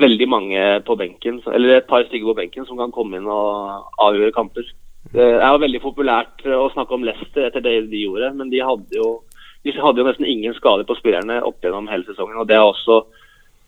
veldig 0.00 0.28
mange 0.28 0.60
på 0.86 0.96
benken, 0.96 1.40
eller 1.52 1.76
et 1.76 1.88
par 1.88 2.06
stykker 2.06 2.30
på 2.30 2.38
benken 2.38 2.66
som 2.68 2.78
kan 2.80 2.94
komme 2.94 3.18
inn 3.18 3.28
og 3.28 3.90
avgjøre 4.00 4.32
kamper. 4.36 4.64
Det 5.12 5.26
er 5.34 5.50
jo 5.50 5.60
veldig 5.60 5.82
populært 5.82 6.44
å 6.46 6.70
snakke 6.72 6.96
om 6.96 7.04
Leicester 7.04 7.48
etter 7.48 7.64
det 7.64 7.74
de 7.92 8.04
gjorde, 8.06 8.30
men 8.38 8.52
de 8.52 8.62
hadde 8.64 8.96
jo, 8.96 9.18
de 9.66 9.74
hadde 9.76 10.00
jo 10.00 10.06
nesten 10.08 10.28
ingen 10.28 10.54
skader 10.56 10.86
på 10.88 10.96
spillerne 10.96 11.42
opp 11.44 11.60
gjennom 11.60 11.90
hele 11.90 12.06
sesongen. 12.08 12.38
og 12.40 12.48
Det 12.48 12.56
har 12.56 12.70
også 12.70 13.02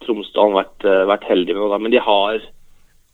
Tromsdalen 0.04 0.56
vært, 0.56 0.84
eh, 0.84 1.04
vært 1.08 1.24
heldig 1.24 1.56
med. 1.56 1.80
Men 1.80 1.90
de 1.90 1.98
har, 1.98 2.40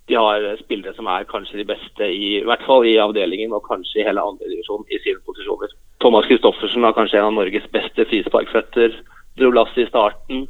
de 0.08 0.14
har 0.14 0.56
spillere 0.58 0.94
som 0.94 1.06
er 1.06 1.24
kanskje 1.24 1.60
de 1.60 1.64
beste, 1.64 2.02
i, 2.02 2.40
i 2.40 2.44
hvert 2.44 2.62
fall 2.66 2.86
i 2.86 2.98
avdelingen 2.98 3.52
og 3.52 3.66
kanskje 3.68 4.00
i 4.00 4.06
hele 4.06 4.22
andredivisjon 4.22 4.86
i 4.90 4.98
sine 4.98 5.22
posisjoner. 5.26 5.70
Thomas 6.00 6.26
Christoffersen 6.26 6.84
er 6.84 6.96
kanskje 6.96 7.18
en 7.20 7.30
av 7.30 7.36
Norges 7.36 7.66
beste 7.72 8.06
frisparkføtter. 8.06 8.96
Dro 9.38 9.50
lasset 9.54 9.84
i 9.84 9.90
starten. 9.90 10.48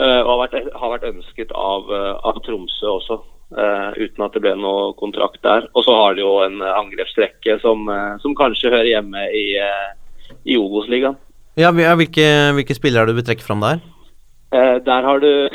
Eh, 0.00 0.20
og 0.24 0.30
har 0.32 0.40
vært, 0.48 0.72
har 0.80 0.92
vært 0.96 1.08
ønsket 1.12 1.52
av, 1.54 1.90
eh, 1.92 2.12
av 2.30 2.40
Tromsø 2.46 2.88
også, 2.96 3.20
eh, 3.56 3.88
uten 4.00 4.24
at 4.26 4.32
det 4.36 4.42
ble 4.46 4.54
noe 4.56 4.92
kontrakt 5.00 5.42
der. 5.46 5.68
Og 5.74 5.84
så 5.86 5.94
har 6.00 6.14
de 6.16 6.24
jo 6.24 6.38
en 6.46 6.58
angrepsrekke 6.64 7.60
som, 7.62 7.86
som 8.22 8.34
kanskje 8.38 8.72
hører 8.72 8.90
hjemme 8.94 9.26
i, 9.36 9.46
i 10.46 10.56
Obos-ligaen. 10.60 11.16
Ja, 11.58 11.70
vi- 11.74 11.82
ja, 11.84 11.94
hvilke, 11.98 12.26
hvilke 12.56 12.74
spillere 12.78 13.02
er 13.02 13.10
du 13.10 13.18
vil 13.18 13.26
trekke 13.26 13.42
fram 13.44 13.60
der? 13.60 13.80
Eh, 14.50 14.78
der 14.86 15.02
har 15.02 15.18
du 15.18 15.48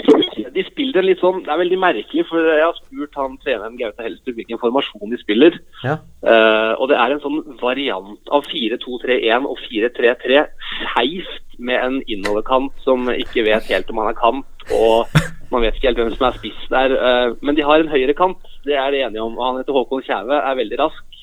De 0.56 0.64
spiller 0.64 1.02
en 1.02 1.08
litt 1.10 1.20
sånn 1.20 1.42
Det 1.44 1.52
er 1.52 1.60
veldig 1.60 1.80
merkelig, 1.84 2.24
for 2.30 2.40
jeg 2.48 2.64
har 2.64 2.78
spurt 2.78 3.18
han 3.20 3.34
treneren 3.44 3.76
Gaute 3.76 4.06
Helstrup 4.06 4.38
hvilken 4.38 4.62
formasjon 4.62 5.12
de 5.12 5.20
spiller. 5.20 5.58
Ja. 5.84 5.98
Uh, 6.24 6.72
og 6.80 6.88
det 6.90 6.96
er 6.96 7.12
en 7.12 7.20
sånn 7.24 7.42
variant 7.60 8.32
av 8.32 8.48
4-2-3-1 8.48 9.50
og 9.52 9.60
4-3-3. 9.68 10.46
Skeivt 10.70 11.58
med 11.60 11.82
en 11.82 11.98
innoverkant 12.08 12.72
som 12.86 13.12
ikke 13.12 13.44
vet 13.50 13.68
helt 13.68 13.92
om 13.92 14.00
han 14.00 14.14
er 14.14 14.18
kant, 14.20 14.66
og 14.76 15.12
man 15.52 15.66
vet 15.66 15.76
ikke 15.76 15.92
helt 15.92 16.00
hvem 16.00 16.16
som 16.16 16.30
er 16.30 16.40
spiss 16.40 16.64
der. 16.72 16.96
Uh, 16.96 17.36
men 17.44 17.60
de 17.60 17.68
har 17.68 17.84
en 17.84 17.92
høyrekant, 17.92 18.48
det 18.64 18.80
er 18.80 18.96
de 18.96 19.04
enige 19.04 19.28
om. 19.28 19.36
og 19.36 19.50
Han 19.50 19.60
heter 19.60 19.76
Håkon 19.76 20.08
Kjæve, 20.08 20.40
er 20.40 20.62
veldig 20.62 20.80
rask. 20.86 21.20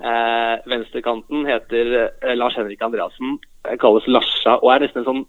Uh, 0.00 0.60
venstrekanten 0.68 1.48
heter 1.48 1.96
Lars 2.36 2.60
Henrik 2.60 2.84
Andreassen, 2.84 3.38
kalles 3.80 4.06
Larsa 4.08 4.56
og 4.60 4.70
er 4.72 4.84
nesten 4.84 5.02
en 5.02 5.08
sånn 5.10 5.26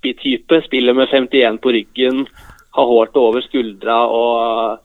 hippie-type. 0.00 0.62
Spiller 0.64 0.94
med 0.94 1.08
51 1.08 1.58
på 1.60 1.72
ryggen, 1.72 2.26
har 2.72 2.84
håret 2.86 3.16
over 3.16 3.40
skuldra 3.40 4.06
og 4.06 4.80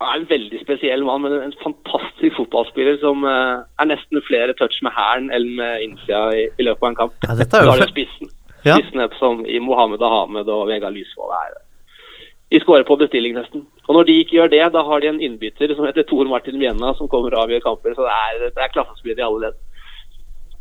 er 0.00 0.14
en 0.14 0.28
veldig 0.30 0.60
spesiell 0.62 1.04
mann, 1.04 1.22
men 1.22 1.32
en 1.42 1.54
fantastisk 1.62 2.36
fotballspiller 2.36 3.00
som 3.02 3.24
eh, 3.26 3.64
er 3.82 3.88
nesten 3.90 4.22
flere 4.22 4.54
touch 4.54 4.78
med 4.86 4.94
hælen 4.94 5.30
enn 5.34 5.48
med 5.58 5.82
innsida 5.82 6.20
i, 6.38 6.44
i 6.54 6.66
løpet 6.66 6.84
av 6.84 6.90
en 6.92 6.98
kamp. 7.00 7.16
Ja, 7.26 7.34
dette 7.34 7.56
er 7.56 7.64
Så 7.64 7.66
jo 7.66 7.72
har 7.72 7.82
du 7.82 7.90
spissen, 7.90 8.30
spissen. 8.62 9.02
Ja. 9.02 9.08
Som 9.18 9.42
i 9.46 9.58
Mohammed 9.58 10.02
Ahmed 10.02 10.52
og 10.54 10.68
Vegard 10.70 10.94
Lysvold 10.94 11.34
er 11.40 11.58
De 12.48 12.60
skårer 12.62 12.86
på 12.86 12.96
bestilling, 12.96 13.34
nesten. 13.34 13.66
Og 13.88 13.96
når 13.96 14.06
de 14.08 14.20
ikke 14.22 14.38
gjør 14.38 14.54
det, 14.54 14.62
da 14.72 14.84
har 14.86 15.02
de 15.02 15.10
en 15.10 15.20
innbytter 15.20 15.74
som 15.74 15.84
heter 15.84 16.06
Tor 16.06 16.30
Martin 16.30 16.56
Mjena, 16.62 16.94
som 16.96 17.10
kommer 17.10 17.34
og 17.34 17.42
avgjør 17.42 17.66
kamper. 17.66 17.98
Så 17.98 18.06
det 18.06 18.14
er, 18.14 18.46
det 18.54 18.62
er 18.64 18.72
klassespillere 18.72 19.20
i 19.20 19.26
alle 19.26 19.48
ledd. 19.48 19.58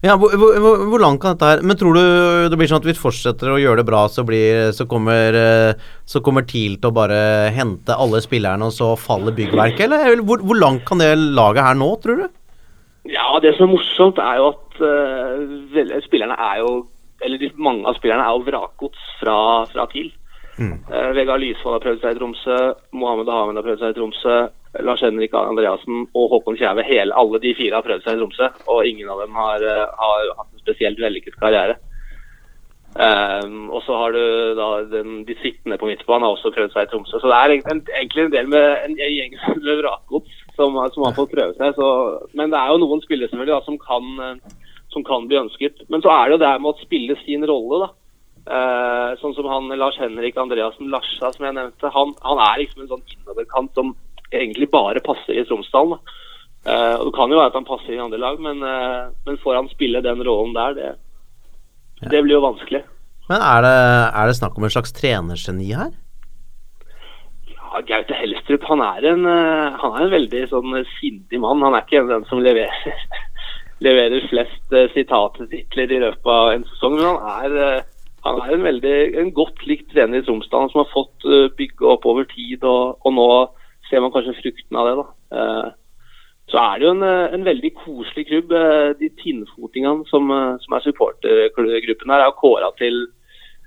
Ja, 0.06 0.14
hvor, 0.14 0.30
hvor, 0.38 0.84
hvor, 0.92 1.02
langt 1.02 1.24
kan 1.24 1.34
dette 1.34 1.48
her 1.50 1.64
Men 1.66 1.78
tror 1.80 1.96
du 1.98 2.02
det 2.52 2.58
blir 2.60 2.70
sånn 2.70 2.84
at 2.84 2.86
vi 2.86 2.94
fortsetter 2.94 3.50
å 3.50 3.58
gjøre 3.58 3.82
det 3.82 3.88
bra, 3.88 4.04
så, 4.14 4.22
blir, 4.28 4.70
så, 4.78 4.86
kommer, 4.90 5.34
eh, 5.34 5.88
så 6.06 6.22
kommer 6.22 6.46
TIL 6.46 6.76
til 6.78 6.92
å 6.92 6.94
bare 6.94 7.50
hente 7.56 7.98
alle 7.98 8.22
spillerne, 8.22 8.70
og 8.70 8.76
så 8.76 8.92
faller 9.00 9.34
byggverket? 9.38 9.88
Eller 9.88 10.22
hvor, 10.22 10.44
hvor 10.46 10.60
langt 10.60 10.86
kan 10.86 11.02
det 11.02 11.16
laget 11.18 11.66
her 11.66 11.80
nå, 11.82 11.90
tror 12.04 12.22
du? 12.22 12.28
Ja, 13.10 13.26
det 13.42 13.56
som 13.58 13.68
er 13.68 13.74
morsomt, 13.74 14.22
er 14.22 14.38
jo 14.38 14.52
at 14.52 14.80
uh, 14.84 16.00
spillerne 16.06 16.36
er 16.36 16.62
jo 16.62 16.72
Eller 17.24 17.40
de, 17.42 17.50
mange 17.58 17.88
av 17.88 17.98
spillerne 17.98 18.26
er 18.28 18.36
jo 18.36 18.46
vrakgods 18.46 19.12
fra, 19.18 19.38
fra 19.72 19.88
TIL. 19.90 20.12
Eh, 20.58 21.10
Vegard 21.14 21.42
Lysvold 21.42 21.78
har 21.78 21.84
prøvd 21.84 22.04
seg 22.04 22.16
i 22.16 22.18
Tromsø, 22.18 22.58
Mohammed 22.98 23.30
Ahmed 23.30 23.60
har 23.60 23.66
prøvd 23.66 23.82
seg 23.82 23.94
i 23.94 23.98
Tromsø, 23.98 24.38
Lars 24.86 25.02
Henrik 25.06 25.34
Andreassen 25.38 26.06
og 26.13 26.32
Håkon 26.34 26.58
Kjæve. 26.60 26.86
Hele, 26.88 27.16
alle 27.16 27.42
de 27.44 27.54
fire 27.58 27.80
har 27.80 27.86
prøvd 27.86 28.06
seg 28.06 28.18
i 28.18 28.22
Tromsø, 28.22 28.50
og 28.70 28.88
ingen 28.88 29.10
av 29.10 29.22
dem 29.24 29.38
har, 29.38 29.63
eh, 29.63 29.86
har 30.02 30.34
hatt 30.38 30.50
en 30.54 30.63
spesielt 30.63 31.00
vellykket 31.02 31.40
karriere. 31.42 31.78
Um, 32.98 33.68
og 33.70 33.84
så 33.86 33.94
har 33.94 34.13
du 34.16 34.22
da 34.58 34.68
den, 34.90 35.20
de 35.28 35.36
sittende 35.38 35.78
på 35.78 35.86
midtbanen 35.86 36.24
har 36.26 36.34
også 36.34 36.50
prøvd 36.56 36.72
seg 36.74 36.88
i 36.88 36.90
Tromsø. 36.90 37.20
Så 37.20 37.30
det 37.30 37.36
er 37.38 37.54
egentlig 37.54 38.24
en, 38.24 38.30
en 38.32 38.32
del 38.34 38.48
med 38.50 38.66
en 38.86 38.96
gjeng 38.98 39.36
med 39.68 39.84
vrakgods 39.84 40.40
som, 40.56 40.80
som 40.96 41.06
har 41.06 41.13
fått 41.18 41.36
prøve 41.36 41.54
seg. 41.60 41.78
Så, 41.78 41.90
men 42.34 42.54
det 42.54 42.58
er 42.58 42.74
jo 42.74 42.82
noen 42.82 43.04
spillere 43.04 43.30
selvfølgelig 43.30 43.54
da, 43.54 43.62
som, 43.68 43.78
kan, 43.84 44.10
eh, 44.26 44.74
som 44.96 45.06
kan 45.06 45.30
bli 45.30 45.38
ønsket. 45.44 45.86
Men 45.94 46.02
så 46.02 46.16
er 46.16 46.26
det 46.26 46.38
jo 46.38 46.44
det 46.48 46.56
med 46.63 46.72
å 46.72 46.82
spille 46.88 47.20
sin 47.22 47.46
rolle, 47.50 47.86
da. 47.86 47.94
Uh, 48.48 49.10
sånn 49.20 49.34
som 49.36 49.44
han 49.52 49.68
Lars 49.76 49.98
Henrik 50.00 50.38
Andreassen 50.40 50.88
Larsa, 50.88 51.34
som 51.36 51.44
jeg 51.44 51.58
nevnte. 51.58 51.92
Han, 51.92 52.13
han 52.23 52.40
er 52.46 52.62
liksom 52.62 52.86
en 52.86 52.94
sånn 52.94 53.04
innoverkant 53.12 53.73
som 53.75 53.92
egentlig 54.32 54.69
bare 54.73 55.04
passer 55.06 55.38
i 55.38 55.46
Tromsdalen. 55.48 55.98
da. 55.98 56.15
Og 57.00 57.06
det 57.08 57.13
kan 57.15 57.32
jo 57.32 57.38
være 57.40 57.52
at 57.54 57.56
han 57.56 57.67
passer 57.67 57.94
i 57.96 58.02
andre 58.02 58.17
lag, 58.19 58.40
men, 58.44 58.60
uh, 58.60 59.13
men 59.23 59.38
får 59.40 59.56
han 59.56 59.69
spille 59.71 60.02
den 60.04 60.19
rollen 60.28 60.52
der, 60.58 60.73
det, 60.75 60.90
det 62.12 62.19
blir 62.25 62.36
jo 62.36 62.44
vanskelig. 62.44 62.82
Men 63.30 63.40
er 63.40 63.62
det, 63.63 63.78
er 64.19 64.28
det 64.28 64.36
snakk 64.36 64.58
om 64.58 64.67
en 64.67 64.73
slags 64.73 64.92
trenergeni 64.98 65.69
her? 65.71 65.94
Ja, 65.94 66.08
Ja, 67.78 67.82
Gaute 67.86 68.15
Helstrup 68.15 68.63
han 68.69 68.82
er, 68.82 69.06
en, 69.12 69.25
uh, 69.28 69.75
han 69.82 69.96
er 69.96 70.06
en 70.06 70.13
veldig 70.13 70.44
sånn 70.52 70.78
sindig 70.98 71.40
mann. 71.44 71.63
Han 71.65 71.75
er 71.75 71.84
ikke 71.86 72.06
den 72.10 72.23
som 72.30 72.42
leverer, 72.44 73.04
leverer 73.86 74.25
flest 74.32 74.73
uh, 74.73 74.88
sitattitler 74.94 75.94
i 75.94 76.00
løpet 76.02 76.32
av 76.32 76.54
en 76.56 76.65
sesong. 76.71 76.98
Men 76.98 77.19
han 77.28 77.58
er, 77.60 77.84
han 78.25 78.42
er 78.44 78.56
en 78.56 78.65
veldig 78.65 78.96
en 79.21 79.34
godt 79.36 79.65
likt 79.69 79.92
trener 79.92 80.21
i 80.21 80.25
Tromsdalen 80.25 80.71
som 80.71 80.84
har 80.84 80.94
fått 80.94 81.28
uh, 81.28 81.50
bygge 81.60 81.92
opp 81.92 82.08
over 82.10 82.28
tid. 82.32 82.63
Og, 82.63 82.98
og, 83.04 83.13
nå 83.19 83.28
ser 83.90 84.04
man 84.04 84.13
kanskje 84.13 84.38
frukten 84.40 84.79
av 84.79 84.90
det. 84.90 84.96
da. 85.02 85.08
Uh, 85.35 85.67
så 86.48 86.62
er 86.62 86.79
det 86.79 86.88
jo 86.88 86.94
en, 86.96 87.04
en 87.35 87.44
veldig 87.44 87.73
koselig 87.75 88.23
klubb. 88.29 88.54
De 89.02 89.10
tinnfotingene 89.19 90.08
som, 90.08 90.29
som 90.63 90.75
er 90.77 90.85
supportergruppen 90.85 92.13
her, 92.13 92.23
er 92.23 92.38
kåra 92.40 92.69
til 92.79 93.02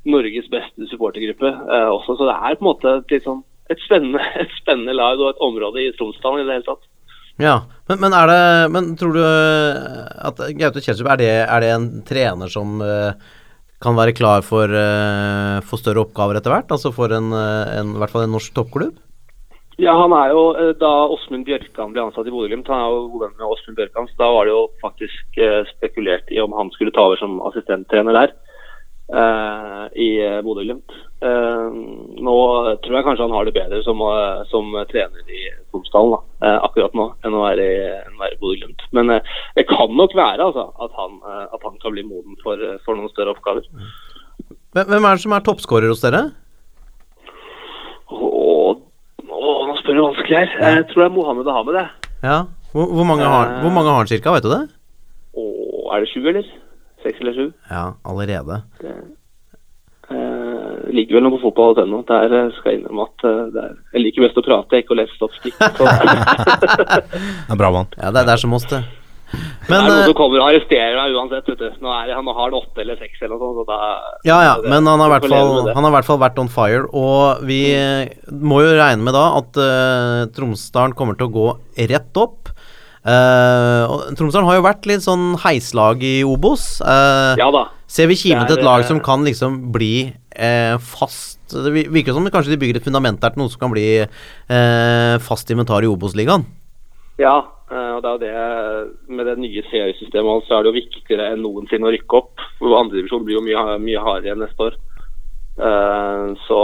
Norges 0.09 0.49
beste 0.49 0.89
supportergruppe 0.89 1.51
også. 1.69 2.17
Så 2.17 2.25
det 2.25 2.39
er 2.39 2.57
på 2.57 2.65
en 2.65 2.69
måte 2.71 2.95
litt 3.13 3.27
sånn 3.27 3.43
et 3.71 3.83
spennende, 3.85 4.23
et 4.43 4.55
spennende, 4.59 4.97
lag 4.97 5.21
og 5.21 5.33
et 5.33 5.45
område 5.45 5.85
i 5.85 5.93
Tromsdalen 5.99 6.43
i 6.43 6.49
det 6.49 6.59
hele 6.59 6.69
tatt. 6.71 6.89
Ja, 7.41 7.55
men, 7.89 8.01
men, 8.03 8.17
det, 8.29 8.41
men 8.75 8.89
tror 9.01 9.15
du 9.17 9.21
eh, 9.25 10.01
at 10.29 10.43
Gaute 10.59 10.83
Kjelstrup, 10.85 11.09
er, 11.15 11.47
er, 11.47 11.63
det 11.65 11.71
en 11.73 11.87
trener 12.07 12.53
som 12.53 12.83
kan 13.81 13.97
være 13.97 14.13
klar 14.13 14.45
for, 14.45 14.69
for, 15.65 15.81
større 15.81 16.03
oppgaver 16.05 16.37
etter 16.37 16.53
hvert? 16.53 16.75
Altså 16.75 16.93
for 16.93 17.13
en, 17.17 17.31
en, 17.33 17.95
i 17.97 18.03
hvert 18.03 18.13
fall 18.13 18.27
en 18.27 18.35
norsk 18.37 18.53
toppklubb? 18.57 18.99
Ja, 19.81 19.95
han 19.97 20.13
er 20.13 20.35
jo, 20.35 20.43
Da 20.77 20.91
Åsmund 21.09 21.47
Bjørkan 21.49 21.95
ble 21.95 22.03
ansatt 22.05 22.29
i 22.29 22.33
Bodø-Glimt, 22.35 22.69
han 22.69 22.83
er 22.85 22.93
jo 22.93 23.09
god 23.15 23.23
venn 23.25 23.37
med 23.39 23.49
Åsmund 23.49 23.79
Bjørkan, 23.79 24.09
så 24.11 24.19
da 24.21 24.29
var 24.35 24.45
det 24.45 24.53
jo 24.53 24.63
faktisk 24.83 25.39
spekulert 25.71 26.29
i 26.29 26.41
om 26.43 26.53
han 26.53 26.73
skulle 26.75 26.93
ta 26.93 27.07
over 27.09 27.21
som 27.21 27.39
assistenttrener 27.49 28.19
der 28.19 28.35
eh, 29.15 29.85
i 30.05 30.11
Bodø-Glimt. 30.45 30.93
Eh, 31.25 31.79
nå 32.27 32.37
tror 32.85 32.99
jeg 32.99 33.07
kanskje 33.07 33.25
han 33.25 33.37
har 33.37 33.49
det 33.49 33.55
bedre 33.57 33.81
som, 33.87 34.03
som 34.51 34.77
trener 34.91 35.33
i 35.33 35.47
Tromsdalen 35.71 36.21
eh, 36.45 36.59
akkurat 36.61 36.97
nå, 37.01 37.09
enn 37.25 37.39
å 37.39 37.47
være 37.47 37.71
i, 37.71 37.81
i 38.29 38.39
Bodø-Glimt. 38.43 38.85
Men 38.97 39.17
det 39.57 39.67
kan 39.71 39.97
nok 39.97 40.17
være 40.19 40.51
altså, 40.51 40.69
at, 40.77 40.93
han, 40.99 41.17
at, 41.47 41.65
han, 41.65 41.81
kan 41.81 41.97
bli 41.97 42.05
moden 42.05 42.37
for, 42.45 42.61
for, 42.85 43.01
noen 43.01 43.13
større 43.15 43.33
oppgaver. 43.33 43.65
Hvem 44.77 45.01
er 45.01 45.17
det 45.17 45.25
som 45.25 45.35
er 45.35 45.49
toppskårer 45.49 45.91
hos 45.91 46.05
dere? 46.05 46.27
Åh, 48.11 48.77
åh, 49.41 49.61
nå 49.69 49.77
spør 49.81 49.97
du 49.97 50.03
vanskelig 50.05 50.39
her. 50.39 50.57
Jeg 50.61 50.89
tror 50.91 51.05
det 51.05 51.09
er 51.09 51.15
Mohammed 51.17 51.51
å 51.51 51.87
Ja. 52.23 52.39
Hvor, 52.73 52.87
hvor, 52.87 53.05
mange 53.05 53.27
har, 53.27 53.57
hvor 53.65 53.73
mange 53.75 53.91
har 53.91 54.05
han 54.05 54.11
cirka, 54.11 54.35
vet 54.37 54.45
du 54.47 54.53
det? 54.53 54.65
Åh, 55.35 55.95
er 55.95 56.05
det 56.05 56.11
sju, 56.13 56.21
eller? 56.29 56.47
Seks 57.03 57.21
eller 57.21 57.35
sju? 57.35 57.47
Ja, 57.71 57.85
allerede. 58.05 58.61
Det, 58.81 58.95
eh, 60.13 60.95
ligger 60.95 61.19
vel 61.19 61.27
noe 61.27 61.35
på 61.39 61.43
fotball.no. 61.49 62.03
Der 62.07 62.37
eh, 62.39 62.53
skal 62.59 62.75
jeg 62.75 62.83
innrømme 62.83 63.09
at 63.09 63.27
eh, 63.27 63.61
er, 63.65 63.75
jeg 63.97 64.05
liker 64.05 64.27
best 64.27 64.39
å 64.39 64.47
prate, 64.47 64.83
ikke 64.85 64.95
å 64.95 65.01
lese 65.01 65.19
statistikk. 65.19 65.59
det 67.51 67.55
er 67.57 67.61
bra 67.65 67.73
mann. 67.75 67.91
Ja, 67.97 68.13
det, 68.15 68.27
det 68.29 68.37
er 68.37 68.45
som 68.45 68.55
oss, 68.55 68.69
det. 68.71 68.85
Men, 69.31 69.69
det 69.71 69.79
er 69.79 69.85
noen 69.87 70.09
som 70.09 70.17
kommer 70.19 70.43
og 70.43 70.49
arresterer 70.49 70.97
deg 70.99 71.17
uansett. 71.19 71.51
vet 71.53 71.61
du. 71.61 71.83
Nå, 71.85 71.93
er, 71.95 72.13
han 72.17 72.31
har 72.31 72.41
han 72.41 72.57
åtte 72.59 72.83
eller 72.83 72.99
seks 72.99 73.21
eller 73.23 73.39
noe 73.39 73.53
sånt. 73.61 73.71
Så 73.71 74.27
ja, 74.27 74.39
ja, 74.47 74.55
det, 74.59 74.71
men 74.73 74.89
han 74.91 75.03
har, 75.05 75.17
fall, 75.23 75.71
han 75.71 75.85
har 75.87 75.93
i 75.93 75.97
hvert 75.99 76.09
fall 76.09 76.23
vært 76.23 76.41
on 76.43 76.51
fire. 76.51 76.87
Og 76.91 77.45
vi 77.47 77.63
må 78.31 78.63
jo 78.65 78.75
regne 78.75 79.07
med 79.07 79.15
da 79.17 79.27
at 79.39 79.61
uh, 79.61 80.25
Tromsdalen 80.35 80.97
kommer 80.99 81.19
til 81.19 81.31
å 81.31 81.35
gå 81.37 81.49
rett 81.93 82.21
opp. 82.21 82.51
Uh, 83.01 84.11
Tromsdalen 84.19 84.49
har 84.49 84.59
jo 84.59 84.67
vært 84.67 84.89
litt 84.91 85.05
sånn 85.07 85.33
heislag 85.45 86.03
i 86.05 86.21
Obos. 86.27 86.81
Uh, 86.85 87.39
ja 87.41 87.49
da. 87.55 87.69
Ser 87.91 88.11
vi 88.11 88.19
kimen 88.19 88.45
til 88.49 88.59
et 88.59 88.67
lag 88.67 88.85
som 88.87 89.01
kan 89.03 89.25
liksom 89.27 89.71
bli 89.75 90.11
uh, 90.13 90.77
fast 90.79 91.39
Det 91.51 91.73
virker 91.75 92.15
som 92.15 92.29
kanskje 92.31 92.53
de 92.53 92.61
bygger 92.61 92.79
et 92.79 92.85
fundament 92.87 93.19
der 93.23 93.33
til 93.35 93.43
noe 93.43 93.51
som 93.51 93.59
kan 93.59 93.73
bli 93.73 94.05
fast 95.27 95.51
inventar 95.51 95.83
i 95.83 95.89
Obos-ligaen? 95.91 96.45
Ja, 97.19 97.41
og 97.71 98.03
det 98.03 98.09
er 98.11 98.15
jo 98.15 98.23
det 98.23 99.15
med 99.15 99.29
det 99.29 99.37
nye 99.39 99.63
seriesystemet 99.71 100.47
så 100.47 100.57
er 100.57 100.65
det 100.65 100.71
jo 100.71 100.79
viktigere 100.81 101.29
enn 101.31 101.45
noensinne 101.45 101.87
å 101.87 101.93
rykke 101.95 102.19
opp. 102.19 102.43
Andredivisjon 102.61 103.23
blir 103.27 103.39
jo 103.39 103.45
mye, 103.47 103.77
mye 103.83 104.03
hardere 104.03 104.39
neste 104.41 104.67
år. 104.71 104.79
Uh, 105.61 106.33
så, 106.47 106.59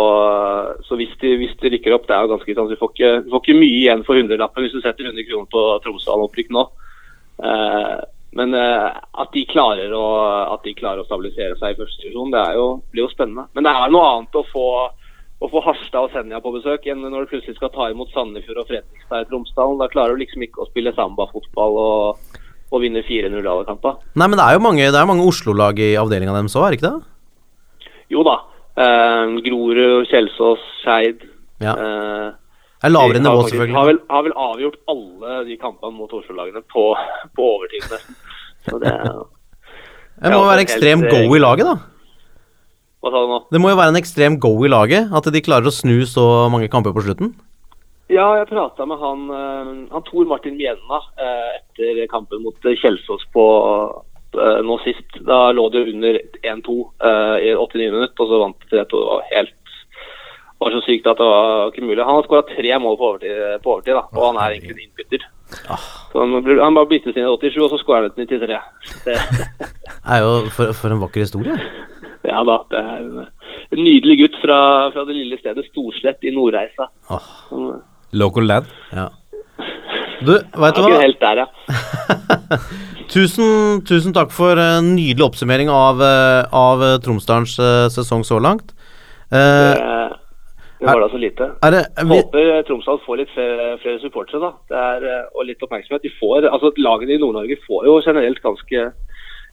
så 0.89 0.97
hvis, 0.97 1.13
de, 1.21 1.35
hvis, 1.37 1.55
de, 1.61 1.71
rykker 1.75 1.95
opp, 1.95 2.07
det 2.09 2.17
er 2.17 2.25
jo 2.25 2.33
ganske 2.33 2.55
sånn, 2.57 2.71
du 2.71 2.79
får 2.81 2.93
ikke, 2.95 3.11
du 3.27 3.33
får 3.35 3.43
ikke 3.43 3.59
mye 3.59 3.79
igjen 3.83 4.05
for 4.07 4.17
hundrelappen 4.17 4.65
hvis 4.65 4.77
du 4.77 4.81
setter 4.81 5.11
100 5.11 5.27
kroner 5.29 5.49
på 5.53 5.65
Tromsdalen-opprykk 5.85 6.53
nå. 6.57 6.67
Uh, 7.45 7.99
men 8.37 8.53
at, 8.53 9.31
de 9.33 9.47
klarer 9.49 9.93
å, 9.97 10.07
at 10.53 10.65
de 10.67 10.75
klarer 10.77 11.01
å 11.01 11.07
stabilisere 11.07 11.57
seg 11.57 11.73
i 11.73 11.79
første 11.79 12.03
divisjon, 12.03 12.35
det 12.35 12.43
jo, 12.59 12.67
blir 12.93 13.07
jo 13.07 13.13
spennende. 13.13 13.47
Men 13.57 13.65
det 13.65 13.73
er 13.73 13.93
noe 13.95 14.11
annet 14.11 14.37
å 14.37 14.43
få, 14.51 14.67
å 15.37 15.51
få 15.53 15.61
Harstad 15.67 16.07
og 16.07 16.15
Senja 16.15 16.41
på 16.41 16.53
besøk 16.55 16.87
enn 16.89 17.03
når 17.05 17.27
du 17.27 17.33
plutselig 17.35 17.59
skal 17.59 17.73
ta 17.75 17.91
imot 17.93 18.13
Sandefjord 18.15 18.63
og 18.63 18.71
Fredrikstad 18.71 19.27
i 19.27 19.29
Tromsdalen. 19.29 19.81
Da 19.83 19.91
klarer 19.93 20.17
du 20.17 20.23
liksom 20.23 20.45
ikke 20.47 20.65
å 20.65 20.69
spille 20.71 20.95
sambafotball 20.97 21.77
og, 21.83 22.39
og 22.73 22.83
vinne 22.83 23.05
4-0 23.05 23.37
alle 23.43 23.67
kamper. 23.69 23.99
Nei, 24.17 24.31
men 24.31 24.41
det 24.41 24.47
er 24.47 24.57
jo 24.57 24.65
mange, 24.65 24.89
mange 25.13 25.29
Oslo-lag 25.29 25.83
i 25.83 25.93
avdelinga 26.01 26.37
deres 26.39 26.57
òg, 26.57 26.67
er 26.67 26.73
det 26.73 26.81
ikke 26.81 26.95
det? 26.95 27.91
Jo 28.17 28.25
da. 28.27 28.39
Eh, 28.77 29.37
Grorud, 29.45 30.09
Kjelsås, 30.09 30.65
Skeid. 30.83 31.25
Ja. 31.61 31.73
Uh, 31.73 32.33
er 32.85 32.93
lavere 32.93 33.21
nivå, 33.21 33.45
selvfølgelig. 33.49 33.77
Har 33.77 33.87
vel, 33.89 34.01
har 34.13 34.25
vel, 34.27 34.35
avgjort 34.37 34.77
alle 34.93 35.39
de 35.49 35.57
kampene 35.61 35.97
mot 35.97 36.13
Oslo-lagene 36.13 36.61
på, 36.73 36.91
på, 37.37 37.51
overtid, 37.57 37.87
nesten. 37.93 38.19
Så 38.69 38.81
det 38.83 38.93
Det 40.17 40.33
må 40.33 40.47
være 40.47 40.63
ekstremt 40.65 41.11
go 41.13 41.37
i 41.37 41.41
laget, 41.43 41.69
da? 41.69 41.96
Hva 43.07 43.13
sa 43.15 43.23
du 43.23 43.31
nå? 43.31 43.37
Det 43.55 43.61
må 43.63 43.71
jo 43.71 43.79
være 43.79 43.93
en 43.95 44.01
ekstrem 44.01 44.41
go 44.43 44.51
i 44.67 44.71
laget, 44.73 45.13
at 45.15 45.29
de 45.31 45.45
klarer 45.45 45.71
å 45.71 45.75
snu 45.75 46.01
så 46.11 46.25
mange 46.51 46.67
kamper 46.73 46.95
på 46.97 47.05
slutten? 47.07 47.37
Ja, 48.11 48.33
jeg 48.39 48.49
prata 48.51 48.87
med 48.87 48.99
han, 48.99 49.23
han 49.91 50.05
Tor 50.07 50.27
Martin 50.31 50.59
Mjenna 50.59 51.01
etter 51.19 52.05
kampen 52.11 52.43
mot 52.43 52.67
Kjelsås 52.67 53.25
på, 53.35 53.47
uh, 54.39 54.59
nå 54.67 54.79
sist. 54.83 55.21
Da 55.27 55.53
lå 55.55 55.69
det 55.75 55.85
under 55.91 56.19
1-2 56.43 56.77
uh, 57.03 57.37
i 57.43 57.55
89 57.55 57.95
minutter, 57.95 58.23
og 58.23 58.31
så 58.31 58.43
vant 58.43 58.67
de 58.67 58.71
3-2. 58.75 58.83
Det 58.91 59.07
var 59.07 59.31
helt 59.31 59.57
det 60.57 60.65
var 60.65 60.73
så 60.73 60.87
sykt 60.87 61.09
at 61.11 61.19
det 61.21 61.25
var 61.29 61.67
ikke 61.69 61.85
mulig. 61.85 62.01
Han 62.01 62.15
har 62.17 62.23
skåra 62.25 62.45
tre 62.49 62.79
mål 62.81 62.95
på 62.97 63.09
overtid, 63.11 63.41
på 63.61 63.73
overtid 63.75 63.93
da, 63.93 64.07
og 64.17 64.23
han 64.25 64.39
er 64.41 64.55
egentlig 64.55 64.73
en 64.73 64.85
innbytter. 64.87 65.27
Ah. 65.69 65.83
Så 66.13 66.23
han, 66.23 66.33
han 66.63 66.79
bare 66.79 66.89
byttes 66.89 67.13
inn 67.13 67.27
i 67.27 67.35
87, 67.35 67.59
og 67.61 67.75
så 67.75 67.81
skårer 67.83 68.07
han 68.07 68.15
ut 68.15 68.17
93. 68.17 68.57
Det 69.05 70.15
er 70.15 70.23
jo 70.25 70.33
for, 70.55 70.73
for, 70.79 70.95
en 70.95 71.03
vakker 71.03 71.27
historie. 71.27 71.59
Ja 72.27 72.43
da. 72.47 72.57
Det 72.71 72.81
er 72.81 73.05
en, 73.05 73.29
nydelig 73.79 74.19
gutt 74.23 74.41
fra, 74.43 74.59
fra, 74.95 75.05
det 75.09 75.17
lille 75.19 75.39
stedet 75.41 75.67
Storslett 75.71 76.27
i 76.27 76.35
Nordreisa. 76.35 76.89
Oh. 77.13 77.77
Local 78.17 78.49
lad. 78.49 78.69
Ja. 78.95 79.11
Du, 80.25 80.33
veit 80.33 80.77
du 80.77 80.83
hva? 80.83 80.91
Ikke 80.91 81.03
helt 81.03 81.21
der, 81.21 81.43
ja. 81.45 81.47
tusen, 83.15 83.83
tusen 83.87 84.15
takk 84.17 84.33
for 84.35 84.59
en 84.61 84.95
nydelig 84.97 85.27
oppsummering 85.27 85.71
av, 85.73 86.01
eh, 86.03 86.57
av 86.57 86.85
Tromsdalens 87.05 87.59
eh, 87.61 87.89
sesong 87.93 88.25
så 88.27 88.41
langt. 88.43 88.73
Uh, 89.27 90.15
det 90.79 90.87
var 90.87 91.01
da 91.03 91.09
så 91.11 91.21
lite. 91.21 91.49
Det, 91.73 91.83
vi... 92.05 92.19
Håper 92.21 92.63
Tromsdal 92.69 93.01
får 93.05 93.21
litt 93.21 93.33
flere, 93.35 93.69
flere 93.83 94.01
supportere, 94.03 94.41
da. 94.45 94.81
Er, 94.87 95.07
og 95.35 95.49
litt 95.49 95.63
oppmerksomhet. 95.65 96.05
De 96.05 96.13
får, 96.21 96.49
altså 96.51 96.73
Lagene 96.77 97.17
i 97.17 97.21
Nord-Norge 97.21 97.59
får 97.65 97.89
jo 97.89 97.97
generelt 98.05 98.43
ganske, 98.45 98.85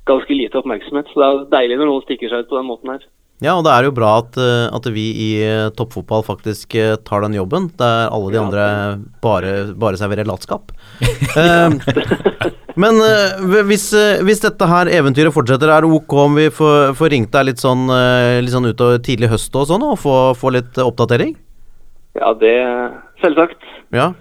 ganske 0.09 0.37
lite 0.37 0.59
oppmerksomhet. 0.59 1.11
Så 1.11 1.19
det 1.19 1.27
er 1.27 1.43
deilig 1.57 1.79
når 1.79 1.91
noen 1.91 2.05
stikker 2.07 2.31
seg 2.31 2.45
ut 2.45 2.51
på 2.51 2.59
den 2.59 2.69
måten 2.69 2.95
her. 2.95 3.05
Ja, 3.43 3.57
og 3.57 3.65
det 3.65 3.73
er 3.73 3.87
jo 3.87 3.95
bra 3.97 4.11
at, 4.21 4.37
at 4.37 4.85
vi 4.93 5.03
i 5.19 5.31
toppfotball 5.75 6.21
faktisk 6.23 6.77
tar 7.03 7.25
den 7.25 7.35
jobben, 7.35 7.65
der 7.79 8.07
alle 8.07 8.31
de 8.31 8.39
andre 8.39 8.65
bare, 9.25 9.73
bare 9.75 9.99
serverer 9.99 10.29
latskap. 10.29 10.71
Men 12.79 12.97
uh, 12.97 13.61
hvis, 13.67 13.85
uh, 13.93 14.21
hvis, 14.25 14.41
dette 14.41 14.67
her 14.69 14.89
eventyret 14.89 15.33
fortsetter, 15.35 15.69
er 15.69 15.85
det 15.85 15.93
ok 15.93 16.15
om 16.23 16.39
vi 16.39 16.47
får, 16.53 16.93
får 16.97 17.11
ringt 17.13 17.33
deg 17.35 17.51
litt 17.51 17.61
sånn, 17.61 17.85
uh, 17.91 18.41
litt 18.41 18.53
sånn 18.53 18.69
utover 18.71 19.01
tidlig 19.05 19.29
høst 19.33 19.53
og 19.59 19.67
sånn, 19.69 19.85
og 19.85 19.99
få, 20.01 20.15
få 20.37 20.53
litt 20.55 20.79
oppdatering? 20.81 21.35
Ja, 22.17 22.33
det 22.37 22.55
Selvsagt. 23.23 23.61
Ja. 23.95 24.11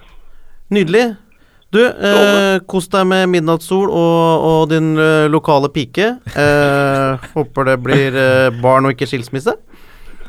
Nydelig. 0.72 1.16
Du, 1.72 1.80
kos 2.68 2.88
deg 2.92 3.06
med 3.08 3.30
midnattssol 3.32 3.88
og, 3.88 4.46
og 4.48 4.64
din 4.68 4.92
lokale 5.32 5.70
pike. 5.72 6.10
håper 7.36 7.70
det 7.70 7.78
blir 7.80 8.18
barn 8.60 8.88
og 8.88 8.92
ikke 8.92 9.08
skilsmisse. 9.08 9.56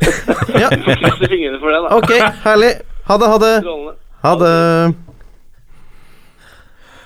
ja. 0.62 0.70
Krysser 0.72 1.28
fingrene 1.28 1.60
for 1.60 1.74
det, 1.74 1.82
da. 1.84 1.98
Ok, 2.00 2.14
herlig. 2.46 2.74
Ha 3.08 3.20
det, 3.20 3.34
ha 3.34 3.42
det. 3.44 3.56
Ha 4.24 4.36
det. 4.40 4.54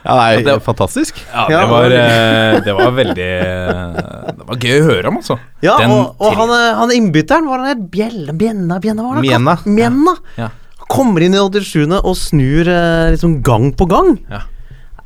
Ja, 0.07 0.15
nei, 0.15 0.43
det 0.43 0.53
var 0.53 0.59
fantastisk. 0.63 1.17
Ja, 1.33 1.47
det 1.49 1.63
var, 1.67 1.91
eh, 1.91 2.59
det 2.63 2.73
var 2.77 2.93
veldig 2.95 3.31
Det 4.38 4.45
var 4.47 4.61
gøy 4.61 4.77
å 4.77 4.85
høre 4.85 5.09
om, 5.09 5.17
altså. 5.19 5.35
Ja, 5.65 5.75
Den 5.81 5.91
og, 5.91 6.13
og 6.23 6.38
han, 6.38 6.53
han 6.79 6.93
innbytteren, 6.95 7.49
var 7.49 7.65
han 7.65 7.81
Bjella, 7.91 8.35
Bjenna, 8.38 8.77
Bjenna, 8.79 9.03
var 9.03 9.19
det? 9.19 9.25
Mjenna. 9.27 9.57
Mjenna. 9.65 10.13
Ja. 10.38 10.47
Kommer 10.91 11.25
inn 11.25 11.35
i 11.35 11.41
87. 11.41 11.97
og 11.97 12.15
snur 12.15 12.69
liksom 13.13 13.41
gang 13.45 13.71
på 13.75 13.88
gang. 13.91 14.15
Ja. 14.31 14.45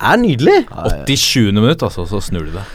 Er 0.01 0.21
nydelig. 0.21 0.63
87. 1.05 1.51
minutt, 1.53 1.83
altså, 1.85 2.05
så 2.09 2.21
snur 2.23 2.47
du 2.47 2.53
det. 2.55 2.65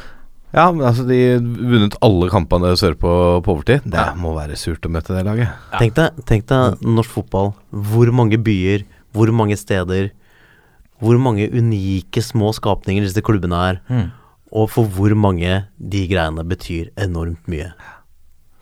Ja, 0.57 0.71
men 0.73 0.87
altså 0.89 1.05
de 1.05 1.19
vunnet 1.43 1.97
alle 2.05 2.29
kampene 2.33 2.71
sørpå 2.79 3.11
på 3.45 3.55
overtid. 3.57 3.85
Det 3.93 4.05
må 4.17 4.33
være 4.37 4.57
surt 4.57 4.87
å 4.87 4.93
møte 4.93 5.13
det 5.13 5.25
laget. 5.27 5.51
Tenk 5.75 5.97
deg, 5.99 6.23
tenk 6.29 6.47
deg 6.49 6.87
norsk 6.87 7.13
fotball. 7.19 7.51
Hvor 7.71 8.13
mange 8.15 8.39
byer, 8.41 8.87
hvor 9.13 9.33
mange 9.37 9.59
steder, 9.61 10.13
hvor 11.03 11.19
mange 11.21 11.51
unike 11.53 12.23
små 12.25 12.55
skapninger 12.57 13.05
disse 13.05 13.25
klubbene 13.27 13.59
er. 13.73 13.83
Mm. 13.91 14.07
Og 14.57 14.71
for 14.73 14.89
hvor 14.97 15.13
mange 15.19 15.67
de 15.77 16.07
greiene 16.09 16.47
betyr 16.47 16.89
enormt 17.05 17.51
mye. 17.51 17.73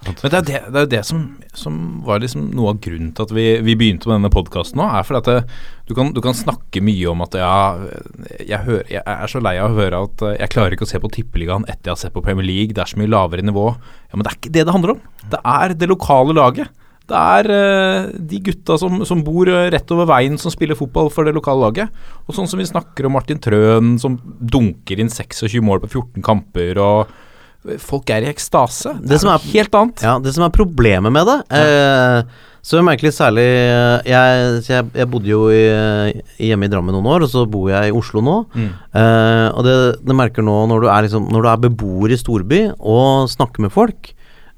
Men 0.05 0.33
det 0.33 0.39
er 0.39 0.47
det, 0.47 0.61
det, 0.69 0.77
er 0.77 0.85
jo 0.85 0.91
det 0.93 1.03
som, 1.09 1.23
som 1.57 1.79
var 2.05 2.21
liksom 2.23 2.51
noe 2.57 2.75
av 2.75 2.81
grunnen 2.85 3.13
til 3.17 3.27
at 3.27 3.33
vi, 3.35 3.47
vi 3.65 3.77
begynte 3.79 4.11
med 4.11 4.19
denne 4.19 4.33
podkasten 4.35 4.81
nå, 4.81 4.87
er 4.87 5.07
fordi 5.07 5.21
at 5.23 5.31
det, 5.31 5.59
du, 5.89 5.95
kan, 5.97 6.13
du 6.17 6.21
kan 6.25 6.37
snakke 6.37 6.83
mye 6.85 7.09
om 7.13 7.25
at 7.25 7.37
ja, 7.41 7.57
jeg, 8.39 8.61
hører, 8.67 8.87
jeg 8.93 9.03
er 9.05 9.33
så 9.33 9.43
lei 9.45 9.57
av 9.63 9.73
å 9.73 9.81
høre 9.81 10.05
at 10.09 10.25
eh, 10.29 10.39
jeg 10.43 10.55
klarer 10.55 10.77
ikke 10.77 10.89
å 10.89 10.93
se 10.93 11.03
på 11.03 11.13
Tippeligaen 11.17 11.67
etter 11.69 11.91
jeg 11.91 11.97
har 11.97 12.03
sett 12.07 12.17
på 12.17 12.25
Premier 12.25 12.47
League, 12.47 12.77
det 12.77 12.85
er 12.85 12.93
så 12.93 13.01
mye 13.01 13.13
lavere 13.13 13.45
nivå. 13.45 13.67
Ja, 13.75 14.17
Men 14.17 14.27
det 14.27 14.33
er 14.33 14.41
ikke 14.41 14.55
det 14.57 14.65
det 14.69 14.77
handler 14.77 14.97
om. 14.97 15.05
Det 15.33 15.45
er 15.57 15.77
det 15.81 15.91
lokale 15.91 16.37
laget. 16.37 16.73
Det 17.05 17.21
er 17.21 17.51
uh, 17.53 18.13
de 18.17 18.39
gutta 18.47 18.79
som, 18.81 19.03
som 19.05 19.21
bor 19.25 19.49
eh, 19.53 19.67
rett 19.75 19.91
over 19.93 20.09
veien 20.09 20.39
som 20.41 20.53
spiller 20.53 20.79
fotball 20.79 21.11
for 21.13 21.29
det 21.29 21.35
lokale 21.37 21.67
laget. 21.67 22.05
Og 22.25 22.37
sånn 22.37 22.49
som 22.49 22.61
vi 22.61 22.69
snakker 22.69 23.05
om 23.05 23.13
Martin 23.17 23.41
Trøen 23.45 23.99
som 24.01 24.17
dunker 24.41 25.03
inn 25.03 25.13
26 25.13 25.61
mål 25.65 25.83
på 25.85 25.91
14 25.99 26.25
kamper, 26.25 26.81
og 26.81 27.13
folk 27.81 28.11
er 28.11 28.27
i 28.27 28.31
ekstase. 28.33 28.93
Det, 29.01 29.09
Det 29.15 29.21
som 29.23 29.31
er 29.33 29.39
er- 29.39 29.53
helt 29.53 29.75
annet. 29.75 30.03
Ja, 30.05 30.19
det 30.19 30.35
som 30.37 30.45
er 30.45 30.51
problemet 30.53 31.13
med 31.13 31.27
det 31.27 31.37
eh, 31.57 32.23
Så 32.65 32.77
jeg 32.79 32.85
merker 32.87 33.05
litt 33.09 33.17
særlig 33.17 33.45
eh, 33.45 34.03
jeg, 34.09 34.63
jeg, 34.69 34.87
jeg 34.95 35.09
bodde 35.13 35.29
jo 35.29 35.49
i, 35.53 35.63
hjemme 36.49 36.65
i 36.65 36.73
Drammen 36.73 36.95
noen 36.97 37.09
år, 37.13 37.25
og 37.27 37.29
så 37.33 37.43
bor 37.51 37.69
jeg 37.73 37.91
i 37.91 37.95
Oslo 37.97 38.23
nå. 38.25 38.37
Eh, 38.57 39.49
og 39.53 39.65
det, 39.67 39.75
det 40.05 40.17
merker 40.17 40.43
nå 40.47 40.55
når 40.71 40.81
du 40.85 40.89
er, 40.89 41.03
liksom, 41.09 41.29
når 41.33 41.43
du 41.45 41.49
er 41.53 41.63
beboer 41.69 42.15
i 42.15 42.21
storby 42.21 42.61
og 42.81 43.29
snakker 43.33 43.61
med 43.67 43.73
folk, 43.75 44.13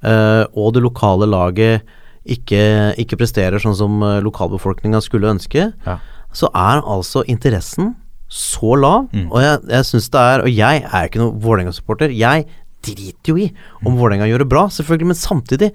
eh, 0.06 0.44
og 0.54 0.74
det 0.76 0.82
lokale 0.86 1.26
laget 1.30 1.82
ikke, 2.26 2.94
ikke 2.98 3.18
presterer 3.20 3.62
sånn 3.62 3.76
som 3.78 4.00
uh, 4.02 4.16
lokalbefolkninga 4.24 4.98
skulle 5.04 5.28
ønske, 5.30 5.68
Ja. 5.86 5.98
så 6.34 6.48
er 6.50 6.80
altså 6.82 7.22
interessen 7.30 7.92
så 8.26 8.74
lav. 8.74 9.04
Mm. 9.14 9.28
Og 9.30 9.38
jeg, 9.44 9.60
jeg 9.70 9.86
syns 9.86 10.08
det 10.10 10.18
er 10.20 10.42
Og 10.42 10.50
jeg 10.50 10.80
er 10.82 11.04
ikke 11.06 11.20
noen 11.22 11.36
Vålerenga-supporter. 11.44 12.10
Jeg 12.10 12.48
driter 12.86 13.32
jo 13.32 13.38
i 13.40 13.46
om 13.84 13.96
Vålerenga 13.98 14.28
gjør 14.30 14.44
det 14.44 14.50
bra, 14.52 14.66
selvfølgelig, 14.72 15.10
men 15.12 15.18
samtidig 15.18 15.70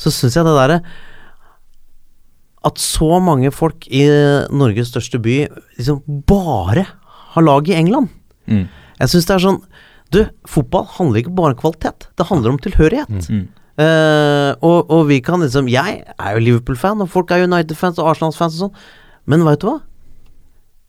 så 0.00 0.12
syns 0.14 0.38
jeg 0.38 0.46
det 0.46 0.54
derre 0.56 0.78
At 2.64 2.80
så 2.80 3.20
mange 3.20 3.52
folk 3.52 3.88
i 3.88 4.04
Norges 4.54 4.92
største 4.92 5.20
by 5.22 5.44
liksom 5.78 6.00
bare 6.28 6.86
har 7.34 7.44
lag 7.44 7.68
i 7.68 7.76
England. 7.76 8.08
Mm. 8.46 8.68
Jeg 9.00 9.10
syns 9.10 9.28
det 9.28 9.34
er 9.34 9.44
sånn 9.44 9.60
Du, 10.14 10.20
fotball 10.46 10.86
handler 10.96 11.22
ikke 11.22 11.34
bare 11.34 11.56
om 11.56 11.60
kvalitet. 11.60 12.08
Det 12.14 12.28
handler 12.28 12.54
om 12.54 12.60
tilhørighet. 12.62 13.28
Mm. 13.32 13.48
Uh, 13.74 14.54
og, 14.62 14.90
og 14.92 15.08
vi 15.08 15.16
kan 15.24 15.42
liksom 15.42 15.66
Jeg 15.66 16.04
er 16.06 16.36
jo 16.36 16.42
Liverpool-fan, 16.44 17.00
og 17.02 17.10
folk 17.10 17.32
er 17.34 17.48
United-fans 17.48 17.98
og 17.98 18.12
Arsenal-fans 18.12 18.60
og 18.60 18.68
sånn. 18.68 18.84
Men 19.26 19.42
veit 19.46 19.64
du 19.64 19.70
hva? 19.70 19.80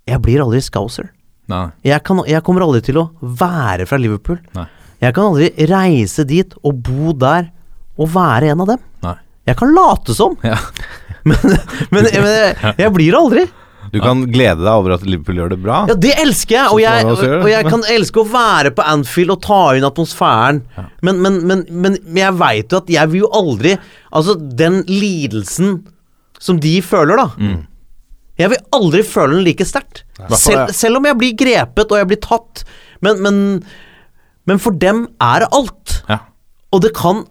Jeg 0.06 0.22
blir 0.22 0.44
aldri 0.44 0.62
scouser. 0.62 1.10
Nei. 1.50 1.68
Jeg, 1.86 2.02
kan, 2.06 2.22
jeg 2.30 2.42
kommer 2.46 2.66
aldri 2.66 2.82
til 2.86 3.00
å 3.02 3.08
være 3.22 3.88
fra 3.90 3.98
Liverpool. 4.02 4.38
Nei. 4.58 4.68
Jeg 5.04 5.16
kan 5.16 5.32
aldri 5.32 5.68
reise 5.70 6.26
dit 6.28 6.56
og 6.64 6.80
bo 6.86 7.14
der 7.20 7.52
og 8.00 8.10
være 8.14 8.54
en 8.54 8.64
av 8.64 8.74
dem. 8.74 8.88
Nei. 9.06 9.18
Jeg 9.46 9.60
kan 9.60 9.76
late 9.76 10.16
som, 10.18 10.38
Ja. 10.44 10.58
men, 11.30 11.38
men, 11.44 11.62
men 11.94 12.08
jeg, 12.12 12.74
jeg 12.78 12.94
blir 12.94 13.14
det 13.14 13.20
aldri. 13.20 13.46
Du 13.94 14.00
kan 14.02 14.24
glede 14.28 14.60
deg 14.60 14.72
over 14.72 14.96
at 14.96 15.06
Liverpool 15.08 15.38
gjør 15.40 15.54
det 15.54 15.60
bra. 15.64 15.78
Ja, 15.90 15.96
det 16.06 16.14
elsker 16.20 16.58
jeg! 16.58 16.72
Og 16.74 16.82
jeg, 16.84 17.32
og 17.38 17.50
jeg 17.50 17.68
kan 17.70 17.86
elske 17.94 18.22
å 18.22 18.28
være 18.28 18.72
på 18.76 18.84
Anfield 18.86 19.36
og 19.36 19.44
ta 19.46 19.60
inn 19.78 19.86
atmosfæren. 19.88 20.64
Men, 21.06 21.22
men, 21.24 21.38
men, 21.48 21.64
men, 21.70 21.98
men 22.04 22.20
jeg 22.20 22.38
veit 22.42 22.74
jo 22.74 22.82
at 22.82 22.92
jeg 22.92 23.12
vil 23.14 23.26
jo 23.26 23.32
aldri 23.36 23.76
Altså, 24.16 24.36
den 24.36 24.82
lidelsen 24.90 25.80
som 26.42 26.60
de 26.62 26.74
føler, 26.84 27.20
da. 27.20 27.30
Mm. 27.40 27.64
Jeg 28.40 28.52
vil 28.52 28.64
aldri 28.76 29.02
føle 29.08 29.38
den 29.38 29.46
like 29.48 29.66
sterkt. 29.68 30.04
Selv, 30.36 30.72
selv 30.76 31.00
om 31.00 31.08
jeg 31.08 31.20
blir 31.20 31.36
grepet 31.40 31.92
og 31.92 32.00
jeg 32.02 32.10
blir 32.12 32.22
tatt. 32.24 32.66
Men, 33.06 33.22
men, 33.24 33.38
men 34.46 34.60
for 34.62 34.72
dem 34.72 35.08
er 35.22 35.40
det 35.46 35.50
alt. 35.58 35.96
Ja. 36.10 36.20
Og 36.74 36.82
det 36.86 36.94
kan 36.98 37.24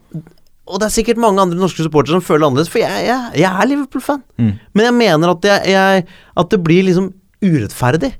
Og 0.66 0.78
det 0.80 0.86
er 0.86 0.94
sikkert 0.94 1.18
mange 1.20 1.42
andre 1.42 1.58
norske 1.60 1.84
supportere 1.84 2.16
som 2.16 2.22
føler 2.24 2.40
det 2.40 2.46
annerledes, 2.48 2.70
for 2.72 2.80
jeg, 2.80 3.02
jeg, 3.04 3.32
jeg 3.42 3.50
er 3.52 3.66
Liverpool-fan. 3.68 4.22
Men 4.38 4.86
jeg 4.86 4.94
mener 4.96 5.34
at, 5.34 5.44
jeg, 5.68 6.06
at 6.40 6.50
det 6.54 6.60
blir 6.64 6.86
liksom 6.86 7.10
urettferdig 7.44 8.14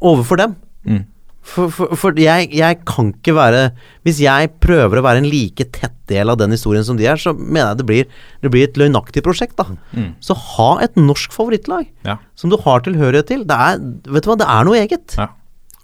overfor 0.00 0.40
dem. 0.40 0.54
Mm. 0.88 1.02
For, 1.44 1.68
for, 1.68 1.92
for 2.00 2.16
jeg 2.16 2.48
kan 2.88 3.10
ikke 3.12 3.34
være 3.36 3.58
Hvis 4.06 4.16
jeg 4.24 4.48
prøver 4.64 4.96
å 4.96 5.02
være 5.04 5.20
en 5.20 5.26
like 5.28 5.66
tett 5.76 5.92
del 6.08 6.32
av 6.32 6.38
den 6.40 6.54
historien 6.56 6.84
som 6.88 6.96
de 6.96 7.04
er, 7.04 7.20
så 7.20 7.34
mener 7.36 7.74
jeg 7.74 7.80
det 7.82 7.86
blir, 7.90 8.08
det 8.40 8.50
blir 8.54 8.64
et 8.64 8.78
løgnaktig 8.80 9.20
prosjekt, 9.26 9.58
da. 9.60 9.66
Mm. 9.92 10.14
Så 10.24 10.32
ha 10.56 10.70
et 10.84 10.96
norsk 10.96 11.32
favorittlag 11.36 11.84
Ja. 12.08 12.16
som 12.40 12.48
du 12.52 12.56
har 12.64 12.80
tilhørighet 12.84 13.28
til. 13.28 13.44
Det 13.48 13.56
er, 13.68 13.76
vet 14.16 14.24
du 14.24 14.30
hva, 14.32 14.38
det 14.40 14.48
er 14.48 14.64
noe 14.68 14.80
eget. 14.80 15.16
ja. 15.20 15.28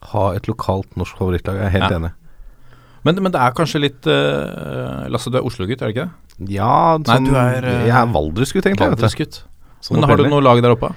Ha 0.02 0.32
et 0.34 0.46
lokalt 0.48 0.96
norsk 0.96 1.16
favorittlag. 1.20 1.56
Jeg 1.60 1.66
er 1.66 1.74
helt 1.76 1.90
Ja. 1.90 1.98
enig. 1.98 2.12
Men, 3.04 3.16
men 3.22 3.32
det 3.32 3.40
er 3.40 3.52
kanskje 3.56 3.80
litt 3.80 4.06
uh, 4.06 5.06
Lasse, 5.08 5.30
du 5.32 5.38
er 5.38 5.44
Oslo-gutt, 5.48 5.80
er 5.80 5.88
det 5.88 5.94
ikke 5.96 6.04
det? 6.08 6.50
Ja, 6.52 6.98
Nei, 6.98 7.14
sånn, 7.16 7.24
du 7.30 7.36
er, 7.36 7.64
uh, 7.64 7.86
Jeg 7.88 7.96
er 7.96 8.10
Valdresgutt, 8.12 8.66
egentlig. 8.68 8.90
Valdresgutt. 8.92 9.38
Sånn 9.80 9.96
Men 10.00 10.08
har 10.10 10.16
du 10.20 10.26
noe 10.28 10.42
lag 10.44 10.60
der 10.64 10.74
oppe? 10.76 10.90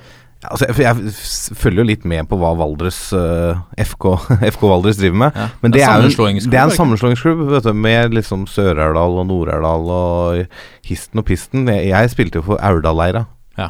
Ja, 0.43 0.49
Altså, 0.51 0.67
jeg, 0.67 0.83
jeg 0.83 1.55
følger 1.55 1.79
jo 1.79 1.87
litt 1.87 2.03
med 2.03 2.27
på 2.27 2.35
hva 2.35 2.49
Valdres 2.59 2.97
uh, 3.15 3.61
FK, 3.79 4.09
FK 4.51 4.63
Valdres 4.67 4.99
driver 4.99 5.15
med. 5.21 5.37
Ja. 5.39 5.45
Men 5.61 5.71
Det 5.71 5.83
er 5.87 6.03
en- 6.03 6.49
det 6.51 6.59
er 6.59 6.63
en 6.67 6.75
sammenslåingsklubb 6.75 7.45
vet 7.53 7.63
du, 7.63 7.71
med 7.73 8.11
liksom 8.17 8.43
Sør-Aurdal 8.51 9.21
og 9.23 9.27
Nord-Aurdal 9.29 9.87
og 9.87 10.59
histen 10.83 11.19
og 11.23 11.25
pisten. 11.31 11.63
Jeg, 11.71 11.87
jeg 11.93 12.11
spilte 12.11 12.41
jo 12.41 12.47
for 12.49 12.59
Aurdalleira. 12.59 13.23
Ja. 13.57 13.69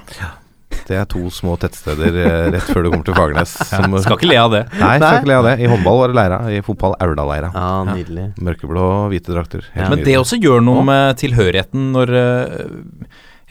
Det 0.87 0.97
er 0.99 1.05
to 1.09 1.21
små 1.33 1.55
tettsteder 1.61 2.15
eh, 2.23 2.47
rett 2.53 2.69
før 2.69 2.83
du 2.85 2.89
kommer 2.93 3.05
til 3.07 3.15
Fagernes. 3.17 3.53
som- 3.71 3.97
Skal 4.03 4.17
ikke 4.19 4.29
le 4.31 4.39
av 4.41 4.51
det. 4.55 4.63
Nei, 4.79 4.95
skal 4.99 5.19
ikke 5.21 5.31
le 5.31 5.37
av 5.41 5.47
det. 5.49 5.53
I 5.63 5.69
håndball 5.71 5.99
var 6.01 6.11
det 6.13 6.17
Leira, 6.19 6.39
i 6.51 6.61
fotball 6.65 6.95
Aurdalleira. 7.03 7.51
Ja, 7.55 7.67
nydelig. 7.87 8.25
Mørkeblå 8.43 8.87
og 8.87 9.05
hvite 9.13 9.35
drakter. 9.35 9.67
Helt 9.75 9.93
Men 9.93 10.03
det 10.07 10.17
også 10.19 10.39
gjør 10.43 10.63
noe 10.65 10.83
med 10.87 11.19
tilhørigheten 11.21 11.91
når 11.95 12.13
eh, 12.19 12.57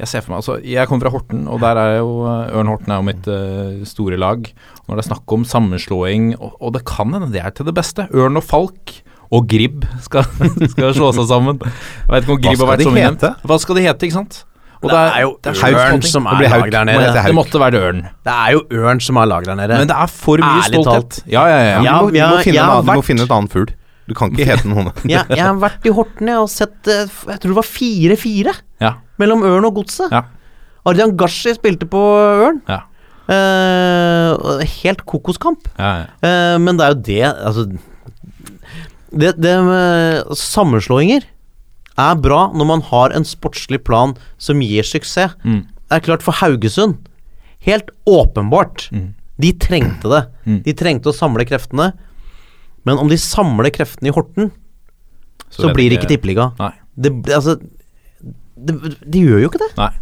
Jeg 0.03 0.09
ser 0.11 0.25
for 0.25 0.33
meg 0.35 0.41
Altså, 0.43 0.57
jeg 0.67 0.89
kommer 0.91 1.07
fra 1.07 1.13
Horten, 1.15 1.47
og 1.53 1.61
der 1.63 1.79
er 1.81 1.97
jo 2.01 2.13
eh, 2.27 2.53
Ørn 2.59 2.71
Horten 2.73 2.93
er 2.95 3.01
jo 3.03 3.07
mitt 3.07 3.29
uh, 3.31 3.83
store 3.89 4.19
lag. 4.21 4.45
Når 4.89 4.99
det 4.99 5.05
er 5.05 5.09
snakk 5.13 5.35
om 5.37 5.45
sammenslåing, 5.49 6.33
og, 6.41 6.57
og 6.61 6.73
det 6.77 6.85
kan 6.89 7.13
hende 7.15 7.29
det 7.33 7.43
er 7.45 7.53
til 7.55 7.69
det 7.69 7.75
beste. 7.77 8.09
Ørn 8.13 8.41
og 8.41 8.45
Falk 8.49 8.97
og 9.33 9.47
Gribb 9.49 9.85
skal, 10.05 10.27
skal 10.75 10.91
slå 10.97 11.13
seg 11.17 11.29
sammen. 11.31 11.61
Jeg 11.63 12.11
vet 12.13 12.27
ikke 12.27 12.35
om 12.37 12.43
Gribb 12.49 12.65
har 12.65 12.73
vært 12.75 12.83
så 12.85 12.91
mye 12.93 13.05
nevnt. 13.07 13.29
Hva 13.49 13.57
skal 13.63 13.79
de 13.79 13.85
hete, 13.87 14.09
ikke 14.09 14.19
sant? 14.19 14.43
Og 14.83 14.91
Det 14.91 14.99
er 14.99 15.21
jo 15.23 15.31
det 15.45 15.53
er 15.63 15.77
Ørn 15.79 16.03
som 16.03 16.27
er 16.27 16.41
lag 16.43 16.71
der 16.75 16.85
nede. 16.89 17.11
Det, 17.15 17.23
Det 17.29 17.35
måtte 17.39 17.61
være 17.63 17.83
Ørn. 17.87 18.01
Det 18.27 18.33
er 18.35 18.49
jo 18.57 18.63
Ørn 18.83 19.01
som 19.01 19.21
er 19.23 19.29
lag 19.31 19.45
der 19.47 19.55
nede. 19.61 19.79
Men 19.79 19.89
det 19.93 19.97
er 19.97 20.11
for 20.11 20.43
mye 20.43 20.59
Ærlig 20.65 20.81
stolthet. 20.83 21.19
Talt. 21.21 21.31
ja, 21.31 21.45
ja. 21.47 21.61
Ja, 21.63 21.83
Ja, 21.83 21.93
du, 22.01 22.05
må, 22.05 22.11
du, 22.11 22.19
ja, 22.19 22.29
må 22.33 22.43
finne 22.43 22.57
ja, 22.59 22.65
en 22.65 22.71
annen, 22.77 22.87
du 22.91 22.99
må 22.99 23.07
finne 23.07 23.27
et 23.29 23.35
annet 23.39 23.55
fugl. 23.55 23.71
Du 24.11 24.15
kan 24.19 24.33
ikke 24.35 24.49
hete 24.49 24.67
noe 24.67 24.91
jeg, 25.07 25.23
jeg 25.31 25.39
har 25.47 25.59
vært 25.63 25.87
i 25.87 25.93
Horten 25.95 26.27
jeg, 26.33 26.39
og 26.43 26.49
sett 26.51 26.89
eh, 26.91 27.07
Jeg 27.31 27.39
tror 27.39 27.53
det 27.53 27.59
var 27.61 27.69
4-4 27.71 28.55
ja. 28.83 28.91
mellom 29.23 29.45
Ørn 29.47 29.69
og 29.71 29.77
Godset. 29.79 30.11
Ja. 30.11 30.25
Arjan 30.91 31.15
Gashi 31.17 31.55
spilte 31.55 31.87
på 31.87 32.01
Ørn. 32.49 32.59
ja. 32.69 32.81
Eh, 33.33 34.63
helt 34.83 35.05
kokoskamp. 35.07 35.69
ja, 35.79 35.93
ja. 36.03 36.07
Eh, 36.27 36.57
men 36.59 36.77
det 36.77 36.85
er 36.85 36.91
jo 36.97 37.03
det 37.07 37.21
Altså 37.31 37.63
Det, 39.13 39.31
det 39.39 39.53
med 39.63 40.35
sammenslåinger 40.37 41.29
er 42.01 42.21
bra 42.21 42.45
når 42.55 42.69
man 42.69 42.85
har 42.89 43.15
en 43.17 43.27
sportslig 43.27 43.83
plan 43.87 44.15
som 44.41 44.63
gir 44.65 44.87
suksess. 44.87 45.37
Mm. 45.45 45.65
Det 45.69 45.99
er 45.99 46.07
klart, 46.07 46.25
for 46.25 46.39
Haugesund 46.41 47.09
Helt 47.63 47.93
åpenbart. 48.11 48.89
Mm. 48.91 49.13
De 49.39 49.53
trengte 49.55 50.09
det. 50.11 50.23
Mm. 50.43 50.57
De 50.65 50.73
trengte 50.75 51.13
å 51.13 51.15
samle 51.15 51.45
kreftene. 51.47 51.93
Men 52.83 52.99
om 52.99 53.07
de 53.07 53.19
samler 53.21 53.71
kreftene 53.71 54.11
i 54.11 54.15
Horten, 54.17 54.51
så, 55.47 55.69
vet 55.69 55.77
blir 55.77 55.93
det 55.93 56.01
ikke 56.01 56.11
tippeliga. 56.11 56.49
Nei. 56.59 56.73
Det, 56.99 57.13
det, 57.23 57.37
altså 57.37 57.55
de, 58.59 58.75
de 58.99 59.23
gjør 59.23 59.45
jo 59.45 59.53
ikke 59.53 59.63
det. 59.63 59.71
Nei. 59.79 59.93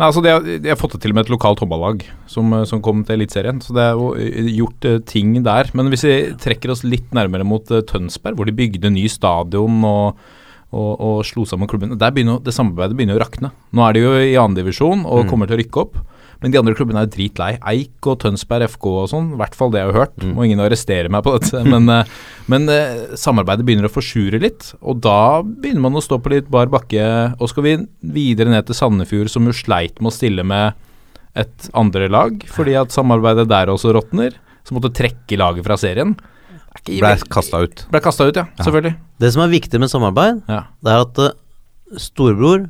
Nei, 0.00 0.06
altså 0.06 0.22
de 0.24 0.30
har, 0.32 0.44
de 0.64 0.70
har 0.70 0.78
fått 0.80 0.94
det 0.96 1.02
til 1.04 1.12
med 1.12 1.26
et 1.26 1.32
lokalt 1.32 1.60
håndballag 1.60 2.06
som, 2.30 2.52
eh, 2.56 2.66
som 2.68 2.80
kom 2.84 3.02
til 3.04 3.18
Eliteserien. 3.18 3.58
Så 3.60 3.76
det 3.76 3.84
er 3.84 3.98
jo 3.98 4.12
eh, 4.16 4.52
gjort 4.56 4.86
eh, 4.88 5.00
ting 5.04 5.34
der. 5.44 5.68
Men 5.76 5.90
hvis 5.92 6.06
vi 6.08 6.14
trekker 6.40 6.72
oss 6.72 6.86
litt 6.86 7.10
nærmere 7.16 7.44
mot 7.44 7.68
Tønsberg, 7.68 8.38
hvor 8.38 8.48
de 8.48 8.56
bygde 8.56 8.92
ny 8.94 9.04
stadion 9.12 9.84
og, 9.84 10.22
og, 10.70 10.90
og 11.02 11.16
slo 11.26 11.42
sammen 11.48 11.66
klubbene 11.70 11.98
Der 11.98 12.12
begynner 12.14 12.38
det 12.44 12.54
samarbeidet 12.54 12.94
begynner 12.98 13.18
å 13.18 13.24
rakne. 13.24 13.50
Nå 13.74 13.82
er 13.86 13.96
de 13.96 14.04
jo 14.04 14.12
i 14.22 14.38
andredivisjon 14.38 15.02
og 15.02 15.26
kommer 15.30 15.50
til 15.50 15.58
å 15.58 15.62
rykke 15.62 15.82
opp. 15.82 15.98
Men 16.40 16.54
de 16.54 16.60
andre 16.60 16.72
klubbene 16.76 17.02
er 17.04 17.10
dritlei. 17.12 17.50
Eik 17.68 18.06
og 18.08 18.22
Tønsberg 18.22 18.64
FK 18.72 18.86
og 18.88 19.08
sånn, 19.12 19.32
i 19.34 19.40
hvert 19.40 19.56
fall 19.56 19.72
det 19.74 19.82
jeg 19.82 19.90
har 19.90 19.98
hørt. 20.06 20.22
Må 20.24 20.46
ingen 20.46 20.62
arrestere 20.64 21.12
meg 21.12 21.24
på 21.26 21.34
dette. 21.36 21.60
Men, 21.72 21.88
eh, 21.92 22.14
men 22.50 22.64
eh, 22.72 23.12
samarbeidet 23.20 23.66
begynner 23.66 23.86
å 23.86 23.92
forsure 23.92 24.40
litt, 24.42 24.72
og 24.80 25.02
da 25.04 25.42
begynner 25.44 25.84
man 25.84 25.98
å 26.00 26.02
stå 26.02 26.16
på 26.18 26.32
litt 26.32 26.48
bar 26.50 26.70
bakke. 26.72 27.04
Og 27.38 27.52
skal 27.52 27.66
vi 27.66 27.74
videre 28.16 28.50
ned 28.50 28.66
til 28.66 28.78
Sandefjord, 28.78 29.30
som 29.30 29.46
jo 29.46 29.54
sleit 29.54 30.00
med 30.00 30.10
å 30.10 30.16
stille 30.16 30.46
med 30.46 30.80
et 31.38 31.68
andre 31.78 32.08
lag, 32.10 32.40
fordi 32.50 32.74
at 32.80 32.94
samarbeidet 32.94 33.46
der 33.52 33.70
også 33.70 33.92
råtner, 33.94 34.34
som 34.66 34.78
måtte 34.78 34.94
trekke 34.96 35.38
laget 35.38 35.68
fra 35.68 35.76
serien. 35.78 36.16
Ble 36.86 37.14
kasta 37.30 37.60
ut. 37.64 37.84
Ble 37.92 38.00
kasta 38.04 38.26
ut, 38.30 38.36
ja. 38.40 38.46
Selvfølgelig. 38.60 38.94
Det 39.20 39.32
som 39.34 39.42
er 39.44 39.52
viktig 39.52 39.80
med 39.82 39.90
samarbeid, 39.92 40.42
Ja. 40.48 40.62
det 40.82 40.92
er 40.94 41.02
at 41.04 41.18
uh, 41.18 41.30
storebror 42.00 42.68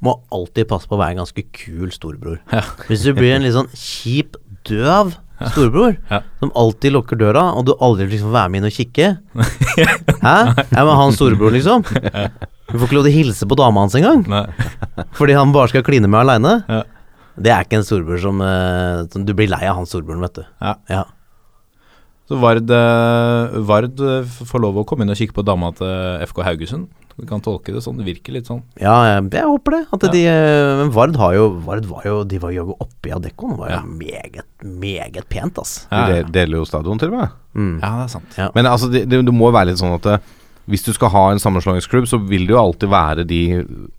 må 0.00 0.14
alltid 0.32 0.68
passe 0.70 0.88
på 0.88 0.96
å 0.96 1.00
være 1.02 1.12
en 1.18 1.22
ganske 1.24 1.42
kul 1.52 1.90
storebror. 1.92 2.38
Ja. 2.52 2.62
Hvis 2.88 3.02
du 3.04 3.12
blir 3.16 3.34
en 3.36 3.42
litt 3.44 3.52
sånn 3.56 3.68
kjip, 3.76 4.38
døv 4.68 5.12
storebror, 5.52 5.96
Ja. 6.10 6.22
som 6.40 6.52
alltid 6.56 6.92
lukker 6.96 7.16
døra, 7.20 7.50
og 7.56 7.66
du 7.68 7.74
aldri 7.80 8.06
liksom 8.08 8.32
være 8.32 8.48
med 8.52 8.60
inn 8.62 8.68
og 8.68 8.74
kikke 8.76 9.10
Hæ? 10.24 10.36
Jeg 10.70 10.84
må 10.88 10.94
ha 10.96 11.04
en 11.06 11.16
storebror, 11.16 11.52
liksom. 11.52 11.84
Du 11.84 12.78
får 12.78 12.86
ikke 12.86 12.96
lov 12.96 13.04
til 13.06 13.12
å 13.12 13.16
hilse 13.18 13.48
på 13.50 13.56
dama 13.58 13.80
hans 13.84 13.96
engang, 13.98 14.24
fordi 15.16 15.36
han 15.36 15.52
bare 15.52 15.68
skal 15.72 15.82
kline 15.84 16.08
med 16.08 16.20
aleine. 16.22 16.58
Ja. 16.68 16.82
Det 17.40 17.52
er 17.54 17.64
ikke 17.64 17.78
en 17.80 17.86
storebror 17.88 18.20
som, 18.20 18.40
uh, 18.44 19.04
som 19.12 19.24
Du 19.24 19.32
blir 19.36 19.48
lei 19.48 19.62
av 19.68 19.76
han 19.80 19.88
storebroren, 19.88 20.20
vet 20.24 20.40
du. 20.40 20.44
Ja. 20.92 21.04
Ja. 22.30 22.36
Så 22.36 22.38
Vard, 22.40 22.70
eh, 22.70 23.58
Vard 23.66 24.00
eh, 24.00 24.24
får 24.46 24.62
lov 24.62 24.78
å 24.80 24.86
komme 24.86 25.02
inn 25.02 25.10
og 25.10 25.18
kikke 25.18 25.34
på 25.34 25.44
dama 25.44 25.72
til 25.74 26.22
FK 26.30 26.42
Haugesund. 26.46 26.88
Vi 27.20 27.26
kan 27.28 27.42
tolke 27.44 27.74
det 27.74 27.82
sånn. 27.84 27.98
Det 28.00 28.06
virker 28.06 28.32
litt 28.32 28.46
sånn. 28.48 28.62
Ja, 28.80 28.94
jeg, 29.04 29.26
jeg 29.34 29.44
håper 29.50 29.74
det. 29.76 29.80
At 29.92 30.06
de, 30.14 30.22
eh, 30.30 30.70
men 30.80 30.92
Vard 30.94 31.18
har 31.20 31.34
jo 31.36 31.48
Vard 31.66 31.84
var 31.90 32.06
jo 32.06 32.22
De 32.24 32.38
var 32.40 32.54
jo 32.54 32.70
oppi 32.80 33.10
Adeccoen. 33.12 33.56
Det 33.56 33.60
var 33.60 33.68
jo 33.74 33.76
Ja. 33.76 33.82
meget, 33.84 34.46
meget 34.64 35.28
pent, 35.28 35.58
altså. 35.60 35.84
Ja, 35.90 36.06
De 36.06 36.16
ja. 36.16 36.22
de 36.24 36.32
deler 36.38 36.62
jo 36.62 36.64
stadion 36.70 36.98
til 37.02 37.10
og 37.12 37.18
med. 37.18 37.36
Mm. 37.58 37.80
ja 37.82 37.90
det 37.98 38.04
er 38.06 38.12
sant. 38.14 38.38
Ja. 38.38 38.48
Men 38.54 38.64
altså, 38.70 38.88
det, 38.90 39.08
det, 39.10 39.24
det 39.26 39.34
må 39.34 39.50
jo 39.50 39.56
være 39.58 39.72
litt 39.72 39.82
sånn 39.82 39.98
at 39.98 40.22
hvis 40.70 40.84
du 40.86 40.92
skal 40.94 41.10
ha 41.10 41.24
en 41.32 41.40
sammenslåingsklubb, 41.42 42.06
så 42.06 42.20
vil 42.30 42.44
det 42.46 42.54
jo 42.54 42.60
alltid 42.62 42.88
være 42.92 43.24
de 43.26 43.40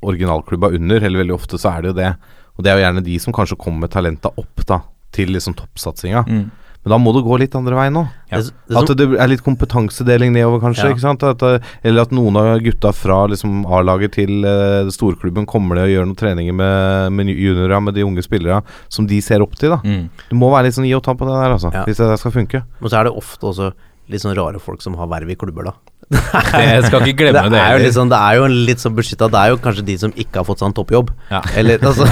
originalklubba 0.08 0.70
under, 0.78 1.04
eller 1.04 1.20
veldig 1.26 1.36
ofte 1.36 1.60
så 1.60 1.74
er 1.76 1.82
det 1.84 1.92
jo 1.92 1.98
det. 2.00 2.12
Og 2.56 2.64
det 2.64 2.72
er 2.72 2.78
jo 2.80 2.86
gjerne 2.86 3.04
de 3.04 3.18
som 3.20 3.34
kanskje 3.36 3.58
kommer 3.60 3.84
med 3.86 3.92
talenta 3.92 4.32
opp 4.40 4.64
da, 4.70 4.78
til 5.12 5.34
liksom 5.36 5.56
toppsatsinga. 5.60 6.24
Mm. 6.30 6.46
Men 6.82 6.96
da 6.96 6.98
må 6.98 7.12
det 7.14 7.22
gå 7.28 7.38
litt 7.38 7.56
andre 7.58 7.78
veien 7.78 7.94
nå. 7.94 8.02
Ja. 8.32 8.40
At 8.80 8.90
det 8.98 9.06
er 9.06 9.30
litt 9.30 9.44
kompetansedeling 9.46 10.32
nedover, 10.34 10.64
kanskje. 10.64 10.88
Ja. 10.90 10.96
ikke 10.96 11.04
sant? 11.04 11.26
At, 11.28 11.44
eh, 11.46 11.68
eller 11.86 12.08
at 12.08 12.16
noen 12.16 12.40
av 12.42 12.56
gutta 12.66 12.90
fra 12.96 13.20
liksom, 13.30 13.68
A-laget 13.70 14.16
til 14.18 14.48
uh, 14.48 14.90
storklubben 14.94 15.46
kommer 15.50 15.78
ned 15.78 15.90
og 15.90 15.94
gjør 15.94 16.10
noen 16.10 16.18
treninger 16.18 16.58
med, 16.58 17.14
med 17.14 17.30
juniorer, 17.36 17.78
med 17.86 17.98
de 18.00 18.08
unge 18.08 18.26
spillerne, 18.26 18.64
som 18.90 19.06
de 19.10 19.22
ser 19.22 19.46
opp 19.46 19.54
til. 19.60 19.76
da 19.76 19.80
Mm. 19.82 20.10
Det 20.30 20.38
må 20.38 20.50
være 20.54 20.70
litt 20.70 20.76
sånn 20.78 20.86
gi 20.88 20.94
og 20.96 21.02
ta 21.04 21.14
på 21.18 21.26
det 21.28 21.34
der, 21.36 21.54
altså. 21.56 21.72
Ja. 21.74 21.84
Hvis 21.88 22.00
det 22.00 22.20
skal 22.22 22.34
funke. 22.34 22.64
men 22.80 22.90
så 22.92 23.00
er 23.00 23.10
det 23.10 23.16
ofte 23.18 23.50
også 23.50 23.72
litt 24.12 24.22
sånn 24.24 24.36
rare 24.38 24.60
folk 24.62 24.82
som 24.84 24.96
har 25.00 25.10
verv 25.12 25.30
i 25.30 25.38
klubber, 25.40 25.70
da. 25.72 25.74
Jeg 26.12 26.84
skal 26.88 27.06
ikke 27.08 27.18
glemme 27.22 27.44
det, 27.48 27.54
det. 27.54 27.60
er 27.64 27.78
jo 27.78 27.84
liksom, 27.86 28.10
det 28.12 28.18
er 28.20 28.36
jo 28.40 28.48
litt 28.52 28.82
sånn 28.84 28.96
beskytta 28.98 29.30
Det 29.32 29.40
er 29.40 29.52
jo 29.54 29.60
kanskje 29.64 29.84
de 29.88 29.96
som 30.02 30.12
ikke 30.20 30.42
har 30.42 30.48
fått 30.48 30.60
seg 30.60 30.68
en 30.72 30.76
toppjobb, 30.82 31.14
Ja. 31.32 31.40
eller 31.62 31.84
altså 31.90 32.08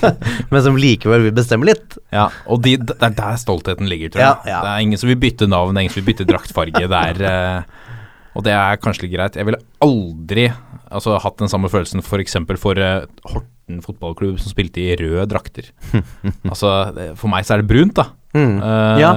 Men 0.50 0.64
som 0.66 0.78
likevel 0.80 1.22
vil 1.28 1.34
bestemme 1.36 1.68
litt. 1.68 1.96
Ja, 2.14 2.26
og 2.50 2.62
de, 2.66 2.76
det 2.82 2.96
er 2.98 3.14
der 3.14 3.38
stoltheten 3.40 3.86
ligger, 3.90 4.10
tror 4.14 4.24
jeg. 4.24 4.34
Ja, 4.46 4.50
ja. 4.56 4.60
Det 4.66 4.72
er 4.74 4.84
ingen 4.88 5.00
som 5.00 5.10
vil 5.12 5.20
bytte 5.22 5.46
navn, 5.50 5.78
ingen 5.78 5.92
som 5.94 6.02
vil 6.02 6.08
bytte 6.12 6.26
draktfarge. 6.28 6.84
Det 6.90 7.00
er, 7.14 7.22
eh, 7.30 7.90
og 8.34 8.46
det 8.46 8.54
er 8.58 8.80
kanskje 8.82 9.06
litt 9.06 9.14
greit. 9.14 9.38
Jeg 9.38 9.46
ville 9.48 9.60
aldri 9.86 10.48
altså, 10.90 11.18
hatt 11.22 11.38
den 11.42 11.50
samme 11.52 11.70
følelsen 11.72 12.02
f.eks. 12.02 12.36
For, 12.48 12.58
for 12.68 12.80
uh, 12.82 13.04
Horten 13.30 13.80
fotballklubb 13.84 14.40
som 14.42 14.50
spilte 14.52 14.82
i 14.82 14.96
røde 15.00 15.28
drakter. 15.30 15.70
altså, 16.50 16.74
det- 16.96 17.12
for 17.20 17.30
meg 17.32 17.46
så 17.46 17.54
er 17.56 17.62
det 17.62 17.70
brunt, 17.70 17.94
da. 18.02 18.08
Mm. 18.34 18.56
Uh, 18.58 18.98
Ja. 19.02 19.12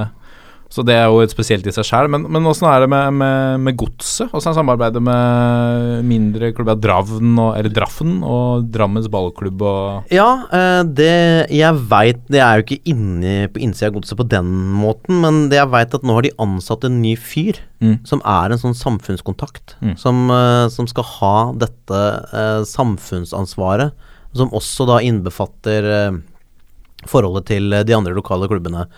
Så 0.68 0.82
det 0.84 0.92
er 1.00 1.06
jo 1.08 1.22
et 1.24 1.32
spesielt 1.32 1.64
i 1.64 1.72
seg 1.72 1.86
sjøl. 1.88 2.10
Men, 2.12 2.26
men 2.28 2.44
åssen 2.44 2.66
er 2.68 2.82
det 2.84 2.88
med, 2.92 3.14
med, 3.16 3.60
med 3.64 3.76
Godset? 3.80 4.28
Åssen 4.36 4.50
er 4.50 4.56
samarbeidet 4.58 5.00
med 5.00 6.02
mindre 6.04 6.50
klubber? 6.52 6.76
Dravn 6.76 7.38
og, 7.40 7.54
eller 7.56 7.72
Draffen 7.72 8.18
og 8.20 8.66
Drammens 8.74 9.08
ballklubb 9.08 9.64
og 9.64 10.12
Ja, 10.12 10.26
eh, 10.52 10.82
det 10.84 11.48
jeg 11.56 11.80
veit 11.88 12.20
Det 12.28 12.42
er 12.44 12.60
jo 12.60 12.66
ikke 12.66 12.92
inni 12.92 13.36
på 13.48 13.62
innsida 13.64 13.88
av 13.88 13.96
godset 13.96 14.20
på 14.20 14.26
den 14.28 14.50
måten, 14.76 15.22
men 15.24 15.38
det 15.48 15.56
jeg 15.56 15.72
veit 15.72 15.96
at 15.96 16.04
nå 16.04 16.18
har 16.18 16.28
de 16.28 16.34
ansatt 16.44 16.84
en 16.88 17.00
ny 17.04 17.16
fyr 17.16 17.64
Mm. 17.78 18.00
som 18.02 18.18
er 18.26 18.50
en 18.50 18.58
sånn 18.58 18.72
samfunnskontakt. 18.74 19.76
Mm. 19.78 19.92
Som, 20.02 20.24
eh, 20.34 20.64
som 20.74 20.88
skal 20.90 21.04
ha 21.06 21.34
dette 21.54 22.00
eh, 22.34 22.64
samfunnsansvaret, 22.66 23.92
som 24.34 24.50
også 24.50 24.82
da 24.90 24.96
innbefatter 25.06 25.86
forholdet 27.06 27.46
til 27.52 27.70
de 27.86 27.94
andre 27.94 28.16
lokale 28.18 28.48
klubbene. 28.50 28.88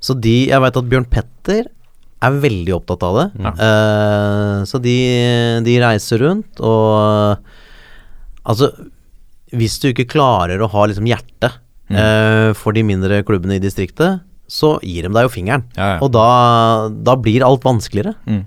Så 0.00 0.16
de 0.16 0.48
Jeg 0.48 0.62
veit 0.64 0.78
at 0.80 0.88
Bjørn 0.88 1.08
Petter 1.10 1.68
er 2.20 2.38
veldig 2.42 2.74
opptatt 2.76 3.04
av 3.06 3.18
det. 3.18 3.26
Eh, 3.50 4.56
så 4.68 4.80
de, 4.82 4.96
de 5.66 5.80
reiser 5.82 6.24
rundt 6.26 6.62
og 6.64 7.50
Altså, 8.50 8.70
hvis 9.52 9.76
du 9.82 9.90
ikke 9.90 10.08
klarer 10.16 10.62
å 10.64 10.68
ha 10.72 10.86
liksom 10.88 11.04
hjerte 11.06 11.50
uh, 11.92 12.50
for 12.56 12.72
de 12.74 12.82
mindre 12.88 13.20
klubbene 13.28 13.58
i 13.58 13.62
distriktet, 13.62 14.22
så 14.50 14.72
gir 14.82 15.04
de 15.06 15.10
deg 15.12 15.26
jo 15.26 15.32
fingeren. 15.34 15.66
Ja, 15.76 15.92
ja. 15.92 15.98
Og 16.02 16.08
da, 16.14 16.88
da 16.90 17.14
blir 17.20 17.44
alt 17.46 17.66
vanskeligere. 17.68 18.14
Mm. 18.24 18.40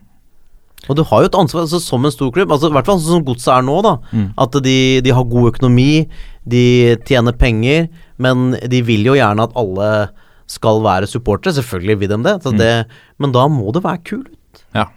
Og 0.89 0.97
du 0.99 1.04
har 1.08 1.24
jo 1.24 1.30
et 1.30 1.38
ansvar 1.39 1.64
altså, 1.64 1.80
som 1.80 2.04
en 2.04 2.12
stor 2.12 2.34
klubb, 2.36 2.51
altså, 2.51 2.68
i 2.68 2.76
hvert 2.76 2.89
fall 2.89 2.99
sånn 2.99 3.20
som 3.22 3.28
Godset 3.30 3.54
er 3.56 3.64
nå, 3.64 3.78
da. 3.86 3.93
Mm. 4.12 4.28
At 4.43 4.58
de, 4.66 4.78
de 5.06 5.16
har 5.16 5.30
god 5.30 5.54
økonomi, 5.54 5.91
de 6.49 6.66
tjener 7.08 7.38
penger, 7.39 7.88
men 8.20 8.58
de 8.60 8.84
vil 8.84 9.08
jo 9.08 9.16
gjerne 9.16 9.47
at 9.47 9.56
alle 9.60 9.91
skal 10.54 10.82
være 10.86 11.10
supportere. 11.10 11.56
Selvfølgelig 11.60 11.99
vil 12.04 12.14
de 12.16 12.24
det, 12.30 12.36
Mm. 12.39 12.43
så 12.47 12.58
det 12.58 12.74
men 13.20 13.32
da 13.36 13.47
må 13.49 13.72
det 13.74 13.84
være 13.84 14.04
kult. 14.06 14.64
Ja. 14.76 14.88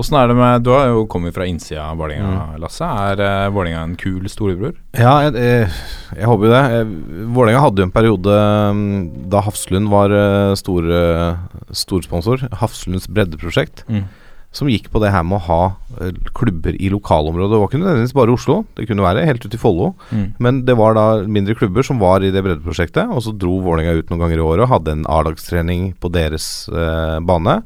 Åssen 0.00 0.16
er 0.16 0.28
det 0.30 0.36
med 0.38 0.62
Du 0.64 0.70
har 0.72 0.86
jo 0.88 1.02
kommet 1.12 1.34
fra 1.36 1.44
innsida 1.44 1.82
av 1.90 1.98
Vålerenga, 2.00 2.54
Mm. 2.54 2.60
Lasse. 2.62 2.86
Er 2.88 3.20
uh, 3.20 3.50
Vålerenga 3.52 3.82
en 3.84 3.96
kul 4.00 4.24
storebror? 4.32 4.72
Ja, 4.96 5.26
jeg, 5.26 5.34
jeg, 5.36 5.68
jeg 6.16 6.24
håper 6.30 6.46
jo 6.46 6.52
det. 6.54 7.26
Vålerenga 7.36 7.60
hadde 7.66 7.82
jo 7.82 7.88
en 7.90 7.92
periode 7.92 8.38
mm, 8.72 9.28
da 9.28 9.42
Hafslund 9.44 9.90
var 9.92 10.14
eh, 10.16 10.54
stor, 10.56 10.88
eh, 10.88 11.36
storsponsor. 11.82 12.46
Hafslunds 12.62 13.10
breddeprosjekt. 13.12 13.84
Mm. 13.92 14.06
Som 14.50 14.66
gikk 14.66 14.88
på 14.90 14.98
det 14.98 15.12
her 15.14 15.22
med 15.22 15.38
å 15.38 15.44
ha 15.46 15.58
eh, 16.02 16.16
klubber 16.34 16.74
i 16.74 16.88
lokalområdet. 16.90 17.52
Det 17.52 17.60
var 17.60 17.68
ikke 17.70 17.78
nødvendigvis 17.78 18.14
bare 18.18 18.34
Oslo, 18.34 18.56
det 18.74 18.88
kunne 18.88 19.04
være 19.04 19.22
helt 19.28 19.44
ut 19.46 19.54
i 19.54 19.60
Follo. 19.60 19.92
Mm. 20.10 20.24
Men 20.42 20.58
det 20.66 20.74
var 20.80 20.96
da 20.98 21.04
mindre 21.22 21.54
klubber 21.58 21.86
som 21.86 22.00
var 22.02 22.26
i 22.26 22.32
det 22.34 22.42
breddeprosjektet. 22.42 23.12
Og 23.14 23.22
så 23.22 23.34
dro 23.36 23.60
Vålerenga 23.62 23.94
ut 24.00 24.10
noen 24.10 24.24
ganger 24.24 24.42
i 24.42 24.46
året 24.48 24.66
og 24.66 24.72
hadde 24.72 24.96
en 24.96 25.06
A-lagstrening 25.06 25.92
på 26.02 26.10
deres 26.10 26.48
eh, 26.74 27.18
bane. 27.22 27.60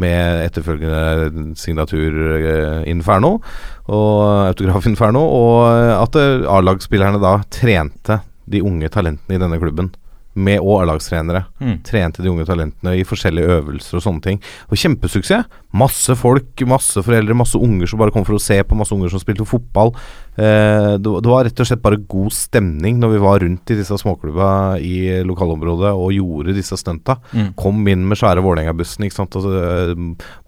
Med 0.00 0.44
etterfølgende 0.46 1.58
signatur 1.58 2.20
eh, 2.38 2.86
Inferno 2.90 3.40
og 3.90 4.20
autograf 4.52 4.86
Inferno. 4.86 5.24
Og 5.26 5.66
at 5.98 6.20
eh, 6.20 6.46
A-lagsspillerne 6.46 7.18
da 7.22 7.40
trente 7.50 8.22
de 8.50 8.62
unge 8.62 8.86
talentene 8.90 9.34
i 9.34 9.42
denne 9.42 9.58
klubben. 9.58 9.90
Med 10.40 10.62
og 10.62 10.80
A-lagstrenere. 10.80 11.44
Mm. 11.60 11.76
Trente 11.86 12.24
de 12.24 12.30
unge 12.32 12.46
talentene 12.48 12.96
i 12.98 13.06
forskjellige 13.06 13.58
øvelser 13.58 13.98
og 14.00 14.04
sånne 14.06 14.24
ting. 14.24 14.40
Og 14.70 14.80
kjempesuksess. 14.80 15.58
Masse 15.76 16.16
folk, 16.18 16.64
masse 16.66 17.04
foreldre, 17.06 17.36
masse 17.38 17.58
unger 17.58 17.90
som 17.90 18.00
bare 18.00 18.14
kom 18.14 18.24
for 18.26 18.38
å 18.38 18.42
se 18.42 18.58
på. 18.64 18.78
Masse 18.78 18.96
unger 18.96 19.12
som 19.12 19.22
spilte 19.22 19.46
fotball. 19.48 19.92
Eh, 20.38 20.94
det, 21.02 21.10
var 21.26 21.44
rett 21.44 21.60
og 21.60 21.66
slett 21.68 21.82
bare 21.82 21.98
god 22.08 22.32
stemning 22.32 23.00
når 23.02 23.14
vi 23.14 23.22
var 23.22 23.42
rundt 23.42 23.72
i 23.72 23.76
disse 23.80 23.96
småklubba 23.98 24.78
i 24.78 25.20
lokalområdet 25.26 25.90
og 25.90 26.14
gjorde 26.14 26.54
disse 26.56 26.78
stunta. 26.80 27.18
Mm. 27.34 27.50
Kom 27.58 27.82
inn 27.90 28.06
med 28.08 28.20
svære 28.20 28.44
Vålerenga-bussen. 28.44 29.08
Altså, 29.10 29.52
eh, 29.58 29.92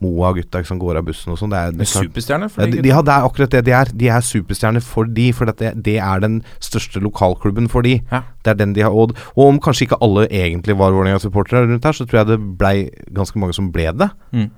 Moa-gutta 0.04 0.62
som 0.68 0.80
går 0.80 1.00
av 1.00 1.08
bussen 1.08 1.34
og 1.34 1.40
sånn. 1.40 1.52
Det 1.52 1.60
er, 1.60 1.76
det 1.76 1.86
er 1.86 1.92
superstjerner? 2.06 2.52
For 2.52 2.70
de, 2.70 2.84
ja, 2.88 3.02
det 3.02 3.16
er 3.16 3.28
akkurat 3.28 3.56
det 3.56 3.64
de 3.68 3.76
er. 3.76 3.92
De 4.04 4.10
er 4.14 4.26
superstjerner 4.26 4.84
for 4.86 5.10
de, 5.18 5.28
for 5.36 5.50
det, 5.50 5.74
det 5.82 5.98
er 5.98 6.24
den 6.24 6.40
største 6.62 7.02
lokalklubben 7.02 7.68
for 7.72 7.84
de. 7.86 7.98
Ja. 8.12 8.24
Det 8.42 8.54
er 8.54 8.58
den 8.62 8.74
de 8.76 8.86
har 8.86 8.94
og, 8.94 9.14
og 9.36 9.44
om 9.48 9.60
kanskje 9.62 9.88
ikke 9.88 10.00
alle 10.04 10.26
egentlig 10.30 10.78
var 10.78 10.94
Vålerenga-supportere 10.94 11.66
rundt 11.66 11.84
her, 11.88 11.96
så 11.96 12.06
tror 12.06 12.22
jeg 12.22 12.32
det 12.32 12.40
blei 12.58 12.76
ganske 13.14 13.38
mange 13.40 13.56
som 13.56 13.70
ble 13.74 13.90
det. 13.98 14.10
Mm. 14.32 14.50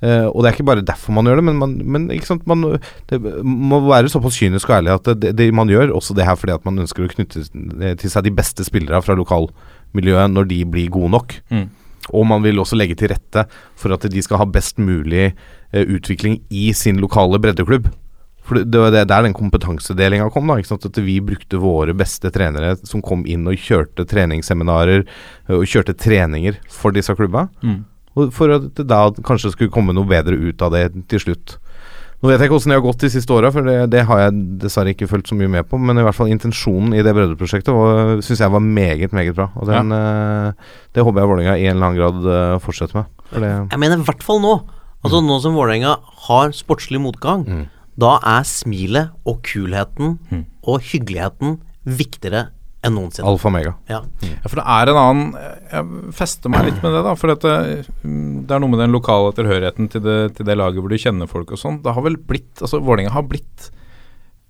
Eh, 0.00 0.26
og 0.30 0.42
det 0.44 0.50
er 0.50 0.54
ikke 0.56 0.68
bare 0.68 0.84
derfor 0.86 1.14
man 1.16 1.26
gjør 1.26 1.40
det, 1.40 1.44
men, 1.48 1.58
man, 1.58 1.72
men 1.82 2.04
man, 2.46 2.66
det 3.10 3.18
må 3.42 3.80
være 3.88 4.10
såpass 4.12 4.38
kynisk 4.38 4.70
og 4.70 4.76
ærlig 4.76 4.94
at 4.94 5.10
det, 5.18 5.32
det, 5.38 5.48
man 5.54 5.70
gjør 5.70 5.90
også 5.96 6.14
det 6.14 6.26
her 6.28 6.38
fordi 6.38 6.54
at 6.54 6.64
man 6.68 6.78
ønsker 6.84 7.02
å 7.02 7.10
knytte 7.10 7.42
til 7.98 8.12
seg 8.12 8.28
de 8.28 8.34
beste 8.38 8.66
spillerne 8.66 9.02
fra 9.02 9.16
lokalmiljøet 9.18 10.34
når 10.34 10.50
de 10.52 10.62
blir 10.70 10.92
gode 10.94 11.10
nok. 11.16 11.34
Mm. 11.50 11.66
Og 12.14 12.28
man 12.30 12.44
vil 12.44 12.60
også 12.62 12.78
legge 12.78 12.96
til 12.96 13.10
rette 13.12 13.42
for 13.76 13.92
at 13.92 14.06
de 14.08 14.22
skal 14.24 14.40
ha 14.40 14.46
best 14.48 14.78
mulig 14.80 15.32
uh, 15.34 15.82
utvikling 15.82 16.38
i 16.48 16.70
sin 16.76 17.02
lokale 17.02 17.40
breddeklubb. 17.42 17.90
For 18.48 18.62
det, 18.64 18.80
var 18.80 18.94
det- 18.94 19.08
der 19.10 19.26
den 19.26 19.34
kompetansedelinga 19.36 20.30
kom. 20.32 20.46
da? 20.48 20.54
At 20.56 20.96
vi 21.04 21.18
brukte 21.20 21.60
våre 21.60 21.92
beste 21.92 22.30
trenere 22.32 22.78
som 22.86 23.02
kom 23.02 23.26
inn 23.26 23.44
og 23.46 23.60
kjørte 23.60 24.06
treningsseminarer 24.08 25.02
eh, 25.04 25.54
og 25.58 25.66
kjørte 25.68 25.92
treninger 25.92 26.56
for 26.72 26.90
disse 26.96 27.12
klubba. 27.12 27.48
Mm. 27.60 27.84
For 28.34 28.54
at 28.56 28.68
det 28.78 28.86
da 28.90 29.04
kanskje 29.26 29.52
skulle 29.54 29.72
komme 29.74 29.94
noe 29.96 30.08
bedre 30.08 30.36
ut 30.36 30.62
av 30.64 30.74
det 30.74 30.88
til 31.10 31.22
slutt. 31.22 31.58
Nå 32.18 32.32
vet 32.32 32.40
jeg 32.40 32.48
ikke 32.48 32.56
hvordan 32.56 32.72
det 32.72 32.76
har 32.80 32.82
gått 32.82 33.02
de 33.04 33.08
siste 33.14 33.30
åra, 33.30 33.50
for 33.54 33.62
det, 33.62 33.76
det 33.94 34.00
har 34.08 34.20
jeg 34.24 34.38
dessverre 34.64 34.90
ikke 34.90 35.06
fulgt 35.06 35.30
så 35.30 35.36
mye 35.38 35.50
med 35.52 35.68
på. 35.70 35.78
Men 35.78 36.00
i 36.00 36.02
hvert 36.02 36.16
fall 36.16 36.32
intensjonen 36.32 36.96
i 36.98 37.04
det 37.06 37.12
brødreprosjektet 37.14 38.24
syns 38.26 38.42
jeg 38.42 38.54
var 38.54 38.64
meget, 38.64 39.14
meget 39.14 39.36
bra. 39.36 39.46
Og 39.54 39.70
den, 39.70 39.94
eh, 39.94 40.72
det 40.96 41.04
håper 41.06 41.22
jeg 41.22 41.30
Vålerenga 41.30 41.54
i 41.54 41.68
en 41.68 41.76
eller 41.76 41.86
annen 41.92 42.00
grad 42.00 42.26
eh, 42.34 42.56
fortsetter 42.64 42.98
med. 42.98 43.12
For 43.30 43.46
det, 43.46 43.52
Jeg 43.70 43.82
mener 43.84 44.02
i 44.02 44.08
hvert 44.10 44.26
fall 44.26 44.42
nå. 44.42 44.56
Altså 45.06 45.22
Nå 45.22 45.38
som 45.44 45.54
Vålerenga 45.54 45.94
har 46.26 46.50
sportslig 46.58 46.98
motgang, 47.04 47.46
da 47.98 48.16
er 48.26 48.42
smilet 48.50 49.14
og 49.22 49.38
kulheten 49.46 50.18
og 50.66 50.82
hyggeligheten 50.90 51.60
viktigere 51.86 52.48
enn 52.86 52.94
noensinne. 52.94 53.26
Alfa 53.26 53.50
Mega. 53.52 53.72
Ja. 53.90 54.02
Ja, 54.22 54.44
for 54.46 54.60
det 54.60 54.66
er 54.70 54.92
en 54.92 55.00
annen 55.00 55.32
Jeg 55.34 56.12
fester 56.18 56.52
meg 56.52 56.68
litt 56.68 56.84
med 56.84 56.94
det, 56.94 57.02
da. 57.06 57.14
For 57.18 57.32
det, 57.32 57.56
mm, 58.04 58.44
det 58.46 58.54
er 58.54 58.62
noe 58.62 58.74
med 58.74 58.82
den 58.84 58.94
lokale 58.94 59.32
tilhørigheten 59.36 59.90
til 59.92 60.04
det, 60.04 60.18
til 60.38 60.46
det 60.48 60.56
laget 60.58 60.82
hvor 60.82 60.92
du 60.92 61.00
kjenner 61.00 61.30
folk 61.30 61.50
og 61.54 61.60
sånn. 61.60 61.82
Det 61.84 61.96
har 61.96 62.06
vel 62.06 62.20
blitt 62.30 62.62
Altså, 62.62 62.80
Vålerenga 62.84 63.14
har 63.16 63.26
blitt 63.26 63.68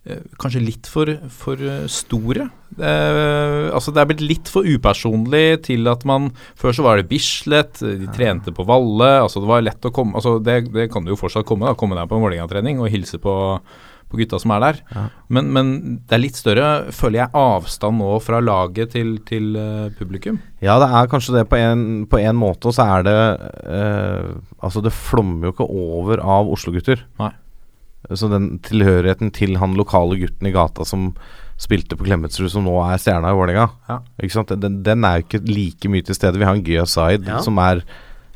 eh, 0.05 0.21
kanskje 0.41 0.63
litt 0.67 0.91
for, 0.93 1.11
for 1.33 1.65
eh, 1.65 1.87
store. 1.93 2.51
Det, 2.79 2.93
altså 3.75 3.95
det 3.97 4.03
er 4.03 4.11
blitt 4.13 4.27
litt 4.27 4.53
for 4.53 4.69
upersonlig 4.69 5.65
til 5.67 5.89
at 5.91 6.05
man 6.07 6.29
Før 6.61 6.77
så 6.77 6.85
var 6.85 7.01
det 7.01 7.09
Bislett, 7.11 7.81
de 7.81 8.13
trente 8.15 8.53
på 8.55 8.67
Valle. 8.69 9.13
Altså 9.25 9.41
det 9.41 9.51
var 9.51 9.65
lett 9.65 9.89
å 9.89 9.95
komme 9.95 10.21
Altså 10.21 10.37
det, 10.45 10.67
det 10.77 10.91
kan 10.93 11.07
du 11.07 11.15
jo 11.15 11.21
fortsatt 11.21 11.49
komme, 11.49 11.67
da. 11.67 11.79
Komme 11.81 11.97
deg 11.97 12.11
på 12.11 12.19
en 12.19 12.27
Vålerenga-trening 12.29 12.85
og 12.85 12.93
hilse 12.93 13.21
på, 13.25 13.35
på 14.09 14.17
gutta 14.21 14.39
som 14.41 14.53
er 14.57 14.63
der. 14.65 14.79
Men, 15.29 15.51
men 15.53 15.73
det 16.09 16.17
er 16.17 16.23
litt 16.23 16.39
større, 16.39 16.69
føler 16.97 17.23
jeg, 17.25 17.33
avstand 17.37 17.99
nå 18.01 18.15
fra 18.25 18.39
laget 18.41 18.95
til, 18.95 19.19
til 19.29 19.51
eh, 19.61 19.91
publikum. 19.99 20.39
Ja, 20.65 20.79
det 20.81 20.89
er 20.89 21.11
kanskje 21.13 21.35
det 21.37 21.49
på 21.51 21.59
en, 21.61 22.07
på 22.09 22.21
en 22.23 22.39
måte, 22.41 22.71
og 22.71 22.77
så 22.79 22.87
er 22.99 23.05
det 23.09 23.19
eh, 23.69 24.31
Altså, 24.65 24.81
det 24.83 24.95
flommer 24.97 25.49
jo 25.51 25.53
ikke 25.55 25.69
over 25.69 26.23
av 26.25 26.49
Oslo-gutter. 26.55 27.05
Så 28.15 28.29
den 28.31 28.57
tilhørigheten 28.65 29.33
til 29.35 29.57
han 29.61 29.75
lokale 29.77 30.17
gutten 30.21 30.49
i 30.49 30.53
gata 30.55 30.85
som 30.87 31.11
spilte 31.59 31.97
på 31.99 32.07
Klemetsrud, 32.07 32.49
som 32.53 32.63
nå 32.65 32.77
er 32.87 33.01
stjerna 33.03 33.33
i 33.33 33.37
Vålerenga, 33.37 33.65
Ja. 33.91 33.97
Den, 34.55 34.77
den 34.87 35.05
er 35.05 35.19
jo 35.19 35.27
ikke 35.27 35.41
like 35.51 35.91
mye 35.91 36.07
til 36.07 36.15
stede. 36.15 36.39
Vi 36.39 36.47
har 36.47 36.55
en 36.55 36.63
Gyasaid 36.65 37.27
Ja. 37.27 37.41
som 37.43 37.59
er, 37.59 37.83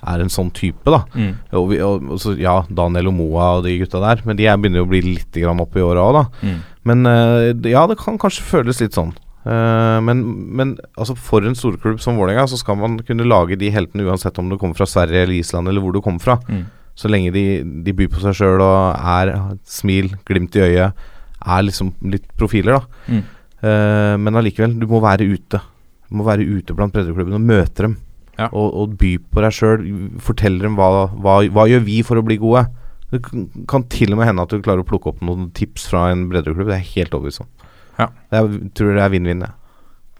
er 0.03 0.23
en 0.23 0.33
sånn 0.33 0.51
type, 0.55 0.85
da. 0.91 1.03
Mm. 1.15 1.33
Og, 1.59 1.67
vi, 1.71 1.81
og, 1.85 2.15
så, 2.23 2.35
ja, 2.41 2.57
Daniel 2.69 3.13
og 3.13 3.17
Moa 3.19 3.49
og 3.59 3.67
de 3.67 3.77
gutta 3.83 4.03
der, 4.03 4.23
men 4.27 4.39
de 4.39 4.49
er, 4.51 4.59
begynner 4.59 4.83
jo 4.83 4.89
å 4.89 4.93
bli 4.93 5.03
litt 5.07 5.39
grann 5.39 5.63
opp 5.63 5.77
i 5.79 5.85
åra 5.85 6.07
òg, 6.09 6.19
da. 6.19 6.25
Mm. 6.43 6.59
Men 6.91 7.11
eh, 7.11 7.51
ja, 7.71 7.85
det 7.91 8.01
kan 8.01 8.19
kanskje 8.21 8.47
føles 8.49 8.83
litt 8.83 8.99
sånn. 8.99 9.15
Eh, 9.43 9.99
men, 10.07 10.23
men 10.55 10.77
altså 10.95 11.17
for 11.19 11.47
en 11.47 11.57
storklubb 11.59 12.03
som 12.03 12.19
Vålerenga, 12.19 12.49
så 12.51 12.59
skal 12.61 12.79
man 12.81 12.99
kunne 13.07 13.27
lage 13.27 13.59
de 13.59 13.71
heltene 13.75 14.07
uansett 14.07 14.39
om 14.43 14.51
du 14.51 14.59
kommer 14.59 14.79
fra 14.79 14.89
Sverige 14.91 15.25
eller 15.27 15.39
Island 15.39 15.71
eller 15.71 15.85
hvor 15.85 15.95
du 15.95 16.03
kommer 16.03 16.23
fra. 16.23 16.39
Mm. 16.49 16.67
Så 16.99 17.09
lenge 17.09 17.33
de, 17.35 17.45
de 17.87 17.95
byr 17.97 18.11
på 18.13 18.23
seg 18.23 18.37
sjøl 18.37 18.63
og 18.63 18.99
er 18.99 19.33
smil, 19.69 20.13
glimt 20.29 20.59
i 20.59 20.67
øyet, 20.67 21.07
er 21.43 21.65
liksom 21.67 21.95
litt 22.13 22.27
profiler, 22.39 22.79
da. 22.79 23.07
Mm. 23.09 23.23
Eh, 23.63 24.15
men 24.23 24.39
allikevel, 24.39 24.77
du 24.79 24.89
må 24.91 25.03
være 25.03 25.27
ute. 25.31 25.63
Du 26.09 26.19
må 26.19 26.27
være 26.27 26.47
ute 26.47 26.75
blant 26.77 26.95
breddeklubbene 26.95 27.39
og 27.39 27.47
møte 27.47 27.87
dem. 27.87 27.97
Ja. 28.39 28.49
Og, 28.51 28.69
og 28.81 28.95
by 29.01 29.17
på 29.33 29.43
deg 29.45 29.53
sjøl. 29.57 29.83
Fortell 30.25 30.61
dem 30.63 30.79
hva, 30.79 30.89
hva, 31.13 31.41
hva 31.53 31.67
gjør 31.71 31.83
vi 31.87 31.99
for 32.07 32.21
å 32.21 32.25
bli 32.27 32.39
gode. 32.41 32.65
Det 33.13 33.21
kan, 33.69 33.85
til 33.93 34.15
og 34.15 34.23
med 34.23 34.31
hende 34.31 34.45
at 34.47 34.53
du 34.55 34.63
klarer 34.65 34.81
å 34.81 34.89
plukke 34.89 35.11
opp 35.13 35.21
noen 35.25 35.51
tips 35.57 35.85
fra 35.91 36.07
en 36.15 36.25
breddeklubb. 36.31 36.71
Det 36.73 36.79
er 36.79 36.87
helt 36.95 37.13
overbevist 37.19 37.45
om. 37.45 37.51
Ja. 37.99 38.07
Det 38.33 38.39
er, 38.41 38.55
tror 38.79 38.95
det 38.97 39.05
er 39.05 39.13
vinn-vinn. 39.13 39.45
det. 39.45 39.51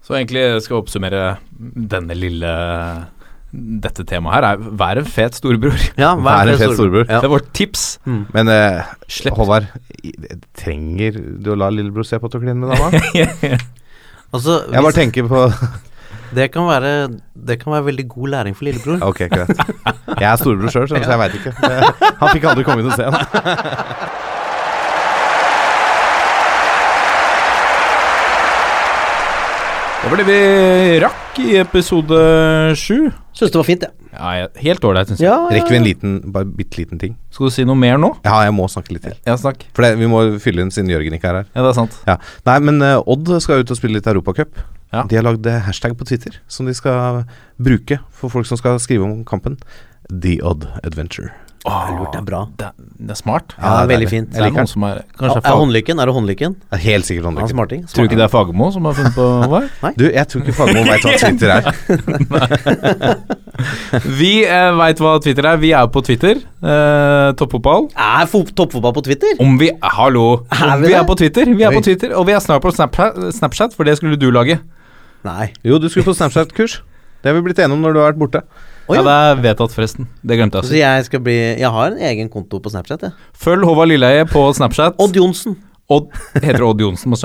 Så 0.03 0.17
egentlig 0.19 0.43
skal 0.61 0.75
jeg 0.75 0.83
oppsummere 0.83 1.23
denne 1.93 2.15
lille 2.17 2.49
Dette 3.53 4.01
temaet 4.09 4.33
her 4.35 4.45
er 4.47 4.61
vær 4.81 4.97
en 4.99 5.05
fet 5.07 5.35
storebror. 5.37 5.77
Ja, 6.01 6.15
Vær 6.17 6.49
en 6.49 6.57
fet 6.57 6.73
storebror. 6.73 7.05
Ja. 7.05 7.19
Det 7.21 7.27
er 7.29 7.33
vårt 7.33 7.51
tips. 7.53 7.83
Men 8.05 8.49
eh. 8.49 8.81
Håvard, 9.37 9.67
trenger 10.57 11.17
du 11.41 11.51
å 11.53 11.57
la 11.61 11.69
lillebror 11.73 12.05
se 12.07 12.17
på 12.21 12.29
tørklærne 12.33 12.65
med 12.65 12.73
dama? 12.73 13.59
Altså, 14.33 14.55
Jeg 14.65 14.81
bare 14.81 14.89
hvis, 14.89 14.97
tenker 14.97 15.27
på 15.29 15.43
det, 16.35 16.49
kan 16.53 16.67
være, 16.67 16.91
det 17.47 17.59
kan 17.61 17.73
være 17.75 17.85
veldig 17.91 18.05
god 18.09 18.27
læring 18.33 18.57
for 18.57 18.67
lillebror. 18.67 18.99
Ok, 19.09 19.23
greit. 19.31 19.49
Jeg 20.19 20.27
er 20.31 20.35
storebror 20.41 20.73
sjøl, 20.73 20.87
så 20.91 20.99
jeg 20.99 21.19
veit 21.23 21.39
ikke. 21.39 21.53
Han 22.21 22.33
fikk 22.33 22.49
aldri 22.51 22.67
komme 22.67 22.83
inn 22.83 22.91
og 22.91 22.97
se 22.97 23.07
han 23.07 23.13
Det 30.03 30.09
var 30.11 30.19
det 30.19 30.25
vi 30.27 30.39
rakk 30.99 31.37
i 31.39 31.53
episode 31.61 32.17
sju. 32.75 33.07
Syns 33.31 33.53
det 33.53 33.59
var 33.61 33.67
fint, 33.67 33.85
jeg. 33.87 33.91
Ja, 33.95 34.02
jeg- 34.13 34.63
helt 34.63 34.85
ålreit, 34.85 35.07
syns 35.07 35.19
jeg. 35.19 35.29
Ja, 35.29 35.47
Rekker 35.49 35.69
vi 35.69 35.75
en 35.75 35.83
liten, 35.83 36.31
bare 36.31 36.45
bitte 36.45 36.77
liten 36.77 36.99
ting? 36.99 37.17
Skal 37.31 37.47
du 37.47 37.51
si 37.51 37.63
noe 37.65 37.75
mer 37.75 37.97
nå? 37.97 38.13
Ja, 38.23 38.43
jeg 38.43 38.53
må 38.53 38.67
snakke 38.69 38.91
litt 38.93 39.03
til. 39.03 39.13
Ja, 39.25 39.35
snakk. 39.35 39.63
For 39.73 39.81
det, 39.83 39.97
vi 39.97 40.05
må 40.07 40.21
fylle 40.39 40.61
inn 40.61 40.71
siden 40.71 40.89
Jørgen 40.89 41.13
ikke 41.17 41.29
er 41.31 41.39
her. 41.41 41.45
Ja, 41.55 41.61
det 41.61 41.69
er 41.71 41.79
sant. 41.81 41.97
Ja. 42.07 42.17
Nei, 42.45 42.59
men 42.59 42.81
uh, 42.81 43.01
Odd 43.07 43.27
skal 43.41 43.63
ut 43.63 43.71
og 43.71 43.77
spille 43.77 43.95
litt 43.99 44.07
Europacup. 44.07 44.53
Ja. 44.93 45.03
De 45.09 45.15
har 45.17 45.23
lagd 45.25 45.47
eh, 45.49 45.59
hashtag 45.65 45.95
på 45.97 46.05
Twitter 46.05 46.35
som 46.47 46.67
de 46.69 46.73
skal 46.77 47.23
bruke 47.57 47.97
for 48.13 48.29
folk 48.29 48.45
som 48.45 48.57
skal 48.59 48.77
skrive 48.79 49.01
om 49.07 49.23
kampen. 49.25 49.57
The 50.11 50.37
Odd 50.45 50.67
Adventure. 50.83 51.31
Åh, 51.65 51.93
lurt, 51.95 52.11
det 52.11 52.19
er 52.19 52.25
bra. 52.27 52.41
Det, 52.59 52.67
det 52.99 53.13
er 53.15 53.15
smart. 53.15 53.53
Ja, 53.55 53.69
det 53.79 53.83
er 53.85 53.91
veldig 53.93 54.09
fint. 54.11 54.31
Det 54.35 54.41
er 54.43 54.51
noen 54.51 54.67
som 54.67 54.83
er 54.83 54.97
Kanskje 55.15 55.37
Er 55.39 55.45
fag, 55.45 55.59
håndlykken? 55.61 56.01
Er 56.03 56.05
det 56.09 56.15
håndlykken? 56.17 56.57
Det 56.59 56.75
er 56.75 56.81
helt 56.83 57.07
sikkert 57.07 57.25
håndlykken. 57.29 57.47
er 57.47 57.55
smarting, 57.55 57.81
smarting. 57.85 57.93
Tror 57.95 58.03
du 58.03 58.09
ikke 58.11 58.19
det 58.19 58.25
er 58.27 58.33
Fagermo 58.33 58.67
som 58.75 58.83
har 58.89 58.97
funnet 58.99 59.15
på 59.15 59.27
hva? 59.53 59.61
Du, 59.95 60.03
jeg 60.11 60.27
tror 60.27 60.43
ikke 60.43 60.57
Fagermo 60.59 60.83
veit 60.91 61.07
hva 61.07 61.13
Twitter 61.23 61.49
er. 61.55 61.63
Vi 64.19 64.31
eh, 64.43 64.69
veit 64.77 65.01
hva 65.01 65.17
Twitter 65.23 65.47
er. 65.51 65.59
Vi 65.61 65.71
er 65.75 65.89
på 65.93 66.01
Twitter. 66.05 66.39
Eh, 66.41 67.29
Toppfotball. 67.39 67.89
Er 67.93 68.29
toppfotball 68.29 68.95
på 68.95 69.03
Twitter? 69.05 69.35
Om 69.43 69.59
vi 69.61 69.69
Hallo! 69.97 70.45
Er 70.51 70.77
vi 70.81 70.89
vi 70.89 70.97
er 70.97 71.05
på 71.07 71.17
Twitter. 71.19 71.49
Vi 71.49 71.63
er 71.63 71.73
Oi. 71.73 71.77
på 71.77 71.83
Twitter 71.85 72.15
Og 72.17 72.25
vi 72.27 72.33
er 72.33 72.41
snart 72.43 72.63
på 72.63 72.71
Snapchat, 72.73 73.19
Snapchat 73.37 73.75
for 73.77 73.87
det 73.87 73.97
skulle 73.99 74.17
du 74.19 74.29
lage. 74.33 74.59
Nei. 75.23 75.51
Jo, 75.63 75.77
du 75.79 75.87
skulle 75.89 76.07
på 76.07 76.15
Snapchat-kurs. 76.17 76.81
Det 77.23 77.31
har 77.31 77.37
vi 77.37 77.43
blitt 77.45 77.59
enige 77.63 77.77
om 77.77 77.83
når 77.83 77.93
du 77.95 78.01
har 78.01 78.09
vært 78.11 78.19
borte. 78.19 78.41
Oh, 78.89 78.95
ja. 78.97 78.99
ja. 78.99 79.03
det 79.07 79.13
er 79.15 79.43
vedtatt, 79.45 79.71
forresten. 79.71 80.09
Det 80.21 80.35
glemte 80.39 80.59
jeg 80.59 80.67
Så 80.67 80.75
jeg 80.75 81.05
skal 81.07 81.21
bli 81.23 81.35
Jeg 81.37 81.69
har 81.71 81.93
en 81.93 82.01
egen 82.09 82.31
konto 82.33 82.59
på 82.59 82.73
Snapchat, 82.73 83.05
jeg. 83.07 83.29
Følg 83.45 83.63
Håvard 83.63 83.93
Lilleheie 83.93 84.25
på 84.27 84.43
Snapchat. 84.57 84.97
Odd 84.99 85.15
Johnsen. 85.15 85.55
Odd, 85.93 86.09
heter 86.41 86.63
Odd 86.67 86.81
Johnsen 86.83 87.13
på 87.13 87.19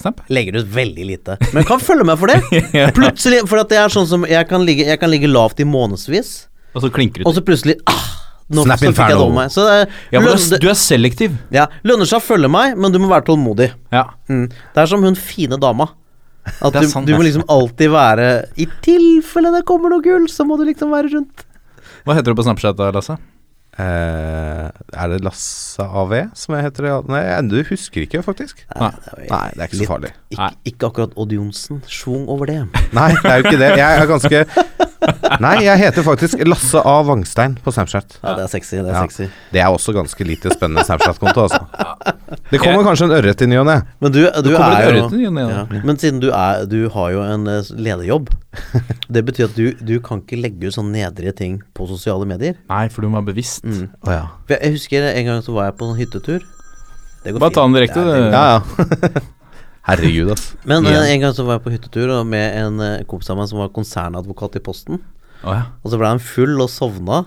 Snap? 0.00 0.20
Legger 0.32 0.58
ut 0.60 0.70
veldig 0.74 1.06
lite. 1.08 1.36
Men 1.56 1.66
kan 1.68 1.80
følge 1.82 2.06
med 2.08 2.18
for 2.20 2.32
det. 2.32 2.40
Ja. 2.80 2.88
Plutselig, 2.94 3.42
for 3.50 3.62
at 3.62 3.70
det 3.72 3.78
er 3.80 3.92
sånn 3.92 4.06
som 4.10 4.24
Jeg 4.28 4.46
kan 4.50 4.64
ligge, 4.66 4.84
jeg 4.88 5.00
kan 5.02 5.10
ligge 5.12 5.28
lavt 5.30 5.60
i 5.62 5.66
månedsvis, 5.68 6.32
Og 6.74 6.84
så 6.84 6.90
klinker 6.94 7.22
du 7.22 7.28
og 7.28 7.34
så 7.36 7.42
plutselig 7.46 7.76
ah, 7.90 8.04
nå, 8.50 8.64
Snap 8.66 8.82
Inferno. 8.86 9.28
meg. 9.34 9.50
Så 9.54 9.64
det, 9.66 9.78
Ja, 10.12 10.20
du 10.20 10.26
lønner, 10.28 10.44
er, 10.56 10.62
du 10.62 10.68
er 10.70 10.78
selektiv. 10.78 11.34
ja, 11.54 11.66
lønner 11.86 12.08
seg 12.10 12.18
å 12.20 12.24
følge 12.24 12.50
meg, 12.50 12.76
men 12.78 12.92
du 12.94 12.98
må 13.02 13.10
være 13.10 13.26
tålmodig. 13.30 13.70
Ja. 13.94 14.04
Mm. 14.30 14.46
Det 14.50 14.82
er 14.84 14.90
som 14.90 15.02
hun 15.06 15.18
fine 15.18 15.58
dama. 15.60 15.88
At 16.60 16.74
du, 16.74 16.86
sant, 16.88 17.06
du 17.06 17.12
må 17.14 17.22
liksom 17.26 17.44
alltid 17.52 17.90
være 17.92 18.28
I 18.58 18.64
tilfelle 18.82 19.50
det 19.54 19.60
kommer 19.68 19.92
noe 19.92 20.02
gull, 20.02 20.24
så 20.32 20.46
må 20.48 20.56
du 20.58 20.64
liksom 20.70 20.90
være 20.94 21.12
rundt. 21.12 21.44
Hva 22.06 22.16
heter 22.16 22.32
du 22.32 22.38
på 22.38 22.46
Snapchat 22.46 22.78
da, 22.78 22.88
Lasse? 22.96 23.18
Eh, 23.78 24.66
er 24.98 25.12
det 25.12 25.20
Lasse 25.24 25.84
AV 25.86 26.12
som 26.34 26.56
jeg 26.56 26.66
heter? 26.66 26.88
Nei, 27.08 27.22
du 27.46 27.60
husker 27.68 28.02
ikke, 28.04 28.22
faktisk. 28.26 28.64
Nei. 28.74 28.90
Nei, 29.30 29.46
det 29.54 29.62
er 29.62 29.68
ikke 29.70 29.80
så 29.84 29.88
farlig. 29.92 30.10
Ikke, 30.34 30.50
ikke 30.72 30.90
akkurat 30.90 31.14
Odd 31.20 31.32
Johnsen. 31.36 31.82
Schwung 31.88 32.26
over 32.28 32.50
det. 32.50 32.58
Nei, 32.96 33.12
det 33.14 33.30
er 33.30 33.38
jo 33.38 33.46
ikke 33.46 33.60
det. 33.62 33.70
Jeg 33.78 34.02
er 34.02 34.10
ganske 34.10 34.42
Nei, 35.40 35.54
jeg 35.64 35.78
heter 35.80 36.04
faktisk 36.04 36.42
Lasse 36.48 36.80
A. 36.84 36.96
Vangstein 37.06 37.54
på 37.64 37.72
Snapchat. 37.72 38.18
Ja, 38.22 38.34
det 38.36 38.44
er 38.44 38.50
sexy. 38.52 38.76
Det 38.76 38.90
er 38.90 38.92
Ja. 38.98 39.02
sexy. 39.06 39.28
Det 39.54 39.60
er 39.62 39.68
også 39.72 39.94
ganske 39.96 40.26
lite 40.26 40.52
spennende 40.52 40.84
Snapchat-konto, 40.84 41.46
altså. 41.46 41.62
Det 42.50 42.60
kommer 42.60 42.84
kanskje 42.84 43.06
en 43.08 43.14
ørret 43.16 43.40
i 43.42 43.46
ny 43.48 43.56
og 43.62 43.66
ne. 43.66 43.78
Men 44.00 44.12
du, 44.12 44.20
du 44.44 44.50
er 44.56 44.84
jo 44.90 45.08
ja. 45.48 45.64
Men 45.84 45.96
siden 45.96 46.20
du 46.20 46.28
er 46.30 46.66
Du 46.70 46.88
har 46.92 47.10
jo 47.14 47.22
en 47.24 47.46
eh, 47.48 47.62
lederjobb. 47.76 48.28
Det 49.14 49.24
betyr 49.26 49.48
at 49.48 49.56
du, 49.56 49.72
du 49.80 49.96
kan 50.04 50.20
ikke 50.22 50.38
legge 50.40 50.68
ut 50.68 50.76
sånn 50.76 50.92
nedrige 50.92 51.32
ting 51.36 51.60
på 51.74 51.88
sosiale 51.88 52.26
medier. 52.28 52.54
Nei, 52.68 52.88
for 52.92 53.02
du 53.02 53.08
må 53.08 53.18
være 53.20 53.32
bevisst. 53.32 53.64
Mm. 53.64 53.88
Oh, 54.06 54.12
ja. 54.12 54.24
Jeg, 54.52 54.74
husker 54.76 55.08
en 55.14 55.26
gang 55.32 55.42
så 55.46 55.54
var 55.56 55.70
jeg 55.70 55.78
på 55.80 55.88
en 55.90 55.98
hyttetur. 55.98 56.44
Det 57.24 57.34
går 57.34 57.40
Bare 57.42 57.54
ta 57.56 57.64
den 57.66 57.76
direkte. 57.76 58.04
Det- 58.04 58.32
Ja, 58.32 58.44
ja. 58.60 59.20
Herregud, 59.88 60.30
ass. 60.34 60.52
Men 60.68 60.86
eh, 60.86 61.10
en 61.14 61.22
gang 61.24 61.34
så 61.36 61.46
var 61.46 61.58
jeg 61.58 61.64
på 61.64 61.74
hyttetur 61.74 62.12
og 62.18 62.24
med 62.28 62.56
en 62.60 62.80
eh, 62.84 63.02
kompis 63.08 63.30
av 63.32 63.40
meg 63.40 63.48
som 63.50 63.62
var 63.62 63.72
konsernadvokat 63.74 64.60
i 64.60 64.64
Posten. 64.64 65.00
Å 65.40 65.56
ja. 65.56 65.68
Og 65.80 65.92
så 65.92 66.00
ble 66.00 66.10
han 66.12 66.22
full 66.22 66.58
og 66.60 66.68
sovna. 66.72 67.24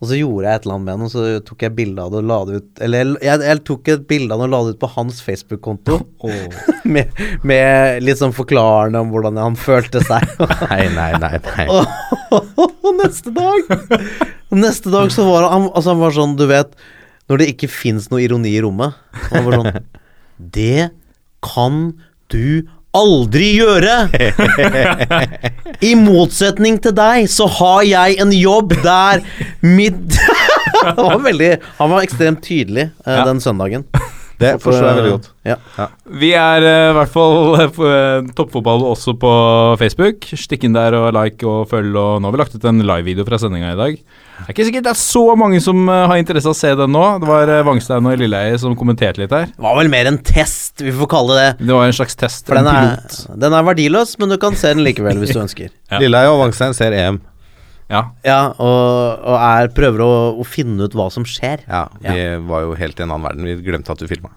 Og 0.00 0.08
så 0.08 0.16
gjorde 0.16 0.48
jeg 0.48 0.56
et 0.56 0.64
eller 0.64 0.76
annet 0.78 0.86
med 0.86 0.94
han, 0.94 1.08
og 1.08 1.12
så 1.12 1.40
tok 1.44 1.64
jeg 1.66 1.76
bilde 1.76 2.00
av 2.00 2.12
det 2.12 2.20
og 2.22 2.28
la 2.30 2.36
det 2.48 2.54
ut 2.56 2.78
Eller 2.86 3.02
jeg, 3.04 3.16
jeg, 3.26 3.40
jeg 3.44 3.60
tok 3.68 3.90
et 3.92 4.06
bilde 4.08 4.32
av 4.32 4.40
det 4.40 4.46
og 4.46 4.52
la 4.54 4.60
det 4.64 4.72
ut 4.72 4.78
på 4.80 4.88
hans 4.94 5.18
Facebook-konto. 5.26 5.98
med, 6.94 7.20
med 7.44 8.06
litt 8.06 8.20
sånn 8.20 8.36
forklarende 8.36 9.02
om 9.04 9.12
hvordan 9.12 9.40
han 9.40 9.58
følte 9.60 10.00
seg. 10.04 10.24
Nei, 10.70 10.86
nei, 10.96 11.10
nei. 11.20 11.34
nei. 11.50 11.66
og 12.30 12.88
neste 13.00 13.32
dag 13.34 13.74
Neste 14.54 14.92
dag 14.92 15.12
så 15.14 15.24
var 15.26 15.48
han 15.50 15.68
Altså 15.68 15.92
han 15.92 16.00
var 16.00 16.14
sånn, 16.14 16.36
du 16.38 16.44
vet 16.50 16.72
Når 17.30 17.40
det 17.40 17.48
ikke 17.52 17.70
fins 17.70 18.08
noe 18.10 18.22
ironi 18.22 18.52
i 18.54 18.60
rommet 18.62 18.96
Han 19.30 19.46
var 19.46 19.56
sånn 19.58 19.78
Det 20.58 20.90
kan 21.44 21.92
du 22.32 22.66
aldri 22.96 23.52
gjøre! 23.60 23.96
I 25.90 25.94
motsetning 25.98 26.80
til 26.82 26.94
deg, 26.96 27.28
så 27.30 27.46
har 27.60 27.84
jeg 27.86 28.18
en 28.22 28.32
jobb 28.34 28.74
der 28.84 29.22
mitt 29.62 30.18
Han 30.80 30.96
var 30.96 31.22
veldig 31.26 31.50
Han 31.78 31.90
var 31.92 32.06
ekstremt 32.06 32.40
tydelig 32.44 32.88
eh, 33.04 33.20
den 33.26 33.40
søndagen. 33.42 33.84
Det 34.40 34.54
forstår 34.62 34.86
jeg 34.88 34.98
veldig 35.00 35.12
godt. 35.12 35.28
Ja. 35.48 35.56
Vi 36.20 36.30
er 36.36 36.64
eh, 36.64 36.86
i 36.90 36.96
hvert 36.96 37.12
fall 37.12 37.36
uh, 37.58 38.30
toppfotball 38.36 38.86
også 38.88 39.14
på 39.20 39.32
Facebook. 39.80 40.24
Stikk 40.40 40.64
inn 40.68 40.76
der 40.76 40.96
og 40.96 41.12
like 41.16 41.44
og 41.48 41.68
følg. 41.70 41.92
Og 41.92 42.20
nå 42.20 42.28
har 42.28 42.36
vi 42.36 42.42
lagt 42.42 42.56
ut 42.56 42.66
en 42.70 42.80
livevideo 42.80 43.26
fra 43.28 43.40
sendinga 43.40 43.74
i 43.74 43.80
dag. 43.80 44.00
Det 44.40 44.46
er 44.46 44.54
ikke 44.54 44.64
sikkert 44.70 44.86
det 44.86 44.92
er 44.94 45.00
så 45.02 45.24
mange 45.36 45.60
som 45.60 45.82
uh, 45.88 46.06
har 46.08 46.20
interesse 46.20 46.48
av 46.48 46.56
å 46.56 46.60
se 46.60 46.72
den 46.80 46.94
nå. 46.96 47.04
Det 47.20 47.28
var 47.28 47.52
Vangstein 47.68 48.08
og 48.08 48.20
Lilleheie 48.20 48.56
som 48.62 48.76
kommenterte 48.78 49.20
litt 49.20 49.36
her. 49.36 49.50
Det 49.52 49.66
var 49.66 49.76
vel 49.76 49.92
mer 49.92 50.08
en 50.08 50.20
test, 50.24 50.80
vi 50.80 50.94
får 50.96 51.10
kalle 51.12 51.36
det 51.36 51.50
det. 51.58 51.72
Var 51.72 51.86
en 51.86 51.96
slags 51.96 52.16
test. 52.16 52.46
For 52.48 52.58
en 52.58 52.64
den 52.64 52.74
er, 52.74 52.94
pilot. 52.96 53.40
den 53.44 53.56
er 53.56 53.66
verdiløs, 53.66 54.16
men 54.20 54.32
du 54.32 54.38
kan 54.40 54.56
se 54.58 54.72
den 54.74 54.84
likevel 54.86 55.20
hvis 55.22 55.34
du 55.36 55.42
ønsker. 55.46 55.72
Ja. 55.90 56.00
Lilleheie 56.02 56.32
og 56.32 56.40
Vangstein 56.44 56.76
ser 56.76 56.96
EM. 56.96 57.20
Ja. 57.90 58.04
Ja, 58.22 58.40
og, 58.62 59.26
og 59.26 59.36
er, 59.36 59.68
prøver 59.74 60.04
å, 60.06 60.12
å 60.38 60.46
finne 60.46 60.86
ut 60.86 60.94
hva 60.94 61.08
som 61.12 61.26
skjer. 61.26 61.66
Ja, 61.66 61.88
vi 62.04 62.22
var 62.46 62.68
jo 62.68 62.76
helt 62.78 63.00
i 63.00 63.04
en 63.04 63.10
annen 63.10 63.26
verden. 63.26 63.48
Vi 63.50 63.58
glemte 63.66 63.92
at 63.94 64.00
du 64.02 64.06
filma. 64.10 64.30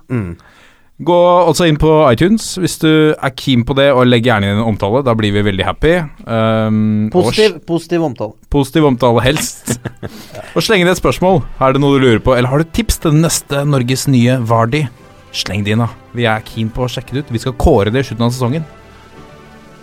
Gå 1.04 1.16
også 1.50 1.66
inn 1.66 1.78
på 1.82 1.90
iTunes 2.06 2.52
hvis 2.62 2.76
du 2.84 2.90
er 3.18 3.32
keen 3.38 3.64
på 3.66 3.74
det, 3.78 3.88
og 3.92 4.06
legg 4.06 4.28
gjerne 4.28 4.50
inn 4.50 4.60
en 4.62 4.68
omtale. 4.74 5.02
Da 5.06 5.16
blir 5.18 5.34
vi 5.36 5.42
veldig 5.46 5.66
happy. 5.66 5.94
Um, 6.26 7.10
Positiv, 7.14 7.58
positiv 7.68 8.06
omtale. 8.06 8.38
Positiv 8.54 8.86
omtale, 8.92 9.24
helst. 9.26 9.74
Og 10.56 10.62
sleng 10.62 10.84
inn 10.84 10.92
et 10.92 11.02
spørsmål. 11.02 11.42
Er 11.66 11.74
det 11.74 11.82
noe 11.82 11.98
du 11.98 12.06
lurer 12.06 12.22
på, 12.24 12.36
eller 12.38 12.52
har 12.52 12.62
du 12.62 12.70
tips 12.78 13.02
til 13.02 13.16
den 13.16 13.26
neste 13.26 13.64
Norges 13.66 14.06
nye 14.12 14.38
Vardi? 14.46 14.86
Sleng 15.34 15.66
det 15.66 15.74
inn, 15.74 15.82
da. 15.82 15.90
Vi 16.14 16.30
er 16.30 16.46
keen 16.46 16.70
på 16.74 16.86
å 16.86 16.92
sjekke 16.94 17.18
det 17.18 17.26
ut. 17.26 17.34
Vi 17.34 17.42
skal 17.42 17.58
kåre 17.58 17.94
det 17.94 18.06
i 18.06 18.08
slutten 18.12 18.28
av 18.30 18.34
sesongen. 18.36 18.70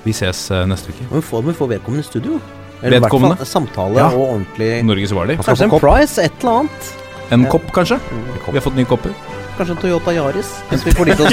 Vi 0.06 0.14
ses 0.16 0.46
eh, 0.54 0.62
neste 0.70 0.94
uke. 0.94 1.10
Men 1.10 1.18
vi 1.18 1.26
får, 1.26 1.42
vi 1.50 1.58
får 1.58 1.74
vedkommende 1.74 2.06
i 2.06 2.08
studio. 2.08 2.38
Vedkommende? 2.82 3.36
fall 3.36 3.46
samtale 3.46 3.98
Ja. 4.00 4.06
og 4.08 4.22
ordentlig 4.34 4.70
Norges 4.84 5.12
Vardi. 5.12 5.36
Kanskje 5.36 5.64
en 5.68 5.70
price, 5.80 6.18
et 6.22 6.32
eller 6.40 6.52
annet. 6.60 6.92
En 7.30 7.44
kopp, 7.46 7.68
kanskje? 7.72 7.98
Vi 8.46 8.56
har 8.58 8.60
fått 8.64 8.74
nye 8.76 8.84
kopper. 8.88 9.12
Kanskje 9.58 9.74
en 9.76 9.82
Toyota 9.82 10.12
Yaris, 10.16 10.50
hvis 10.70 10.84
vi 10.86 10.90
får 10.96 11.04
de 11.04 11.14
til 11.14 11.24
å 11.26 11.28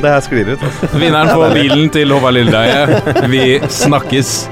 det 0.00 0.10
her 0.14 0.20
sklir 0.24 0.48
ut, 0.54 0.62
altså. 0.64 0.88
Vinneren 0.98 1.28
får 1.34 1.54
bilen 1.54 1.90
til 1.92 2.14
Håvard 2.14 2.34
Lilleheie. 2.38 3.28
Vi 3.28 3.42
snakkes. 3.68 4.48